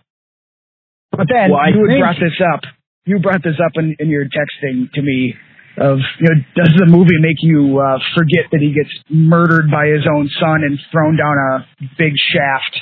But 1.18 1.28
then 1.30 1.52
Well, 1.52 1.68
you 1.70 1.88
think- 1.88 2.00
brought 2.02 2.20
this 2.20 2.40
up. 2.54 2.62
You 3.06 3.20
brought 3.20 3.44
this 3.44 3.60
up 3.64 3.74
in, 3.76 3.96
in 4.00 4.10
your 4.10 4.26
texting 4.26 4.92
to 4.94 5.02
me 5.02 5.36
of 5.78 6.00
you 6.20 6.28
know 6.30 6.42
does 6.56 6.74
the 6.78 6.86
movie 6.88 7.20
make 7.20 7.38
you 7.42 7.78
uh, 7.80 8.00
forget 8.16 8.50
that 8.52 8.62
he 8.62 8.74
gets 8.74 8.90
murdered 9.10 9.70
by 9.70 9.88
his 9.88 10.08
own 10.10 10.28
son 10.40 10.64
and 10.64 10.80
thrown 10.92 11.16
down 11.18 11.36
a 11.38 11.68
big 12.00 12.14
shaft? 12.34 12.82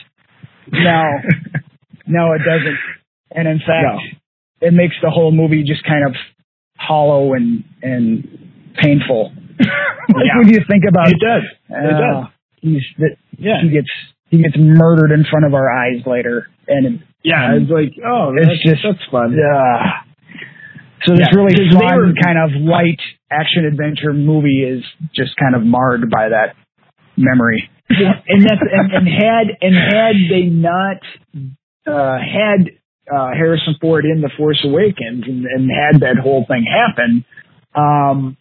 No, 0.71 1.03
no, 2.07 2.31
it 2.33 2.39
doesn't. 2.45 2.77
And 3.31 3.47
in 3.47 3.59
fact, 3.59 3.83
no. 4.61 4.67
it 4.67 4.73
makes 4.73 4.95
the 5.01 5.09
whole 5.09 5.31
movie 5.31 5.63
just 5.63 5.83
kind 5.83 6.05
of 6.07 6.15
hollow 6.77 7.33
and 7.33 7.63
and 7.81 8.51
painful. 8.81 9.33
like 9.59 9.67
Yeah. 10.25 10.37
when 10.37 10.47
you 10.49 10.59
think 10.69 10.83
about 10.87 11.09
It 11.09 11.19
does. 11.19 11.43
It 11.69 11.93
uh, 11.95 11.99
does. 12.21 12.27
he's 12.61 12.83
that 12.99 13.15
Yeah. 13.37 13.61
he 13.61 13.69
gets 13.69 13.89
he 14.29 14.41
gets 14.41 14.55
murdered 14.57 15.11
in 15.11 15.25
front 15.29 15.45
of 15.45 15.53
our 15.53 15.69
eyes 15.69 16.01
later, 16.05 16.47
and 16.67 17.03
Yeah, 17.23 17.55
it's 17.55 17.71
like, 17.71 17.93
oh, 18.05 18.33
It's 18.35 18.47
that's, 18.47 18.63
just- 18.63 18.83
that's 18.83 19.09
fun. 19.11 19.33
Yeah. 19.37 20.01
so 21.05 21.13
this 21.15 21.27
Yeah, 21.31 21.37
really 21.39 21.69
fun 21.71 21.95
were- 21.97 22.13
kind 22.21 22.37
of 22.37 22.51
light 22.61 22.99
action 23.31 23.65
adventure 23.65 24.13
movie 24.13 24.63
is 24.63 24.83
just 25.15 25.35
kind 25.37 25.55
of 25.55 25.63
marred 25.65 26.09
by 26.09 26.29
that 26.29 26.55
memory. 27.17 27.69
and 27.89 28.41
that's 28.43 28.61
and, 28.71 28.91
and 28.93 29.07
had 29.07 29.47
and 29.61 29.75
had 29.75 30.15
they 30.29 30.43
not 30.45 30.97
uh, 31.85 32.17
had 32.17 32.71
uh, 33.13 33.31
Harrison 33.33 33.75
Ford 33.81 34.05
in 34.05 34.21
The 34.21 34.29
Force 34.37 34.59
Awakens 34.65 35.25
and, 35.27 35.45
and 35.45 35.69
had 35.69 35.99
that 36.01 36.17
whole 36.21 36.45
thing 36.47 36.63
happen, 36.65 37.25
um, 37.75 38.37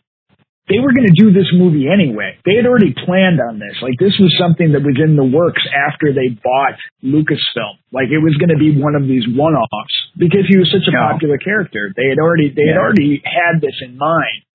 they 0.69 0.79
were 0.79 0.95
going 0.95 1.11
to 1.11 1.17
do 1.17 1.33
this 1.35 1.51
movie 1.53 1.91
anyway. 1.91 2.39
They 2.47 2.55
had 2.55 2.67
already 2.67 2.95
planned 2.95 3.41
on 3.43 3.59
this. 3.59 3.75
Like 3.83 3.99
this 3.99 4.15
was 4.23 4.31
something 4.39 4.73
that 4.73 4.83
was 4.87 4.95
in 5.03 5.17
the 5.19 5.27
works 5.27 5.63
after 5.75 6.15
they 6.15 6.29
bought 6.31 6.79
Lucasfilm. 7.03 7.83
Like 7.91 8.15
it 8.15 8.23
was 8.23 8.39
going 8.39 8.55
to 8.55 8.61
be 8.61 8.71
one 8.79 8.95
of 8.95 9.03
these 9.03 9.27
one-offs 9.27 9.97
because 10.17 10.47
he 10.49 10.57
was 10.57 10.71
such 10.71 10.87
a 10.87 10.95
Yeah. 10.95 11.11
popular 11.11 11.37
character. 11.39 11.91
They 11.97 12.09
had 12.09 12.19
already 12.23 12.55
they 12.55 12.71
had 12.71 12.79
already 12.79 13.21
had 13.27 13.61
this 13.61 13.75
in 13.83 13.99
mind 13.99 14.47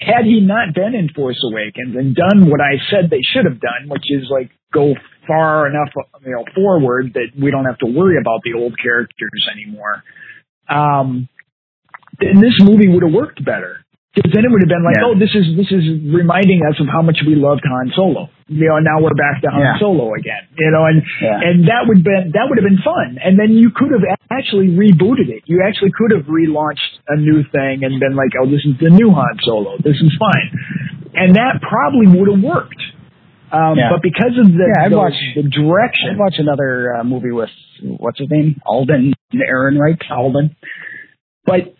had 0.00 0.24
he 0.24 0.40
not 0.40 0.74
been 0.74 0.94
in 0.94 1.08
Force 1.10 1.38
Awakens 1.50 1.96
and 1.96 2.14
done 2.14 2.48
what 2.50 2.60
I 2.60 2.78
said 2.90 3.10
they 3.10 3.22
should 3.34 3.44
have 3.46 3.60
done, 3.60 3.88
which 3.88 4.04
is 4.10 4.30
like 4.30 4.50
go 4.72 4.94
far 5.26 5.66
enough, 5.66 5.88
you 6.24 6.30
know, 6.32 6.44
forward 6.54 7.14
that 7.14 7.30
we 7.40 7.50
don't 7.50 7.64
have 7.64 7.78
to 7.78 7.86
worry 7.86 8.16
about 8.20 8.40
the 8.44 8.54
old 8.54 8.74
characters 8.80 9.48
anymore, 9.52 10.02
um, 10.68 11.28
then 12.20 12.40
this 12.40 12.54
movie 12.62 12.88
would 12.88 13.02
have 13.02 13.12
worked 13.12 13.44
better. 13.44 13.80
Because 14.18 14.34
then 14.34 14.42
it 14.44 14.50
would 14.50 14.62
have 14.66 14.72
been 14.72 14.82
like, 14.82 14.98
Yeah. 14.98 15.06
oh, 15.06 15.14
this 15.14 15.30
is 15.30 15.54
this 15.54 15.70
is 15.70 15.84
reminding 16.10 16.66
us 16.66 16.74
of 16.82 16.90
how 16.90 17.02
much 17.06 17.22
we 17.22 17.38
loved 17.38 17.62
Han 17.62 17.92
Solo. 17.94 18.26
You 18.50 18.66
know, 18.66 18.76
and 18.82 18.84
now 18.84 18.98
we're 18.98 19.14
back 19.14 19.38
to 19.46 19.48
Han 19.54 19.60
Yeah. 19.62 19.78
Solo 19.78 20.14
again. 20.18 20.42
You 20.58 20.70
know, 20.74 20.84
and 20.90 20.98
Yeah. 21.22 21.38
and 21.46 21.56
that 21.70 21.86
would 21.86 22.02
been 22.02 22.32
that 22.34 22.50
would 22.50 22.58
have 22.58 22.66
been 22.66 22.82
fun. 22.82 23.18
And 23.22 23.38
then 23.38 23.52
you 23.54 23.70
could 23.70 23.92
have 23.94 24.02
actually 24.34 24.74
rebooted 24.74 25.30
it. 25.30 25.44
You 25.46 25.62
actually 25.62 25.92
could 25.94 26.10
have 26.10 26.26
relaunched 26.26 26.98
a 27.08 27.16
new 27.16 27.44
thing 27.54 27.84
and 27.86 28.00
been 28.00 28.16
like, 28.18 28.34
oh, 28.40 28.46
this 28.50 28.64
is 28.66 28.74
the 28.82 28.90
new 28.90 29.10
Han 29.14 29.36
Solo. 29.46 29.78
This 29.78 29.96
is 30.02 30.10
fine. 30.18 30.48
And 31.14 31.36
that 31.36 31.62
probably 31.62 32.06
would 32.18 32.28
have 32.34 32.42
worked. 32.42 32.82
Um, 33.50 33.78
Yeah. 33.78 33.90
But 33.92 34.02
because 34.02 34.36
of 34.36 34.50
the 34.52 34.66
Yeah, 34.74 34.84
I'd 34.84 34.92
the, 34.92 34.98
watch- 34.98 35.24
the 35.36 35.42
direction, 35.48 36.10
I'd 36.12 36.18
watch 36.18 36.36
another 36.38 36.96
uh, 36.96 37.04
movie 37.04 37.32
with 37.32 37.48
what's 37.82 38.18
his 38.18 38.28
name, 38.30 38.60
Alden 38.66 39.14
Aaron 39.32 39.76
Ehrenreich. 39.78 40.02
Alden. 40.10 40.56
But 41.46 41.74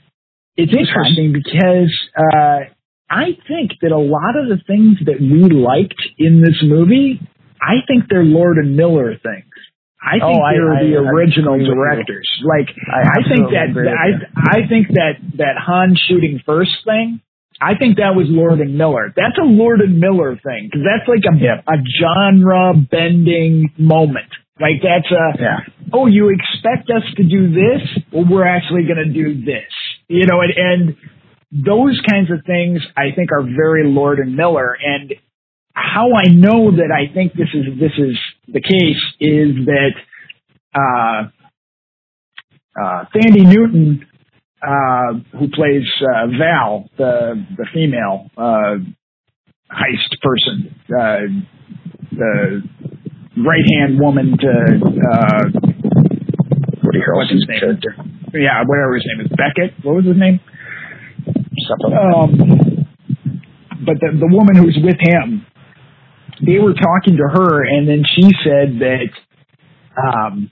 it's 0.59 0.75
interesting 0.75 1.33
because 1.33 1.89
uh, 2.19 2.67
I 3.09 3.39
think 3.47 3.79
that 3.81 3.93
a 3.93 3.99
lot 3.99 4.35
of 4.37 4.51
the 4.53 4.59
things 4.67 4.99
that 5.07 5.21
we 5.23 5.49
liked 5.49 6.03
in 6.19 6.43
this 6.43 6.59
movie, 6.63 7.21
I 7.63 7.81
think 7.87 8.05
they're 8.11 8.25
Lord 8.27 8.59
and 8.59 8.77
Miller 8.77 9.15
things. 9.23 9.47
I 10.03 10.19
think 10.19 10.25
Oh, 10.25 10.43
they're 10.53 10.75
I- 10.75 10.83
the 10.85 10.97
I 10.99 11.11
original 11.11 11.59
you. 11.61 11.67
directors. 11.75 12.29
Like 12.45 12.69
I 12.91 13.01
I, 13.19 13.21
think 13.31 13.51
that 13.51 13.69
I. 13.75 14.09
I 14.63 14.69
think 14.69 14.89
that 14.99 15.15
that 15.39 15.57
Han 15.59 15.97
shooting 16.09 16.41
first 16.45 16.75
thing. 16.85 17.21
I 17.61 17.75
think 17.75 17.97
that 17.97 18.15
was 18.15 18.27
Lord 18.29 18.61
and 18.61 18.79
Miller. 18.79 19.13
That's 19.17 19.37
a 19.39 19.43
Lord 19.45 19.81
and 19.81 19.99
Miller 19.99 20.37
thing 20.37 20.69
because 20.71 20.87
that's 20.87 21.09
like 21.09 21.25
a 21.27 21.35
Yeah. 21.37 21.61
a 21.67 21.79
genre 22.01 22.75
bending 22.91 23.71
moment. 23.77 24.31
Like 24.61 24.79
that's 24.83 25.11
a 25.11 25.25
Yeah. 25.43 25.59
oh, 25.93 26.07
you 26.07 26.31
expect 26.31 26.91
us 26.91 27.03
to 27.17 27.25
do 27.25 27.51
this? 27.51 27.83
Well, 28.13 28.27
we're 28.31 28.47
actually 28.47 28.85
going 28.85 29.03
to 29.03 29.13
do 29.13 29.45
this. 29.45 29.73
You 30.09 30.27
know, 30.27 30.41
and, 30.41 30.53
and 30.57 30.97
those 31.53 32.01
kinds 32.11 32.31
of 32.31 32.45
things 32.47 32.81
I 32.97 33.15
think 33.15 33.31
are 33.33 33.43
very 33.43 33.85
Lord 33.87 34.19
and 34.19 34.37
Miller. 34.37 34.77
And 34.83 35.15
how 35.73 36.09
I 36.15 36.29
know 36.29 36.71
that 36.73 36.91
I 36.93 37.13
think 37.13 37.35
this 37.35 37.49
is 37.55 37.79
this 37.79 37.93
is 37.99 38.17
the 38.47 38.61
case 38.61 39.03
is 39.21 39.67
that 39.67 39.93
uh, 40.75 41.29
uh, 42.81 43.05
Thandie 43.15 43.47
Newton, 43.47 44.07
uh, 44.63 45.39
who 45.39 45.49
plays 45.49 45.87
uh, 46.03 46.27
Val, 46.39 46.89
the 46.97 47.47
the 47.57 47.67
female 47.73 48.31
uh, 48.37 48.77
heist 49.71 50.21
person, 50.23 50.75
uh, 50.89 51.21
the 52.13 52.63
right 53.37 53.65
hand 53.79 54.01
woman 54.01 54.37
to 54.39 54.51
uh, 55.13 55.45
Woody 56.83 57.01
Harrelson's 57.01 57.47
character. 57.61 57.95
Yeah, 58.41 58.63
whatever 58.67 58.95
his 58.95 59.07
name 59.07 59.27
is, 59.27 59.33
Beckett. 59.33 59.85
What 59.85 59.97
was 59.97 60.05
his 60.05 60.17
name? 60.17 60.41
Something. 61.67 61.99
Um, 61.99 62.87
but 63.85 64.01
the 64.01 64.19
the 64.19 64.29
woman 64.31 64.57
who's 64.57 64.79
with 64.83 64.99
him, 65.01 65.47
they 66.45 66.59
were 66.59 66.75
talking 66.75 67.17
to 67.17 67.25
her, 67.25 67.65
and 67.65 67.89
then 67.89 68.05
she 68.15 68.31
said 68.45 68.81
that 68.81 69.11
um, 69.97 70.51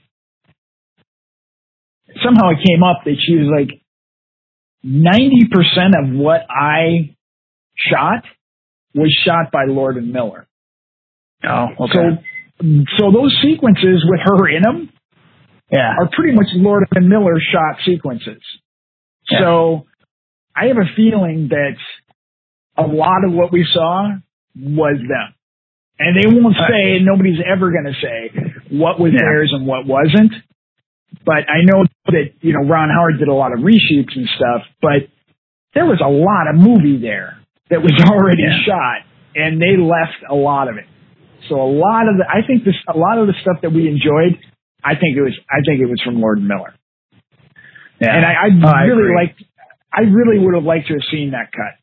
somehow 2.23 2.49
it 2.51 2.59
came 2.67 2.83
up 2.83 3.03
that 3.05 3.15
she 3.25 3.35
was 3.35 3.47
like 3.51 3.81
ninety 4.83 5.47
percent 5.51 5.95
of 5.97 6.13
what 6.13 6.41
I 6.49 7.15
shot 7.75 8.23
was 8.93 9.15
shot 9.25 9.51
by 9.51 9.65
Lord 9.67 9.97
and 9.97 10.11
Miller. 10.11 10.47
Oh, 11.43 11.67
okay. 11.81 11.93
So, 12.61 12.67
so 12.97 13.11
those 13.11 13.37
sequences 13.43 14.03
with 14.09 14.19
her 14.25 14.49
in 14.49 14.63
them 14.63 14.89
yeah. 15.71 15.93
are 15.99 16.09
pretty 16.15 16.33
much 16.35 16.47
Lord 16.53 16.85
and 16.95 17.07
Miller 17.09 17.37
shot 17.51 17.77
sequences. 17.85 18.41
Yeah. 19.29 19.39
So 19.41 19.85
I 20.55 20.67
have 20.67 20.77
a 20.77 20.89
feeling 20.95 21.49
that 21.49 21.75
a 22.77 22.83
lot 22.87 23.23
of 23.25 23.31
what 23.33 23.51
we 23.51 23.65
saw 23.73 24.09
was 24.55 24.97
them. 24.97 25.33
And 25.99 26.15
they 26.15 26.27
won't 26.27 26.55
say, 26.69 26.99
nobody's 27.01 27.39
ever 27.45 27.71
going 27.71 27.85
to 27.85 27.93
say 27.99 28.31
what 28.69 28.99
was 28.99 29.11
Yeah. 29.13 29.19
theirs 29.19 29.51
and 29.53 29.65
what 29.65 29.85
wasn't. 29.87 30.33
But 31.25 31.49
I 31.49 31.61
know 31.63 31.85
that, 32.07 32.33
you 32.41 32.53
know, 32.53 32.67
Ron 32.67 32.89
Howard 32.89 33.17
did 33.19 33.27
a 33.27 33.33
lot 33.33 33.51
of 33.53 33.59
reshoots 33.59 34.15
and 34.15 34.27
stuff, 34.37 34.61
but 34.81 35.09
there 35.73 35.85
was 35.85 35.99
a 36.03 36.09
lot 36.09 36.47
of 36.47 36.55
movie 36.61 36.99
there 37.01 37.39
that 37.69 37.81
was 37.81 37.93
already 38.09 38.43
Yeah. 38.43 38.63
shot 38.65 39.01
and 39.35 39.59
they 39.61 39.75
left 39.77 40.21
a 40.29 40.35
lot 40.35 40.69
of 40.69 40.77
it. 40.77 40.85
So 41.49 41.55
a 41.61 41.69
lot 41.71 42.07
of 42.09 42.17
the, 42.17 42.25
I 42.29 42.45
think 42.45 42.63
this, 42.63 42.75
a 42.87 42.97
lot 42.97 43.17
of 43.17 43.27
the 43.27 43.33
stuff 43.41 43.61
that 43.61 43.71
we 43.71 43.87
enjoyed, 43.87 44.37
I 44.83 44.95
think 44.95 45.17
it 45.17 45.21
was, 45.21 45.37
I 45.49 45.61
think 45.65 45.81
it 45.81 45.85
was 45.85 46.01
from 46.03 46.21
Lord 46.21 46.41
Miller. 46.41 46.73
yeah. 47.99 48.15
And 48.15 48.25
I, 48.25 48.33
I 48.33 48.71
I 48.71 48.83
really 48.83 49.13
liked, 49.15 49.43
I 49.93 50.01
really 50.01 50.39
would 50.43 50.53
have 50.55 50.63
liked 50.63 50.87
to 50.87 50.93
have 50.93 51.03
seen 51.11 51.31
that 51.31 51.51
cut. 51.51 51.75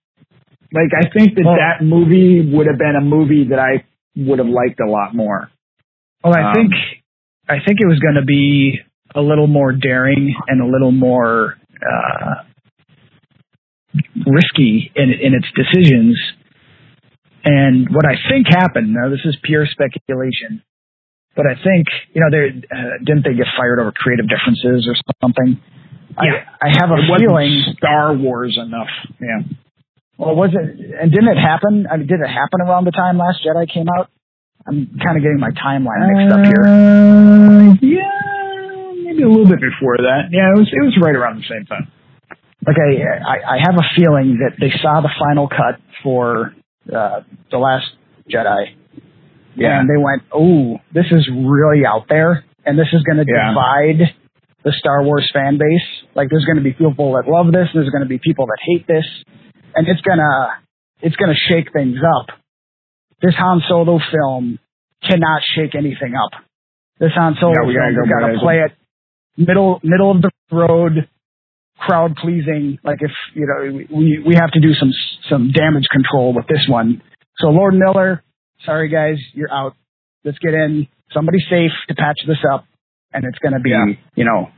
Like, 0.73 0.91
I 0.97 1.09
think 1.13 1.35
that 1.37 1.45
that 1.45 1.85
movie 1.85 2.51
would 2.53 2.67
have 2.67 2.79
been 2.79 2.97
a 2.97 3.05
movie 3.05 3.49
that 3.51 3.59
I 3.59 3.85
would 4.17 4.39
have 4.39 4.49
liked 4.49 4.81
a 4.81 4.91
lot 4.91 5.15
more. 5.15 5.51
Well, 6.23 6.35
I 6.35 6.49
Um, 6.49 6.55
think 6.55 6.73
I 7.49 7.57
think 7.65 7.79
it 7.81 7.87
was 7.87 7.99
going 8.01 8.15
to 8.17 8.25
be 8.25 8.81
a 9.15 9.21
little 9.21 9.47
more 9.47 9.73
daring 9.73 10.35
and 10.49 10.61
a 10.61 10.67
little 10.67 10.91
more 10.91 11.57
uh, 11.83 12.35
risky 14.27 14.91
in 14.97 15.11
in 15.13 15.35
its 15.35 15.47
decisions. 15.55 16.19
And 17.45 17.89
what 17.95 18.07
I 18.07 18.17
think 18.31 18.47
happened, 18.49 18.93
now 18.95 19.11
this 19.11 19.21
is 19.25 19.37
pure 19.43 19.67
speculation, 19.67 20.63
but 21.37 21.47
I 21.47 21.55
think, 21.55 21.87
you 22.13 22.21
know, 22.21 22.31
they 22.31 22.51
uh, 22.71 22.99
didn't 23.05 23.25
they 23.25 23.35
get 23.35 23.47
fired 23.57 23.81
over 23.81 23.93
creative 23.93 24.27
differences 24.29 24.87
or 24.89 24.95
something? 25.21 25.61
Yeah. 26.17 26.47
I, 26.63 26.69
I 26.69 26.69
have 26.79 26.91
a 26.91 26.99
It 27.03 27.19
feeling. 27.19 27.75
Star 27.77 28.15
Wars 28.15 28.59
enough. 28.61 28.91
Yeah. 29.21 29.43
Well, 30.17 30.37
was 30.37 30.51
it? 30.55 30.95
And 31.01 31.11
didn't 31.11 31.29
it 31.29 31.41
happen? 31.41 31.87
I 31.91 31.97
mean, 31.97 32.07
did 32.07 32.21
it 32.21 32.31
happen 32.31 32.61
around 32.63 32.85
the 32.87 32.93
time 32.93 33.19
Last 33.19 33.43
Jedi 33.45 33.67
came 33.73 33.87
out? 33.89 34.11
I'm 34.67 34.97
kind 35.03 35.19
of 35.19 35.23
getting 35.23 35.41
my 35.41 35.51
timeline 35.51 36.07
mixed 36.07 36.33
up 36.33 36.45
here. 36.47 36.63
Uh, 36.65 37.75
yeah, 37.83 38.93
maybe 39.05 39.23
a 39.25 39.29
little 39.29 39.45
bit 39.45 39.61
before 39.61 39.99
that. 39.99 40.31
Yeah, 40.31 40.55
it 40.55 40.59
was 40.59 40.71
it 40.73 40.81
was 40.81 40.97
right 41.03 41.15
around 41.15 41.37
the 41.43 41.49
same 41.51 41.67
time. 41.67 41.91
Okay, 42.67 43.03
I, 43.05 43.19
I, 43.29 43.55
I 43.57 43.59
have 43.61 43.75
a 43.77 43.85
feeling 43.95 44.39
that 44.41 44.57
they 44.59 44.73
saw 44.81 45.03
the 45.03 45.11
final 45.19 45.49
cut 45.49 45.81
for 46.03 46.55
uh, 46.89 47.21
the 47.51 47.59
Last 47.59 47.85
Jedi, 48.31 48.73
Yeah. 49.57 49.81
and 49.81 49.89
they 49.89 49.97
went, 49.97 50.23
"Oh, 50.33 50.79
this 50.93 51.07
is 51.11 51.29
really 51.29 51.87
out 51.87 52.07
there, 52.09 52.45
and 52.65 52.79
this 52.79 52.89
is 52.93 53.03
going 53.03 53.19
to 53.19 53.25
Yeah. 53.27 53.51
divide 53.51 54.15
the 54.65 54.73
Star 54.73 55.03
Wars 55.03 55.31
fan 55.33 55.59
base. 55.59 55.87
Like, 56.15 56.31
there's 56.31 56.45
going 56.47 56.57
to 56.57 56.63
be 56.63 56.73
people 56.73 57.13
that 57.15 57.29
love 57.31 57.53
this, 57.53 57.69
and 57.73 57.83
there's 57.83 57.91
going 57.91 58.03
to 58.03 58.09
be 58.09 58.19
people 58.19 58.47
that 58.47 58.59
hate 58.63 58.87
this, 58.87 59.05
and 59.75 59.87
it's 59.89 60.01
gonna, 60.01 60.57
it's 61.03 61.17
going 61.17 61.29
to 61.35 61.39
shake 61.53 61.73
things 61.73 61.99
up. 62.03 62.35
This 63.21 63.35
Han 63.37 63.63
Solo 63.69 63.99
film 64.11 64.59
cannot 65.03 65.43
shake 65.55 65.75
anything 65.75 66.15
up. 66.15 66.33
This 66.99 67.13
Han 67.15 67.37
Solo 67.41 67.53
Yeah, 67.53 67.67
we 67.67 67.75
film, 67.75 68.09
got 68.09 68.27
to 68.29 68.39
play 68.39 68.61
it 68.61 68.73
middle, 69.37 69.81
middle 69.83 70.11
of 70.11 70.23
the 70.23 70.31
road." 70.53 71.09
crowd 71.77 72.17
pleasing. 72.17 72.79
Like 72.85 72.99
if 73.03 73.11
you 73.35 73.47
know 73.47 73.85
we 73.95 74.23
we 74.25 74.35
have 74.37 74.51
to 74.53 74.61
do 74.61 74.73
some 74.75 74.91
some 75.29 75.51
damage 75.53 75.85
control 75.91 76.33
with 76.33 76.47
this 76.47 76.65
one. 76.69 77.03
So 77.39 77.49
Lord 77.49 77.75
Miller, 77.75 78.23
sorry 78.65 78.89
guys, 78.89 79.17
you're 79.33 79.53
out. 79.53 79.75
Let's 80.25 80.39
get 80.39 80.55
in 80.55 80.87
somebody 81.13 81.39
safe 81.51 81.73
to 81.89 81.95
patch 81.95 82.17
this 82.27 82.39
up, 82.51 82.65
and 83.13 83.25
it's 83.25 83.39
going 83.39 83.53
to 83.55 83.61
be 83.61 83.71
Yeah. 83.71 83.95
you 84.15 84.25
know 84.25 84.49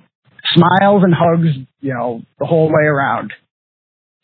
smiles 0.55 1.03
and 1.05 1.13
hugs, 1.15 1.49
you 1.81 1.93
know 1.95 2.23
the 2.39 2.47
whole 2.47 2.69
way 2.69 2.85
around. 2.85 3.33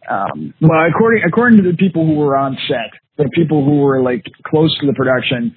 Um, 0.09 0.55
Well, 0.61 0.87
according 0.89 1.23
according 1.27 1.63
to 1.63 1.71
the 1.71 1.77
people 1.77 2.07
who 2.07 2.15
were 2.15 2.37
on 2.37 2.57
set, 2.69 2.91
the 3.19 3.31
people 3.35 3.65
who 3.65 3.79
were 3.81 4.03
like 4.03 4.25
close 4.47 4.77
to 4.81 4.87
the 4.87 4.95
production, 4.95 5.55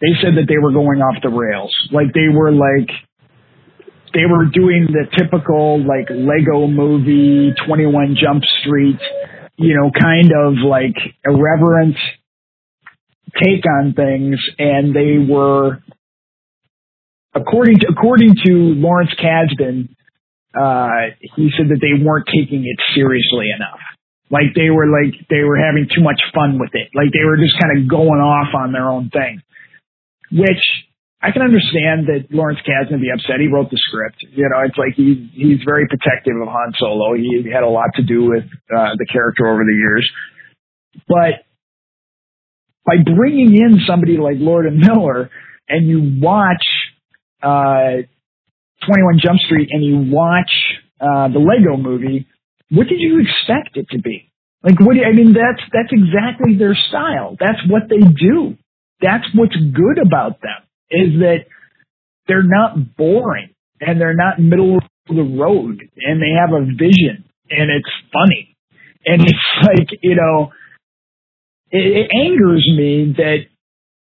they 0.00 0.12
said 0.20 0.34
that 0.36 0.46
they 0.48 0.58
were 0.58 0.72
going 0.72 1.00
off 1.00 1.22
the 1.22 1.30
rails. 1.30 1.72
Like 1.92 2.12
they 2.14 2.28
were 2.28 2.52
like 2.52 2.90
they 4.12 4.26
were 4.30 4.46
doing 4.46 4.86
the 4.90 5.06
typical 5.18 5.80
like 5.84 6.08
Lego 6.10 6.66
movie, 6.66 7.52
Twenty 7.66 7.86
One 7.86 8.16
Jump 8.20 8.42
Street, 8.60 9.00
you 9.56 9.74
know, 9.76 9.90
kind 9.90 10.30
of 10.32 10.54
like 10.64 10.94
irreverent 11.24 11.96
take 13.42 13.64
on 13.66 13.94
things, 13.94 14.38
and 14.58 14.94
they 14.94 15.18
were 15.18 15.82
according 17.34 17.80
to 17.80 17.86
according 17.90 18.34
to 18.46 18.52
Lawrence 18.78 19.14
Kasdan, 19.18 19.90
uh, 20.54 21.14
he 21.36 21.50
said 21.56 21.68
that 21.68 21.82
they 21.82 22.02
weren't 22.02 22.26
taking 22.26 22.64
it 22.64 22.78
seriously 22.94 23.50
enough. 23.54 23.80
Like 24.30 24.54
they 24.54 24.70
were 24.70 24.86
like 24.86 25.14
they 25.28 25.42
were 25.42 25.58
having 25.58 25.86
too 25.90 26.02
much 26.02 26.20
fun 26.34 26.58
with 26.58 26.70
it. 26.72 26.88
Like 26.94 27.12
they 27.12 27.24
were 27.26 27.36
just 27.36 27.54
kind 27.60 27.76
of 27.76 27.90
going 27.90 28.22
off 28.22 28.54
on 28.54 28.72
their 28.72 28.88
own 28.88 29.10
thing. 29.10 29.42
Which 30.32 30.64
I 31.20 31.30
can 31.30 31.42
understand 31.42 32.08
that 32.08 32.28
Lawrence 32.30 32.60
Kasdan 32.66 33.00
be 33.00 33.10
upset. 33.12 33.40
He 33.40 33.48
wrote 33.48 33.70
the 33.70 33.78
script. 33.78 34.24
You 34.32 34.48
know, 34.48 34.60
it's 34.64 34.78
like 34.78 34.94
he's 34.96 35.18
he's 35.32 35.60
very 35.64 35.86
protective 35.86 36.34
of 36.40 36.48
Han 36.48 36.72
Solo. 36.78 37.14
He 37.14 37.44
had 37.52 37.62
a 37.62 37.68
lot 37.68 37.92
to 37.96 38.02
do 38.02 38.24
with 38.24 38.44
uh, 38.72 38.96
the 38.96 39.06
character 39.06 39.46
over 39.46 39.62
the 39.64 39.76
years. 39.76 40.04
But 41.08 41.43
by 42.86 42.96
bringing 43.04 43.54
in 43.54 43.80
somebody 43.86 44.16
like 44.16 44.36
Lord 44.38 44.66
and 44.66 44.78
Miller, 44.78 45.30
and 45.68 45.88
you 45.88 46.20
watch 46.20 46.64
uh, 47.42 48.04
21 48.86 49.20
Jump 49.22 49.38
Street 49.40 49.68
and 49.72 49.84
you 49.84 50.12
watch 50.12 50.50
uh, 51.00 51.28
the 51.28 51.38
Lego 51.38 51.76
movie, 51.76 52.26
what 52.70 52.86
did 52.88 53.00
you 53.00 53.20
expect 53.20 53.76
it 53.76 53.88
to 53.90 53.98
be? 54.00 54.30
Like, 54.62 54.80
what? 54.80 54.96
you- 54.96 55.04
I 55.04 55.12
mean, 55.12 55.32
that's 55.34 55.62
that's 55.72 55.92
exactly 55.92 56.56
their 56.58 56.76
style. 56.88 57.36
That's 57.38 57.60
what 57.68 57.82
they 57.88 58.00
do. 58.00 58.56
That's 59.00 59.24
what's 59.34 59.56
good 59.56 59.98
about 60.04 60.40
them 60.40 60.60
is 60.90 61.20
that 61.20 61.44
they're 62.26 62.42
not 62.46 62.96
boring 62.96 63.50
and 63.80 64.00
they're 64.00 64.14
not 64.16 64.38
middle 64.40 64.76
of 64.78 64.82
the 65.08 65.22
road 65.22 65.80
and 65.98 66.22
they 66.22 66.32
have 66.38 66.52
a 66.54 66.64
vision 66.64 67.24
and 67.50 67.70
it's 67.70 67.90
funny 68.12 68.56
and 69.04 69.22
it's 69.22 69.46
like 69.62 69.88
you 70.02 70.14
know 70.16 70.50
it, 71.74 72.06
it 72.06 72.10
angers 72.14 72.64
me 72.70 73.14
that 73.16 73.38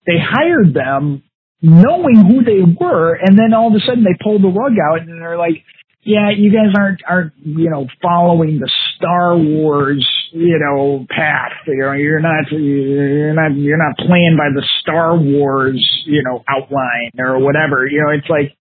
they 0.05 0.19
hired 0.19 0.73
them 0.73 1.23
knowing 1.61 2.17
who 2.27 2.43
they 2.43 2.61
were, 2.61 3.15
and 3.15 3.39
then 3.39 3.53
all 3.55 3.69
of 3.69 3.73
a 3.73 3.79
sudden 3.79 4.03
they 4.03 4.17
pull 4.21 4.39
the 4.39 4.51
rug 4.51 4.73
out 4.77 4.99
and 4.99 5.21
they're 5.21 5.37
like, 5.37 5.63
"Yeah, 6.03 6.29
you 6.35 6.51
guys 6.51 6.75
aren't 6.77 7.01
aren't 7.07 7.33
you 7.43 7.69
know 7.69 7.87
following 8.01 8.59
the 8.59 8.69
Star 8.95 9.37
Wars 9.37 10.05
you 10.33 10.59
know 10.59 11.07
path. 11.09 11.53
You 11.65 11.77
know, 11.79 11.93
you're 11.93 12.19
not 12.19 12.51
you're 12.51 13.33
not 13.33 13.55
you're 13.55 13.81
not 13.81 13.97
playing 13.97 14.35
by 14.37 14.51
the 14.53 14.67
Star 14.81 15.17
Wars 15.17 15.79
you 16.05 16.23
know 16.23 16.43
outline 16.47 17.11
or 17.17 17.39
whatever. 17.39 17.87
You 17.87 18.01
know, 18.03 18.11
it's 18.11 18.29
like 18.29 18.55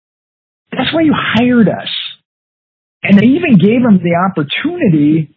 that's 0.70 0.92
why 0.92 1.00
you 1.00 1.14
hired 1.16 1.68
us." 1.68 1.88
And 3.04 3.18
they 3.18 3.26
even 3.26 3.58
gave 3.58 3.82
them 3.82 3.98
the 3.98 4.14
opportunity 4.30 5.34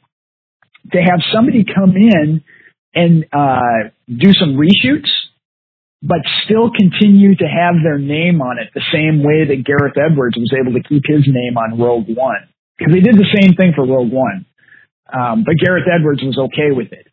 to 0.91 0.99
have 0.99 1.19
somebody 1.33 1.65
come 1.65 1.95
in 1.95 2.43
and 2.95 3.25
uh, 3.33 3.89
do 4.07 4.33
some 4.33 4.55
reshoots 4.55 5.09
but 6.07 6.19
still 6.45 6.69
continue 6.69 7.35
to 7.35 7.45
have 7.45 7.81
their 7.83 7.97
name 7.97 8.41
on 8.41 8.59
it 8.59 8.69
the 8.75 8.85
same 8.93 9.23
way 9.23 9.45
that 9.45 9.65
Gareth 9.65 9.97
Edwards 9.97 10.37
was 10.37 10.53
able 10.53 10.73
to 10.73 10.83
keep 10.87 11.03
his 11.05 11.25
name 11.25 11.57
on 11.57 11.79
Rogue 11.79 12.05
One. 12.07 12.45
Because 12.77 12.93
they 12.93 12.99
did 12.99 13.15
the 13.15 13.29
same 13.41 13.55
thing 13.55 13.73
for 13.75 13.85
Rogue 13.87 14.11
One. 14.11 14.45
Um, 15.11 15.43
but 15.45 15.55
Gareth 15.57 15.87
Edwards 15.91 16.21
was 16.21 16.37
okay 16.37 16.71
with 16.71 16.91
it. 16.91 17.07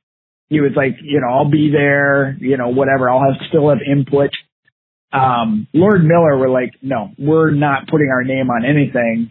He 0.49 0.61
was 0.61 0.73
like, 0.77 0.97
you 1.03 1.21
know, 1.21 1.29
I'll 1.29 1.51
be 1.51 1.71
there, 1.73 2.37
you 2.39 2.59
know, 2.59 2.69
whatever. 2.69 3.09
I'll 3.09 3.21
have 3.21 3.41
still 3.49 3.71
have 3.71 3.79
input. 3.81 4.31
Um, 5.13 5.67
Lord 5.73 6.05
Miller 6.05 6.37
were 6.37 6.51
like, 6.51 6.73
no, 6.83 7.11
we're 7.19 7.51
not 7.51 7.89
putting 7.89 8.11
our 8.11 8.25
name 8.25 8.51
on 8.51 8.65
anything 8.65 9.31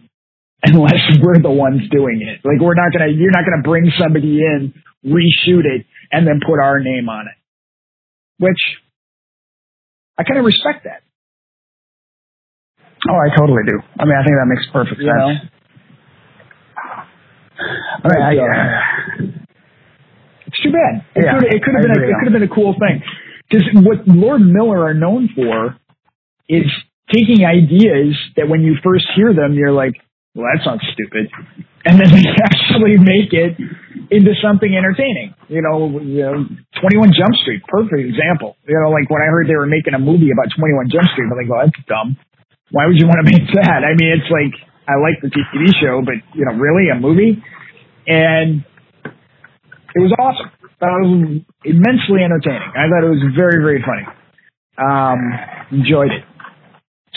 unless 0.64 1.00
we're 1.22 1.42
the 1.42 1.50
ones 1.50 1.82
doing 1.90 2.22
it. 2.22 2.40
Like 2.46 2.60
we're 2.60 2.74
not 2.74 2.92
gonna, 2.92 3.10
you're 3.10 3.30
not 3.32 3.44
gonna 3.44 3.62
bring 3.62 3.90
somebody 3.98 4.40
in, 4.40 4.74
reshoot 5.04 5.64
it, 5.66 5.86
and 6.10 6.26
then 6.26 6.40
put 6.44 6.60
our 6.62 6.80
name 6.80 7.08
on 7.08 7.26
it. 7.26 7.36
Which 8.38 8.58
I 10.18 10.24
kind 10.24 10.38
of 10.38 10.44
respect 10.44 10.84
that. 10.84 11.02
oh, 13.08 13.14
I 13.16 13.34
totally 13.36 13.62
do. 13.66 13.78
I 13.98 14.04
mean, 14.04 14.14
I 14.18 14.22
think 14.24 14.36
that 14.38 14.46
makes 14.46 14.66
perfect 14.72 15.00
You 15.00 15.06
sense. 15.08 15.18
know? 15.18 15.32
I 18.04 18.08
mean, 18.08 18.22
I, 18.22 18.36
uh, 18.36 19.26
It's 20.46 20.60
too 20.62 20.72
bad. 20.72 21.04
It 21.14 21.24
Yeah, 21.24 21.38
could 21.38 21.54
it 21.54 21.62
could 21.62 21.74
have 21.74 21.82
been 21.82 21.90
a, 21.96 22.02
it 22.08 22.14
could 22.18 22.32
have 22.32 22.32
been 22.40 22.50
a 22.50 22.54
cool 22.54 22.74
thing. 22.78 23.02
Because 23.48 23.66
what 23.84 24.06
Lord 24.08 24.40
Miller 24.42 24.84
are 24.84 24.94
known 24.94 25.28
for 25.34 25.76
is 26.48 26.64
taking 27.12 27.44
ideas 27.44 28.16
that 28.36 28.48
when 28.48 28.62
you 28.62 28.76
first 28.82 29.06
hear 29.14 29.32
them, 29.34 29.54
you're 29.54 29.72
like, 29.72 29.94
well, 30.34 30.48
that 30.48 30.64
sounds 30.64 30.80
stupid, 30.96 31.28
and 31.84 32.00
then 32.00 32.08
they 32.08 32.24
actually 32.48 32.96
make 32.96 33.32
it 33.36 33.56
into 34.08 34.32
something 34.40 34.68
entertaining. 34.68 35.36
You 35.48 35.60
know, 35.60 36.00
you 36.00 36.24
know, 36.24 36.36
21 36.80 37.12
Jump 37.12 37.34
Street, 37.44 37.60
perfect 37.68 38.00
example. 38.00 38.56
You 38.64 38.80
know, 38.80 38.92
like 38.92 39.08
when 39.12 39.20
I 39.20 39.28
heard 39.28 39.48
they 39.48 39.56
were 39.56 39.68
making 39.68 39.92
a 39.92 40.00
movie 40.00 40.32
about 40.32 40.48
21 40.56 40.88
Jump 40.88 41.08
Street, 41.12 41.28
I'm 41.28 41.36
like, 41.36 41.48
well, 41.48 41.64
that's 41.64 41.80
dumb. 41.84 42.16
Why 42.72 42.88
would 42.88 42.96
you 42.96 43.04
want 43.04 43.20
to 43.24 43.28
make 43.32 43.44
that? 43.60 43.84
I 43.84 43.92
mean, 43.92 44.10
it's 44.16 44.30
like 44.32 44.56
I 44.88 44.96
like 44.96 45.20
the 45.20 45.28
TV 45.28 45.68
show, 45.80 46.00
but 46.00 46.16
you 46.32 46.44
know, 46.48 46.56
really 46.56 46.88
a 46.88 46.96
movie, 46.96 47.40
and 48.08 48.64
it 49.94 50.00
was 50.00 50.12
awesome. 50.18 50.50
That 50.80 50.90
was 50.98 51.44
immensely 51.64 52.24
entertaining. 52.24 52.72
I 52.74 52.90
thought 52.90 53.06
it 53.06 53.12
was 53.12 53.22
very, 53.36 53.62
very 53.62 53.84
funny. 53.84 54.02
Um, 54.80 55.20
enjoyed 55.70 56.10
it. 56.10 56.24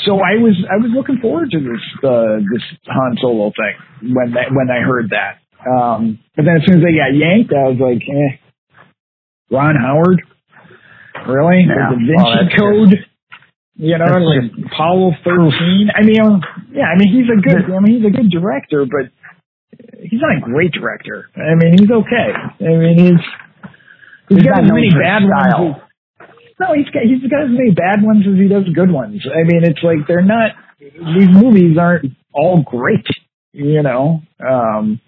So 0.03 0.19
I 0.19 0.35
was 0.43 0.55
I 0.69 0.75
was 0.75 0.91
looking 0.93 1.19
forward 1.21 1.51
to 1.51 1.59
this 1.59 1.83
uh, 2.03 2.43
this 2.51 2.63
Han 2.87 3.15
Solo 3.21 3.51
thing 3.55 4.11
when 4.13 4.31
that, 4.33 4.51
when 4.51 4.69
I 4.69 4.81
heard 4.83 5.11
that. 5.15 5.39
Um, 5.63 6.19
but 6.35 6.43
then 6.45 6.57
as 6.57 6.65
soon 6.67 6.77
as 6.77 6.83
they 6.83 6.93
got 6.99 7.15
yanked, 7.15 7.53
I 7.55 7.69
was 7.71 7.79
like, 7.79 8.03
eh, 8.03 8.37
Ron 9.49 9.75
Howard, 9.79 10.21
really? 11.27 11.63
Yeah. 11.65 11.89
The 11.95 12.13
Well, 12.15 12.25
Vinci 12.27 12.45
that's 12.45 12.59
Code. 12.59 12.93
You 13.77 13.97
know, 13.97 14.05
That's 14.07 14.23
like 14.23 14.71
Apollo 14.71 15.11
thirteen. 15.23 15.89
I 15.95 16.01
mean, 16.03 16.15
yeah, 16.71 16.87
I 16.91 16.95
mean 16.97 17.11
he's 17.11 17.27
a 17.27 17.39
good. 17.41 17.63
I 17.73 17.79
mean 17.79 17.99
he's 17.99 18.07
a 18.07 18.11
good 18.15 18.31
director, 18.31 18.85
but 18.85 19.11
he's 19.99 20.21
not 20.21 20.37
a 20.37 20.41
great 20.41 20.71
director. 20.71 21.27
I 21.35 21.55
mean 21.55 21.75
he's 21.79 21.91
okay. 21.91 22.27
I 22.35 22.71
mean 22.79 22.97
he's 22.99 23.19
he's, 24.29 24.37
He's 24.39 24.43
got 24.47 24.63
as 24.63 24.71
many 24.71 24.91
bad 24.91 25.23
style. 25.27 25.65
ones. 25.71 25.81
No, 26.59 26.67
he's 26.73 26.89
got 26.89 27.03
he's 27.03 27.21
got 27.29 27.43
as 27.43 27.49
many 27.49 27.71
bad 27.71 28.01
ones 28.01 28.25
as 28.27 28.39
he 28.39 28.47
does 28.47 28.63
good 28.73 28.91
ones. 28.91 29.25
I 29.27 29.43
mean 29.43 29.63
it's 29.63 29.83
like 29.83 30.07
they're 30.07 30.21
not. 30.21 30.51
These 30.79 31.29
movies 31.31 31.77
aren't 31.79 32.11
all 32.33 32.63
great. 32.63 33.05
You 33.53 33.83
know. 33.83 34.21
Um, 34.39 34.99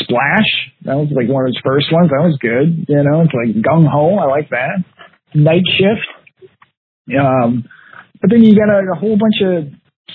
Splash. 0.00 0.48
That 0.84 0.96
was 0.96 1.08
like 1.14 1.28
one 1.28 1.44
of 1.44 1.48
his 1.48 1.60
first 1.64 1.92
ones. 1.92 2.10
That 2.10 2.24
was 2.24 2.38
good. 2.40 2.86
You 2.88 3.02
know, 3.04 3.20
it's 3.20 3.34
like 3.34 3.54
Gung 3.62 3.86
Ho. 3.86 4.16
I 4.16 4.26
like 4.26 4.50
that. 4.50 4.82
Night 5.34 5.64
Shift. 5.76 6.08
Um, 7.18 7.64
but 8.20 8.30
then 8.30 8.42
you 8.42 8.56
got 8.56 8.70
a, 8.72 8.92
a 8.92 8.98
whole 8.98 9.18
bunch 9.18 9.42
of 9.44 9.72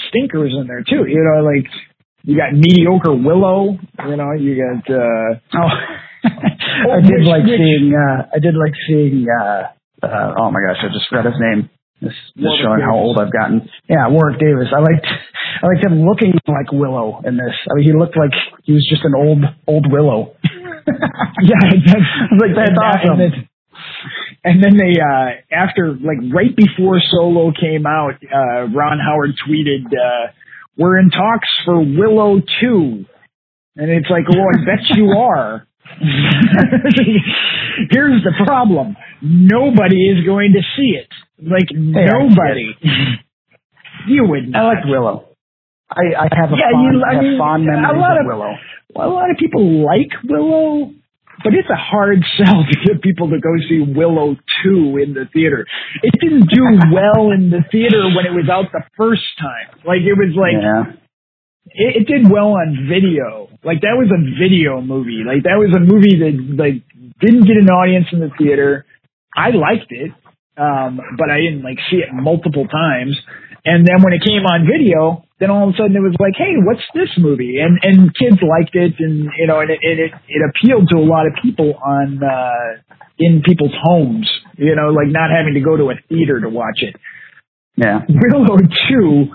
stinkers 0.10 0.54
in 0.60 0.66
there 0.68 0.84
too. 0.84 1.06
You 1.08 1.22
know, 1.24 1.44
like 1.46 1.68
you 2.24 2.36
got 2.36 2.54
mediocre 2.54 3.14
Willow. 3.14 3.78
You 4.08 4.16
know, 4.16 4.32
you 4.34 4.58
got. 4.58 4.92
uh 4.94 5.40
Oh, 5.54 5.70
I 6.26 7.02
did 7.02 7.26
like 7.26 7.46
seeing. 7.46 7.94
Uh, 7.96 8.28
I 8.34 8.40
did 8.40 8.56
like 8.56 8.74
seeing. 8.88 9.28
Uh, 9.28 9.72
uh, 10.04 10.34
oh 10.40 10.52
my 10.52 10.60
gosh, 10.62 10.84
I 10.84 10.88
just 10.94 11.08
forgot 11.10 11.26
his 11.26 11.40
name. 11.40 11.70
This, 12.02 12.16
this 12.36 12.48
Warwick 12.48 12.64
showing 12.64 12.82
how 12.82 12.96
old 12.96 13.20
I've 13.20 13.32
gotten. 13.32 13.68
Yeah, 13.90 14.08
Warwick 14.08 14.40
Davis. 14.40 14.72
I 14.72 14.80
liked. 14.80 15.08
I 15.62 15.68
liked 15.68 15.84
him 15.84 16.06
looking 16.08 16.34
like 16.48 16.72
Willow 16.72 17.22
in 17.26 17.36
this. 17.36 17.56
I 17.70 17.76
mean, 17.76 17.86
he 17.86 17.94
looked 17.94 18.16
like 18.16 18.32
he 18.64 18.72
was 18.72 18.88
just 18.90 19.04
an 19.04 19.14
old 19.16 19.44
old 19.68 19.92
Willow. 19.92 20.36
yeah, 21.44 21.60
that's, 21.86 22.40
like, 22.40 22.56
that's 22.56 22.72
and, 22.72 22.80
awesome. 22.80 23.20
And 23.20 23.20
then, 23.20 23.50
and 24.44 24.64
then 24.64 24.78
they, 24.78 24.96
uh, 25.00 25.44
after, 25.52 25.92
like, 25.94 26.20
right 26.34 26.56
before 26.56 27.00
Solo 27.12 27.52
came 27.52 27.86
out, 27.86 28.16
uh, 28.24 28.72
Ron 28.72 29.00
Howard 29.00 29.32
tweeted, 29.48 29.88
uh, 29.88 30.32
we're 30.78 30.98
in 31.00 31.10
talks 31.10 31.50
for 31.66 31.80
Willow 31.80 32.40
2. 32.62 33.06
And 33.76 33.92
it's 33.92 34.10
like, 34.10 34.28
well, 34.30 34.48
I 34.48 34.64
bet 34.64 34.96
you 34.96 35.10
are. 35.18 35.68
Here's 37.92 38.24
the 38.24 38.34
problem. 38.46 38.96
Nobody 39.22 40.10
is 40.10 40.26
going 40.26 40.54
to 40.54 40.62
see 40.76 40.96
it. 40.98 41.10
Like, 41.42 41.70
nobody. 41.74 42.74
You 44.08 44.26
would 44.28 44.50
not. 44.50 44.60
I 44.60 44.64
not. 44.64 44.68
liked 44.76 44.88
Willow. 44.88 45.26
I, 45.90 46.02
I 46.20 46.28
have 46.36 46.52
a 46.52 46.56
Yeah, 46.58 46.72
fond, 46.72 46.94
you- 46.96 47.04
I 47.04 47.14
have 47.16 47.24
mean, 47.24 47.38
fond 47.38 47.64
a 47.64 47.72
memories 47.72 48.02
lot 48.02 48.18
of 48.18 48.22
of- 48.22 48.28
Willow. 48.28 48.54
Well, 48.94 49.10
a 49.10 49.14
lot 49.14 49.30
of 49.32 49.38
people 49.38 49.86
like 49.86 50.10
Willow, 50.28 50.92
but 51.44 51.54
it's 51.54 51.70
a 51.70 51.76
hard 51.78 52.20
sell 52.38 52.64
to 52.66 52.76
get 52.86 53.02
people 53.02 53.30
to 53.30 53.40
go 53.40 53.50
see 53.70 53.80
Willow 53.82 54.36
2 54.64 54.98
in 54.98 55.14
the 55.14 55.26
theater. 55.34 55.66
It 56.04 56.14
didn't 56.20 56.50
do 56.50 56.64
well 56.94 57.32
in 57.32 57.50
the 57.50 57.64
theater 57.72 58.04
when 58.16 58.26
it 58.26 58.34
was 58.34 58.50
out 58.52 58.72
the 58.74 58.84
first 58.98 59.24
time. 59.40 59.80
Like, 59.86 60.02
it 60.02 60.14
was 60.18 60.34
like, 60.36 60.54
yeah. 60.62 60.99
It, 61.74 62.04
it 62.04 62.08
did 62.08 62.32
well 62.32 62.54
on 62.54 62.88
video. 62.90 63.50
Like, 63.64 63.82
that 63.82 63.96
was 63.98 64.10
a 64.12 64.22
video 64.40 64.82
movie. 64.82 65.24
Like, 65.26 65.44
that 65.44 65.58
was 65.60 65.76
a 65.76 65.80
movie 65.80 66.20
that, 66.24 66.36
like, 66.56 66.84
didn't 67.20 67.46
get 67.46 67.58
an 67.58 67.70
audience 67.70 68.08
in 68.12 68.20
the 68.20 68.32
theater. 68.38 68.86
I 69.36 69.52
liked 69.52 69.92
it, 69.92 70.12
um, 70.58 71.00
but 71.18 71.30
I 71.30 71.38
didn't, 71.42 71.64
like, 71.64 71.78
see 71.92 71.98
it 71.98 72.10
multiple 72.14 72.68
times. 72.68 73.18
And 73.66 73.86
then 73.86 74.02
when 74.02 74.14
it 74.14 74.24
came 74.24 74.48
on 74.48 74.66
video, 74.66 75.26
then 75.40 75.52
all 75.52 75.68
of 75.68 75.76
a 75.76 75.78
sudden 75.78 75.96
it 75.96 76.00
was 76.00 76.16
like, 76.20 76.34
hey, 76.38 76.56
what's 76.64 76.84
this 76.94 77.10
movie? 77.18 77.60
And 77.60 77.78
and 77.84 78.16
kids 78.16 78.40
liked 78.42 78.74
it, 78.74 78.96
and 79.00 79.30
you 79.38 79.48
know, 79.48 79.60
and 79.60 79.70
it 79.70 79.80
it, 79.82 80.12
it 80.28 80.42
appealed 80.48 80.88
to 80.90 80.98
a 80.98 81.04
lot 81.04 81.28
of 81.28 81.34
people 81.44 81.76
on 81.76 82.24
uh, 82.24 82.80
in 83.20 83.42
people's 83.46 83.76
homes. 83.84 84.30
You 84.58 84.76
know, 84.76 84.96
like 84.96 85.08
not 85.08 85.30
having 85.30 85.56
to 85.56 85.60
go 85.60 85.76
to 85.76 85.92
a 85.92 85.96
theater 86.08 86.40
to 86.40 86.50
watch 86.50 86.80
it. 86.82 86.96
Yeah. 87.76 88.00
Willow 88.08 88.58
two, 88.90 89.28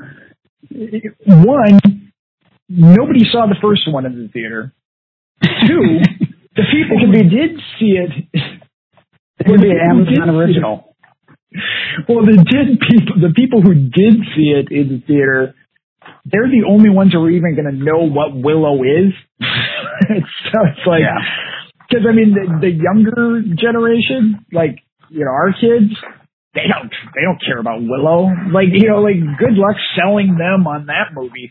one, 1.27 2.04
nobody 2.77 3.21
saw 3.31 3.47
the 3.47 3.57
first 3.63 3.83
one 3.91 4.07
in 4.07 4.21
the 4.23 4.29
theater. 4.29 4.73
Two, 5.43 6.01
the 6.57 6.63
people 6.73 6.99
who 6.99 7.13
did 7.13 7.61
see 7.79 7.95
it, 7.99 8.11
It 9.39 9.47
could 9.47 9.61
be 9.61 9.71
an 9.71 9.79
Who 9.91 10.05
did 10.05 10.15
see 10.15 10.21
Amazon 10.23 10.31
original. 10.37 10.97
well, 12.09 12.25
the 12.25 12.37
did 12.39 12.81
people, 12.81 13.15
the 13.21 13.33
people 13.35 13.61
who 13.63 13.75
did 13.75 14.15
see 14.37 14.51
it 14.55 14.71
in 14.71 14.89
the 14.89 15.01
theater, 15.07 15.55
they're 16.25 16.49
the 16.49 16.65
only 16.69 16.91
ones 16.91 17.13
who 17.13 17.21
are 17.23 17.31
even 17.31 17.55
going 17.55 17.67
to 17.71 17.77
know 17.77 18.09
what 18.09 18.35
Willow 18.35 18.83
is. 18.83 19.13
so 19.41 20.59
it's 20.67 20.87
like, 20.87 21.01
Yeah. 21.03 21.21
because 21.89 22.07
I 22.09 22.13
mean, 22.13 22.35
the, 22.35 22.45
the 22.61 22.73
younger 22.73 23.43
generation, 23.57 24.45
like 24.53 24.79
you 25.11 25.25
know, 25.25 25.31
our 25.31 25.53
kids, 25.53 25.93
they 26.55 26.67
don't 26.71 26.91
they 27.15 27.23
don't 27.23 27.41
care 27.45 27.59
about 27.59 27.81
Willow. 27.83 28.31
Like 28.53 28.69
you 28.73 28.89
know, 28.89 29.03
like 29.03 29.19
good 29.39 29.55
luck 29.55 29.77
selling 29.99 30.37
them 30.39 30.67
on 30.67 30.87
that 30.87 31.13
movie. 31.15 31.51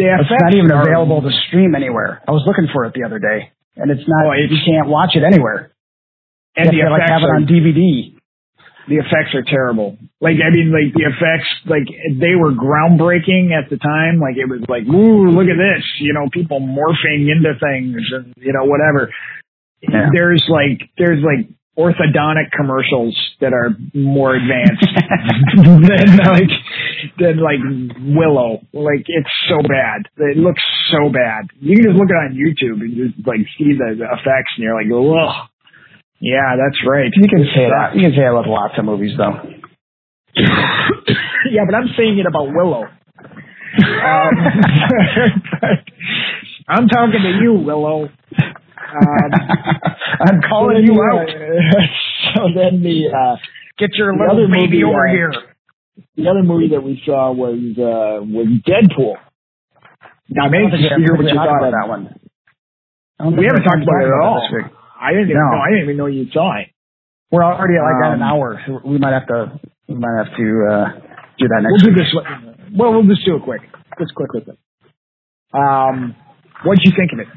The 0.00 0.16
It's 0.24 0.32
not 0.40 0.54
even 0.56 0.72
are- 0.72 0.82
available 0.82 1.20
to 1.22 1.30
stream 1.48 1.74
anywhere. 1.76 2.20
I 2.26 2.32
was 2.32 2.42
looking 2.46 2.68
for 2.72 2.84
it 2.86 2.94
the 2.94 3.04
other 3.04 3.18
day, 3.20 3.52
and 3.76 3.90
it's 3.90 4.06
not. 4.08 4.26
Oh, 4.26 4.32
it's- 4.32 4.50
you 4.50 4.60
can't 4.64 4.88
watch 4.88 5.14
it 5.14 5.22
anywhere. 5.22 5.70
and 6.56 6.72
you 6.72 6.82
the 6.82 6.88
have 6.88 6.88
to 6.88 6.98
like 6.98 7.08
have 7.10 7.22
it 7.22 7.30
on 7.30 7.46
DVD. 7.46 8.16
the 8.88 8.96
effects 8.96 9.34
are 9.38 9.42
terrible. 9.46 9.96
Like 10.20 10.36
I 10.42 10.50
mean, 10.50 10.72
like 10.74 10.92
the 10.92 11.04
effects, 11.06 11.46
like 11.66 11.86
they 12.18 12.34
were 12.34 12.50
groundbreaking 12.50 13.52
at 13.52 13.70
the 13.70 13.76
time. 13.78 14.18
Like 14.18 14.36
it 14.36 14.48
was 14.48 14.64
like, 14.68 14.82
ooh, 14.88 15.30
look 15.30 15.46
at 15.46 15.56
this, 15.56 15.84
you 16.00 16.12
know, 16.12 16.26
people 16.32 16.58
morphing 16.60 17.30
into 17.30 17.54
things 17.60 18.02
and 18.12 18.34
you 18.36 18.52
know 18.52 18.64
whatever. 18.64 19.10
Yeah. 19.80 20.08
There's 20.12 20.44
like 20.48 20.90
there's 20.98 21.22
like 21.22 21.46
orthodontic 21.80 22.52
commercials 22.52 23.16
that 23.40 23.52
are 23.56 23.72
more 23.94 24.36
advanced 24.36 24.84
than 25.56 26.16
like 26.20 26.52
than 27.18 27.36
like 27.40 27.60
Willow. 28.16 28.60
Like 28.72 29.08
it's 29.08 29.32
so 29.48 29.64
bad. 29.64 30.04
It 30.18 30.36
looks 30.36 30.62
so 30.92 31.08
bad. 31.08 31.48
You 31.58 31.76
can 31.76 31.84
just 31.84 31.96
look 31.96 32.12
it 32.12 32.20
on 32.20 32.36
YouTube 32.36 32.84
and 32.84 32.92
just 32.92 33.26
like 33.26 33.40
see 33.56 33.72
the, 33.72 33.96
the 33.96 34.08
effects, 34.12 34.52
and 34.56 34.64
you're 34.64 34.76
like, 34.76 34.92
ugh. 34.92 35.48
Yeah, 36.20 36.52
that's 36.60 36.76
right. 36.86 37.10
You 37.16 37.28
can 37.28 37.48
say 37.56 37.64
that. 37.72 37.96
You 37.96 38.02
can 38.02 38.12
say 38.12 38.28
that 38.28 38.36
with 38.36 38.46
lots 38.46 38.74
of 38.76 38.84
movies, 38.84 39.16
though. 39.16 39.40
yeah, 40.36 41.64
but 41.64 41.74
I'm 41.74 41.88
saying 41.96 42.18
it 42.18 42.26
about 42.28 42.52
Willow. 42.52 42.84
Um, 43.70 44.34
I'm 46.68 46.88
talking 46.88 47.20
to 47.22 47.38
you, 47.40 47.54
Willow. 47.54 48.08
Um, 48.90 49.30
I'm 50.20 50.40
calling 50.48 50.84
you 50.84 51.00
out. 51.02 51.28
so 52.34 52.40
then 52.54 52.82
the 52.82 53.08
uh, 53.14 53.36
Get 53.78 53.90
your 53.94 54.12
the 54.12 54.18
little 54.20 54.36
other 54.44 54.48
baby 54.52 54.82
movie, 54.82 54.84
over 54.84 55.06
uh, 55.08 55.12
here. 55.12 55.32
the 56.16 56.28
other 56.28 56.42
movie 56.42 56.68
that 56.70 56.82
we 56.82 57.00
saw 57.06 57.32
was 57.32 57.58
uh, 57.78 58.20
was 58.24 58.46
Deadpool. 58.66 59.14
Now, 60.28 60.46
I 60.46 60.48
maybe 60.48 60.62
don't 60.62 60.70
think 60.72 60.82
we- 60.82 60.88
I 60.90 60.98
hear 60.98 61.14
what 61.16 61.24
you 61.26 61.34
thought 61.34 61.48
about 61.48 61.64
of 61.68 61.72
that 61.72 61.88
one. 61.88 62.20
We 63.38 63.44
haven't 63.46 63.64
talked 63.64 63.82
about 63.82 64.00
it 64.02 64.08
at 64.08 64.20
all. 64.22 64.40
I 65.00 65.10
didn't 65.12 65.30
even 65.30 65.36
No. 65.40 65.50
know. 65.50 65.58
I 65.60 65.68
didn't 65.70 65.84
even 65.84 65.96
know 65.96 66.06
you 66.06 66.26
saw 66.32 66.56
it. 66.60 66.68
We're 67.30 67.44
already 67.44 67.74
at 67.76 67.82
like 67.82 68.04
at 68.04 68.12
an 68.14 68.22
Um, 68.22 68.28
hour. 68.28 68.60
So 68.66 68.80
we 68.84 68.98
might 68.98 69.12
have 69.12 69.26
to. 69.28 69.60
We 69.88 69.94
might 69.96 70.16
have 70.24 70.36
to 70.36 70.46
uh, 70.70 70.86
do 71.38 71.48
that 71.48 71.60
next. 71.62 71.84
We'll 71.84 71.94
next 71.94 72.12
do 72.12 72.20
this. 72.20 72.74
Well, 72.76 72.92
we'll 72.92 73.04
just 73.08 73.24
do 73.24 73.36
it 73.36 73.42
quick. 73.42 73.62
Just 73.98 74.14
quick 74.14 74.32
with 74.32 74.48
it. 74.48 74.58
Um, 75.52 76.14
what'd 76.64 76.84
you 76.84 76.92
think 76.96 77.12
of 77.12 77.18
it? 77.20 77.28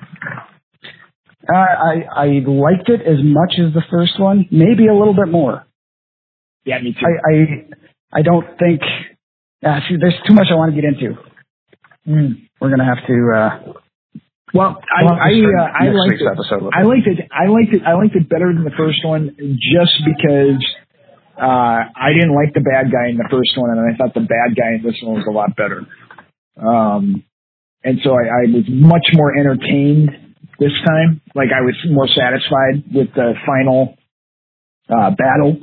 Uh, 1.48 1.56
I 1.58 1.94
I 2.16 2.26
liked 2.46 2.90
it 2.90 3.02
as 3.02 3.20
much 3.22 3.60
as 3.60 3.74
the 3.74 3.84
first 3.92 4.20
one, 4.20 4.48
maybe 4.52 4.88
a 4.88 4.94
little 4.96 5.14
bit 5.14 5.28
more. 5.28 5.66
Yeah, 6.66 6.80
me 6.80 6.94
too. 6.94 7.06
I 7.06 8.16
I, 8.16 8.20
I 8.20 8.22
don't 8.22 8.46
think. 8.58 8.82
Uh, 9.66 9.80
see, 9.88 9.96
there's 10.00 10.16
too 10.28 10.34
much 10.34 10.48
I 10.52 10.56
want 10.56 10.74
to 10.74 10.82
get 10.82 10.88
into. 10.88 11.20
Mm. 12.08 12.48
We're 12.62 12.70
gonna 12.70 12.86
have 12.86 13.06
to. 13.08 13.32
Uh, 13.36 13.74
Well, 14.54 14.80
I 14.96 15.04
we'll 15.04 15.16
have 15.16 15.20
to 15.20 15.24
I 15.24 15.64
uh, 15.64 15.68
I 15.80 15.86
liked 15.92 16.22
it. 16.22 16.28
I 16.74 16.84
liked 16.84 17.08
it. 17.08 17.20
I 17.32 17.48
liked 17.48 17.74
it. 17.74 17.82
I 17.86 17.94
liked 17.94 18.16
it 18.16 18.30
better 18.30 18.54
than 18.54 18.64
the 18.64 18.76
first 18.78 19.04
one, 19.04 19.36
just 19.38 19.96
because 20.06 20.64
uh, 21.38 21.80
I 21.92 22.14
didn't 22.14 22.36
like 22.36 22.54
the 22.54 22.62
bad 22.62 22.92
guy 22.92 23.10
in 23.10 23.18
the 23.18 23.28
first 23.30 23.52
one, 23.58 23.72
and 23.72 23.80
I 23.82 23.98
thought 23.98 24.14
the 24.14 24.22
bad 24.22 24.56
guy 24.56 24.76
in 24.76 24.84
this 24.84 24.96
one 25.04 25.16
was 25.16 25.26
a 25.28 25.32
lot 25.32 25.56
better. 25.58 25.84
Um, 26.56 27.24
and 27.84 28.00
so 28.04 28.12
I, 28.12 28.24
I 28.24 28.42
was 28.48 28.64
much 28.70 29.08
more 29.14 29.36
entertained 29.38 30.12
this 30.60 30.72
time. 30.86 31.22
Like 31.36 31.50
I 31.56 31.62
was 31.62 31.76
more 31.90 32.08
satisfied 32.08 32.84
with 32.94 33.14
the 33.16 33.34
final 33.46 33.96
uh, 34.90 35.12
battle, 35.12 35.58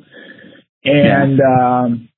and 0.85 1.41
um, 1.41 2.09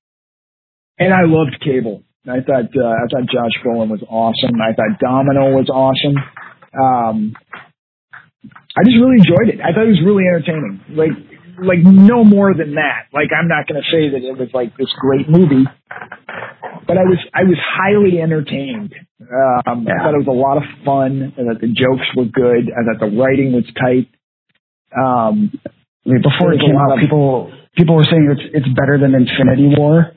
and 0.99 1.12
I 1.12 1.23
loved 1.25 1.57
Cable. 1.64 2.03
I 2.25 2.41
thought 2.41 2.70
uh, 2.70 2.87
I 2.87 3.07
thought 3.11 3.27
Josh 3.27 3.57
Brolin 3.64 3.91
was 3.91 4.03
awesome. 4.09 4.61
I 4.61 4.73
thought 4.75 5.01
Domino 5.01 5.51
was 5.57 5.68
awesome. 5.68 6.16
Um, 6.73 7.35
I 8.77 8.85
just 8.85 8.97
really 8.97 9.18
enjoyed 9.18 9.49
it. 9.53 9.61
I 9.61 9.75
thought 9.75 9.85
it 9.85 9.99
was 9.99 10.05
really 10.05 10.25
entertaining. 10.25 10.81
Like 10.91 11.12
like 11.59 11.83
no 11.83 12.25
more 12.25 12.55
than 12.55 12.75
that. 12.75 13.07
Like 13.12 13.29
I'm 13.37 13.49
not 13.49 13.66
going 13.66 13.81
to 13.81 13.89
say 13.91 14.11
that 14.11 14.23
it 14.25 14.39
was 14.39 14.49
like 14.55 14.77
this 14.77 14.89
great 14.99 15.29
movie, 15.29 15.66
but 16.87 16.97
I 16.99 17.05
was 17.05 17.18
I 17.35 17.45
was 17.45 17.57
highly 17.59 18.20
entertained. 18.20 18.95
Um, 19.20 19.87
I 19.89 20.03
thought 20.03 20.14
it 20.14 20.24
was 20.26 20.28
a 20.28 20.35
lot 20.35 20.57
of 20.57 20.64
fun. 20.85 21.33
I 21.39 21.43
thought 21.45 21.61
the 21.61 21.68
jokes 21.68 22.07
were 22.16 22.26
good. 22.26 22.70
I 22.74 22.83
thought 22.85 23.01
the 23.01 23.16
writing 23.16 23.53
was 23.53 23.64
tight. 23.78 24.09
Um, 24.97 25.53
I 25.64 26.09
mean, 26.11 26.22
before 26.22 26.53
it 26.53 26.61
came 26.61 26.76
out, 26.76 26.93
of- 26.93 27.01
people 27.01 27.53
people 27.76 27.95
were 27.97 28.05
saying 28.05 28.28
it's 28.30 28.64
it's 28.64 28.68
better 28.76 28.99
than 28.99 29.14
Infinity 29.14 29.74
War. 29.76 30.12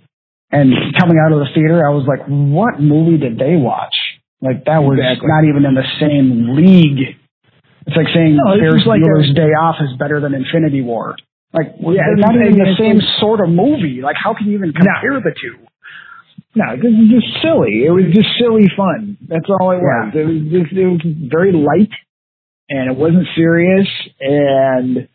And 0.51 0.71
coming 0.99 1.17
out 1.19 1.31
of 1.33 1.39
the 1.39 1.49
theater, 1.53 1.85
I 1.85 1.91
was 1.91 2.05
like, 2.07 2.25
"What 2.27 2.79
movie 2.79 3.17
did 3.17 3.37
they 3.39 3.55
watch?" 3.55 3.95
Like 4.41 4.65
that 4.65 4.83
was 4.83 4.97
Exactly. 4.99 5.27
not 5.27 5.43
even 5.45 5.65
in 5.65 5.73
the 5.73 5.87
same 5.99 6.55
league. 6.55 7.17
It's 7.87 7.95
like 7.97 8.07
saying 8.13 8.35
No, 8.37 8.57
Ferris 8.57 8.85
like 8.85 9.01
Bueller's 9.01 9.33
Day 9.33 9.53
Off 9.57 9.77
is 9.81 9.95
better 9.97 10.19
than 10.19 10.33
Infinity 10.33 10.81
War. 10.81 11.15
Like 11.53 11.73
Yeah, 11.79 12.03
they're 12.05 12.13
it's- 12.19 12.25
not 12.25 12.35
even 12.35 12.57
the 12.57 12.75
same 12.77 12.99
sort 13.19 13.39
of 13.41 13.49
movie. 13.49 14.01
Like 14.01 14.17
how 14.21 14.33
can 14.33 14.47
you 14.47 14.53
even 14.57 14.73
compare 14.73 15.19
the 15.21 15.33
two? 15.33 15.55
No, 16.55 16.75
this 16.75 16.91
is 16.91 17.07
just 17.11 17.43
silly. 17.43 17.83
It 17.85 17.91
was 17.91 18.05
just 18.15 18.29
silly 18.39 18.67
fun. 18.77 19.17
That's 19.27 19.45
all 19.59 19.71
it 19.71 19.81
was. 19.83 20.13
It 20.15 20.23
was 20.25 20.41
just 20.51 20.71
it 20.71 20.87
was 20.87 21.01
very 21.29 21.51
light. 21.51 21.91
and 22.69 22.89
it 22.91 22.97
wasn't 22.97 23.27
serious. 23.35 23.87
And 24.19 25.07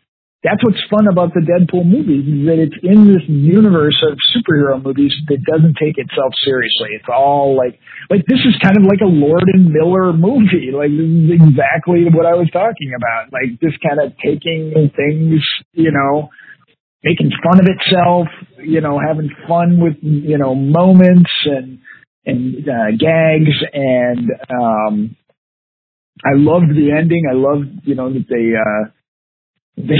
that's 0.43 0.63
what's 0.63 0.81
fun 0.89 1.05
about 1.11 1.33
the 1.33 1.41
Deadpool 1.41 1.85
movies 1.85 2.25
is 2.25 2.45
that 2.49 2.57
it's 2.57 2.77
in 2.81 3.05
this 3.05 3.21
universe 3.27 3.97
of 4.09 4.17
superhero 4.33 4.81
movies 4.81 5.13
that 5.27 5.37
doesn't 5.45 5.77
take 5.77 5.97
itself 5.97 6.33
seriously. 6.45 6.89
It's 6.97 7.09
all 7.09 7.55
like, 7.57 7.77
like 8.09 8.25
this 8.25 8.39
is 8.45 8.55
kind 8.61 8.77
of 8.77 8.83
like 8.83 9.01
a 9.01 9.09
Lord 9.09 9.45
and 9.53 9.69
Miller 9.73 10.13
movie. 10.13 10.69
Like 10.77 10.89
this 10.89 11.09
is 11.09 11.29
exactly 11.41 12.05
what 12.09 12.25
I 12.25 12.33
was 12.33 12.49
talking 12.53 12.93
about. 12.97 13.29
Like 13.33 13.59
just 13.61 13.77
kind 13.85 13.99
of 14.01 14.13
taking 14.17 14.73
things, 14.95 15.41
you 15.73 15.91
know, 15.91 16.29
making 17.03 17.29
fun 17.43 17.59
of 17.61 17.67
itself, 17.69 18.27
you 18.63 18.81
know, 18.81 18.99
having 18.99 19.29
fun 19.47 19.79
with, 19.79 19.95
you 20.01 20.37
know, 20.37 20.55
moments 20.55 21.31
and, 21.45 21.79
and, 22.25 22.67
uh, 22.67 22.91
gags 22.97 23.55
and, 23.73 24.31
um, 24.49 25.15
I 26.23 26.35
loved 26.35 26.69
the 26.75 26.91
ending. 26.91 27.23
I 27.29 27.33
loved, 27.33 27.81
you 27.83 27.95
know, 27.95 28.13
that 28.13 28.25
they, 28.29 28.53
uh, 28.53 28.91
they 29.77 29.97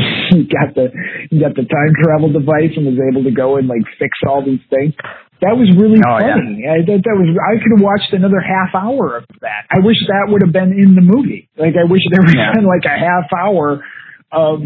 got 0.51 0.76
the 0.76 0.91
got 1.39 1.55
the 1.55 1.66
time 1.66 1.91
travel 2.03 2.30
device 2.32 2.76
and 2.76 2.86
was 2.86 2.99
able 3.01 3.24
to 3.24 3.32
go 3.32 3.55
and 3.57 3.68
like 3.68 3.82
fix 3.97 4.12
all 4.28 4.43
these 4.45 4.62
things. 4.70 4.93
That 5.41 5.57
was 5.57 5.72
really 5.80 5.97
Oh, 6.05 6.20
yeah. 6.22 6.38
funny. 6.38 6.68
I 6.70 6.84
that, 6.86 7.01
that 7.01 7.16
was 7.18 7.32
I 7.39 7.57
could 7.57 7.74
have 7.80 7.82
watched 7.82 8.14
another 8.14 8.38
half 8.43 8.76
hour 8.76 9.18
of 9.18 9.26
that. 9.41 9.66
I 9.72 9.80
wish 9.82 9.97
that 10.12 10.28
would 10.30 10.43
have 10.45 10.53
been 10.53 10.76
in 10.76 10.93
the 10.93 11.01
movie. 11.01 11.49
Like 11.57 11.74
I 11.80 11.89
wish 11.89 12.03
there 12.12 12.22
would 12.22 12.36
have 12.38 12.53
Yeah. 12.53 12.59
been 12.62 12.68
like 12.70 12.86
a 12.86 12.93
half 12.93 13.32
hour 13.34 13.82
of 14.30 14.62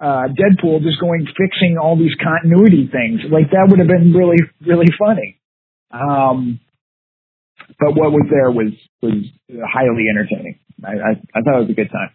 uh 0.00 0.28
Deadpool 0.32 0.82
just 0.82 0.98
going 1.00 1.26
fixing 1.26 1.76
all 1.80 1.96
these 1.96 2.14
continuity 2.22 2.88
things. 2.90 3.20
Like 3.30 3.50
that 3.50 3.66
would 3.68 3.78
have 3.78 3.88
been 3.88 4.12
really 4.12 4.38
really 4.66 4.88
funny. 4.98 5.38
Um 5.90 6.60
but 7.78 7.94
what 7.94 8.10
was 8.12 8.26
there 8.30 8.50
was 8.50 8.72
was 9.02 9.24
highly 9.50 10.04
entertaining. 10.10 10.58
I 10.84 10.90
I, 10.92 11.10
I 11.34 11.40
thought 11.42 11.58
it 11.58 11.68
was 11.68 11.70
a 11.70 11.74
good 11.74 11.90
time. 11.90 12.10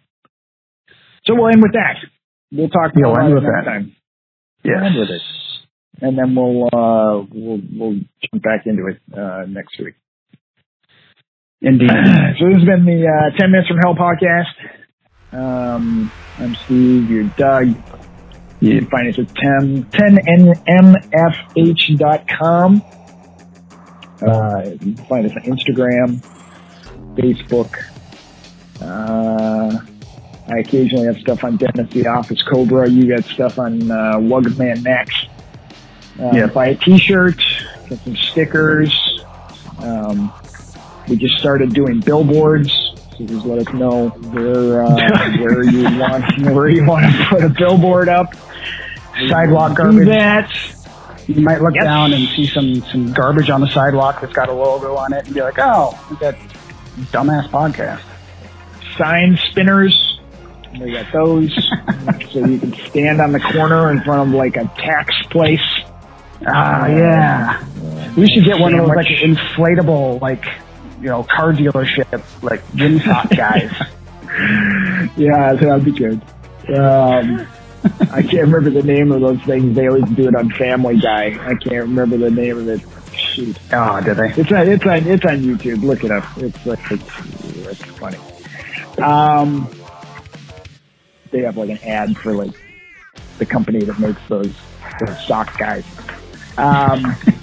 So 1.24 1.34
we'll 1.34 1.48
end 1.48 1.62
with 1.62 1.72
that. 1.72 1.96
We'll 2.52 2.68
talk 2.68 2.92
Yeah, 2.94 3.06
more 3.06 3.12
we'll 3.18 3.24
end 3.24 3.32
about 3.32 3.42
with 3.42 3.44
next 3.54 3.64
that. 3.64 3.70
time. 3.70 3.96
Yes. 4.64 4.74
We'll 4.76 4.86
end 4.86 4.96
with 4.98 5.10
it. 5.10 5.22
And 6.02 6.18
then 6.18 6.34
we'll 6.34 6.64
uh 6.66 7.24
we'll 7.32 7.60
we'll 7.72 8.00
jump 8.30 8.42
back 8.42 8.66
into 8.66 8.86
it 8.88 8.98
uh 9.16 9.44
next 9.48 9.78
week. 9.78 9.94
Indeed. 11.62 11.88
so 12.38 12.46
this 12.52 12.58
has 12.60 12.66
been 12.68 12.84
the 12.84 13.00
uh, 13.08 13.36
10 13.38 13.50
Minutes 13.50 13.68
from 13.68 13.78
Hell 13.82 13.94
podcast. 13.96 14.52
Um, 15.36 16.10
I'm 16.38 16.54
Steve, 16.64 17.10
you're 17.10 17.24
Doug. 17.36 17.74
You 18.60 18.78
can 18.80 18.88
find 18.88 19.06
us 19.08 19.18
at 19.18 19.34
10, 19.34 19.84
10nmfh.com. 21.56 22.82
Uh, 24.26 24.62
you 24.64 24.78
can 24.78 24.96
find 25.04 25.26
us 25.26 25.32
on 25.32 25.42
Instagram, 25.42 26.24
Facebook. 27.16 27.76
Uh, 28.80 29.78
I 30.48 30.58
occasionally 30.60 31.04
have 31.06 31.18
stuff 31.18 31.44
on 31.44 31.58
Dennis 31.58 31.92
the 31.92 32.06
Office 32.06 32.42
Cobra. 32.42 32.88
You 32.88 33.14
got 33.14 33.24
stuff 33.24 33.58
on 33.58 33.90
uh, 33.90 34.14
Wugman 34.16 34.82
Max. 34.82 35.14
Uh, 36.18 36.30
Yeah. 36.32 36.46
Buy 36.46 36.68
a 36.68 36.74
t-shirt, 36.76 37.36
get 37.90 37.98
some 38.00 38.16
stickers. 38.16 39.22
Um, 39.80 40.32
we 41.08 41.16
just 41.16 41.34
started 41.38 41.74
doing 41.74 42.00
billboards. 42.00 42.85
So 43.18 43.24
just 43.24 43.46
let 43.46 43.66
us 43.66 43.72
know 43.74 44.08
where 44.08 44.82
uh, 44.84 45.36
where 45.38 45.62
you 45.64 45.84
want 45.98 46.24
where 46.54 46.68
you 46.68 46.84
want 46.84 47.06
to 47.06 47.26
put 47.28 47.42
a 47.44 47.48
billboard 47.48 48.08
up. 48.08 48.34
Sidewalk 49.28 49.76
garbage. 49.76 50.08
that. 50.08 50.50
You 51.26 51.40
might 51.42 51.60
look 51.62 51.74
Yes. 51.74 51.84
down 51.84 52.12
and 52.12 52.28
see 52.28 52.46
some 52.46 52.74
some 52.92 53.12
garbage 53.12 53.48
on 53.50 53.60
the 53.60 53.68
sidewalk 53.68 54.20
that's 54.20 54.32
got 54.32 54.48
a 54.48 54.52
logo 54.52 54.94
on 54.96 55.12
it, 55.12 55.24
and 55.26 55.34
be 55.34 55.40
like, 55.40 55.58
"Oh, 55.58 55.98
that 56.20 56.36
dumbass 57.10 57.48
podcast." 57.48 58.02
Sign 58.98 59.38
spinners. 59.50 60.20
We 60.78 60.92
got 60.92 61.10
those, 61.12 61.52
so 62.32 62.44
you 62.46 62.58
can 62.58 62.74
stand 62.90 63.20
on 63.22 63.32
the 63.32 63.40
corner 63.40 63.90
in 63.90 64.02
front 64.02 64.28
of 64.28 64.34
like 64.34 64.56
a 64.56 64.70
tax 64.76 65.14
place. 65.30 65.60
Ah, 66.46 66.86
yeah. 66.86 67.64
We 68.16 68.28
should 68.28 68.44
get 68.44 68.58
one 68.58 68.74
of 68.74 68.86
those 68.86 68.94
like 68.96 69.06
inflatable, 69.06 70.20
like 70.20 70.44
you 71.00 71.08
know, 71.08 71.24
car 71.24 71.52
dealership, 71.52 72.22
like 72.42 72.66
windsock 72.68 73.36
guys. 73.36 73.72
Yeah, 75.16 75.54
that'd 75.54 75.84
be 75.84 75.92
good. 75.92 76.20
Um, 76.76 77.46
I 78.12 78.20
can't 78.22 78.48
remember 78.48 78.68
the 78.68 78.82
name 78.82 79.12
of 79.12 79.20
those 79.22 79.40
things. 79.42 79.74
They 79.74 79.88
always 79.88 80.04
do 80.10 80.28
it 80.28 80.34
on 80.34 80.50
Family 80.50 80.98
Guy. 80.98 81.38
I 81.40 81.54
can't 81.54 81.84
remember 81.84 82.18
the 82.18 82.30
name 82.30 82.58
of 82.58 82.68
it. 82.68 82.80
Shoot. 83.16 83.58
oh, 83.72 84.00
did 84.02 84.18
they? 84.18 84.28
It's 84.34 84.52
on 84.52 84.68
it's 84.68 84.84
on 84.84 85.06
it's 85.06 85.24
on 85.24 85.38
YouTube. 85.38 85.82
Look 85.82 86.04
it 86.04 86.10
up. 86.10 86.24
It's 86.36 86.66
like 86.66 86.80
it's, 86.90 87.66
it's 87.66 87.84
funny. 87.98 88.18
Um, 89.02 89.70
they 91.30 91.40
have 91.40 91.56
like 91.56 91.70
an 91.70 91.78
ad 91.78 92.16
for 92.18 92.34
like 92.34 92.52
the 93.38 93.46
company 93.46 93.84
that 93.84 93.98
makes 93.98 94.20
those, 94.28 94.54
those 95.00 95.26
sock 95.26 95.56
guys. 95.58 95.84
Um, 96.58 97.16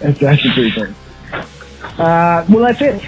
that's 0.00 0.22
actually 0.22 0.70
pretty. 0.70 0.94
Uh, 1.98 2.44
well, 2.48 2.60
that's 2.66 2.80
it. 2.82 3.02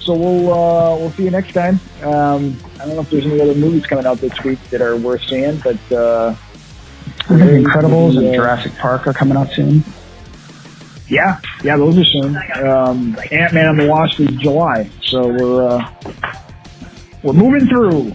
So 0.00 0.14
we'll 0.14 0.52
uh, 0.52 0.96
we'll 0.98 1.10
see 1.12 1.24
you 1.24 1.30
next 1.30 1.52
time. 1.54 1.80
Um, 2.02 2.58
I 2.74 2.86
don't 2.86 2.94
know 2.94 3.00
if 3.00 3.10
there's 3.10 3.24
any 3.26 3.40
other 3.40 3.54
movies 3.54 3.86
coming 3.86 4.04
out 4.06 4.18
this 4.18 4.38
week 4.44 4.58
that 4.70 4.82
are 4.82 4.96
worth 4.96 5.22
seeing, 5.24 5.58
but 5.60 5.76
uh, 5.92 6.34
think 7.28 7.66
Incredibles 7.66 8.16
and 8.18 8.26
Yeah. 8.26 8.34
Jurassic 8.36 8.74
Park 8.76 9.06
are 9.06 9.14
coming 9.14 9.36
out 9.38 9.50
soon. 9.52 9.82
Yeah, 11.08 11.38
yeah, 11.62 11.76
those 11.76 11.98
are 11.98 12.04
soon. 12.04 12.36
Um, 12.66 13.16
Ant 13.30 13.52
Man 13.54 13.66
and 13.68 13.78
the 13.80 13.88
Wasp 13.88 14.20
is 14.20 14.28
July, 14.36 14.90
so 15.02 15.26
we're 15.28 15.68
uh, 15.68 15.90
we're 17.22 17.32
moving 17.34 17.66
through. 17.68 18.14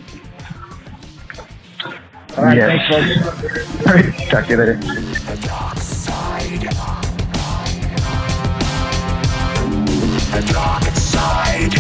All 2.38 2.46
right, 2.46 2.58
Yes. 2.58 2.88
thanks, 2.92 3.22
folks. 3.22 3.48
All 3.88 3.94
right, 3.94 4.30
talk 4.30 4.46
to 4.46 4.52
you 4.52 4.58
later. 4.58 4.80
The 10.32 10.42
dark 10.54 10.84
side. 10.96 11.72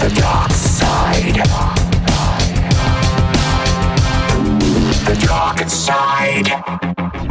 The 0.00 0.10
dark 0.20 0.52
side. 0.52 1.34
The 5.06 5.26
dark 5.26 5.68
side. 5.70 7.21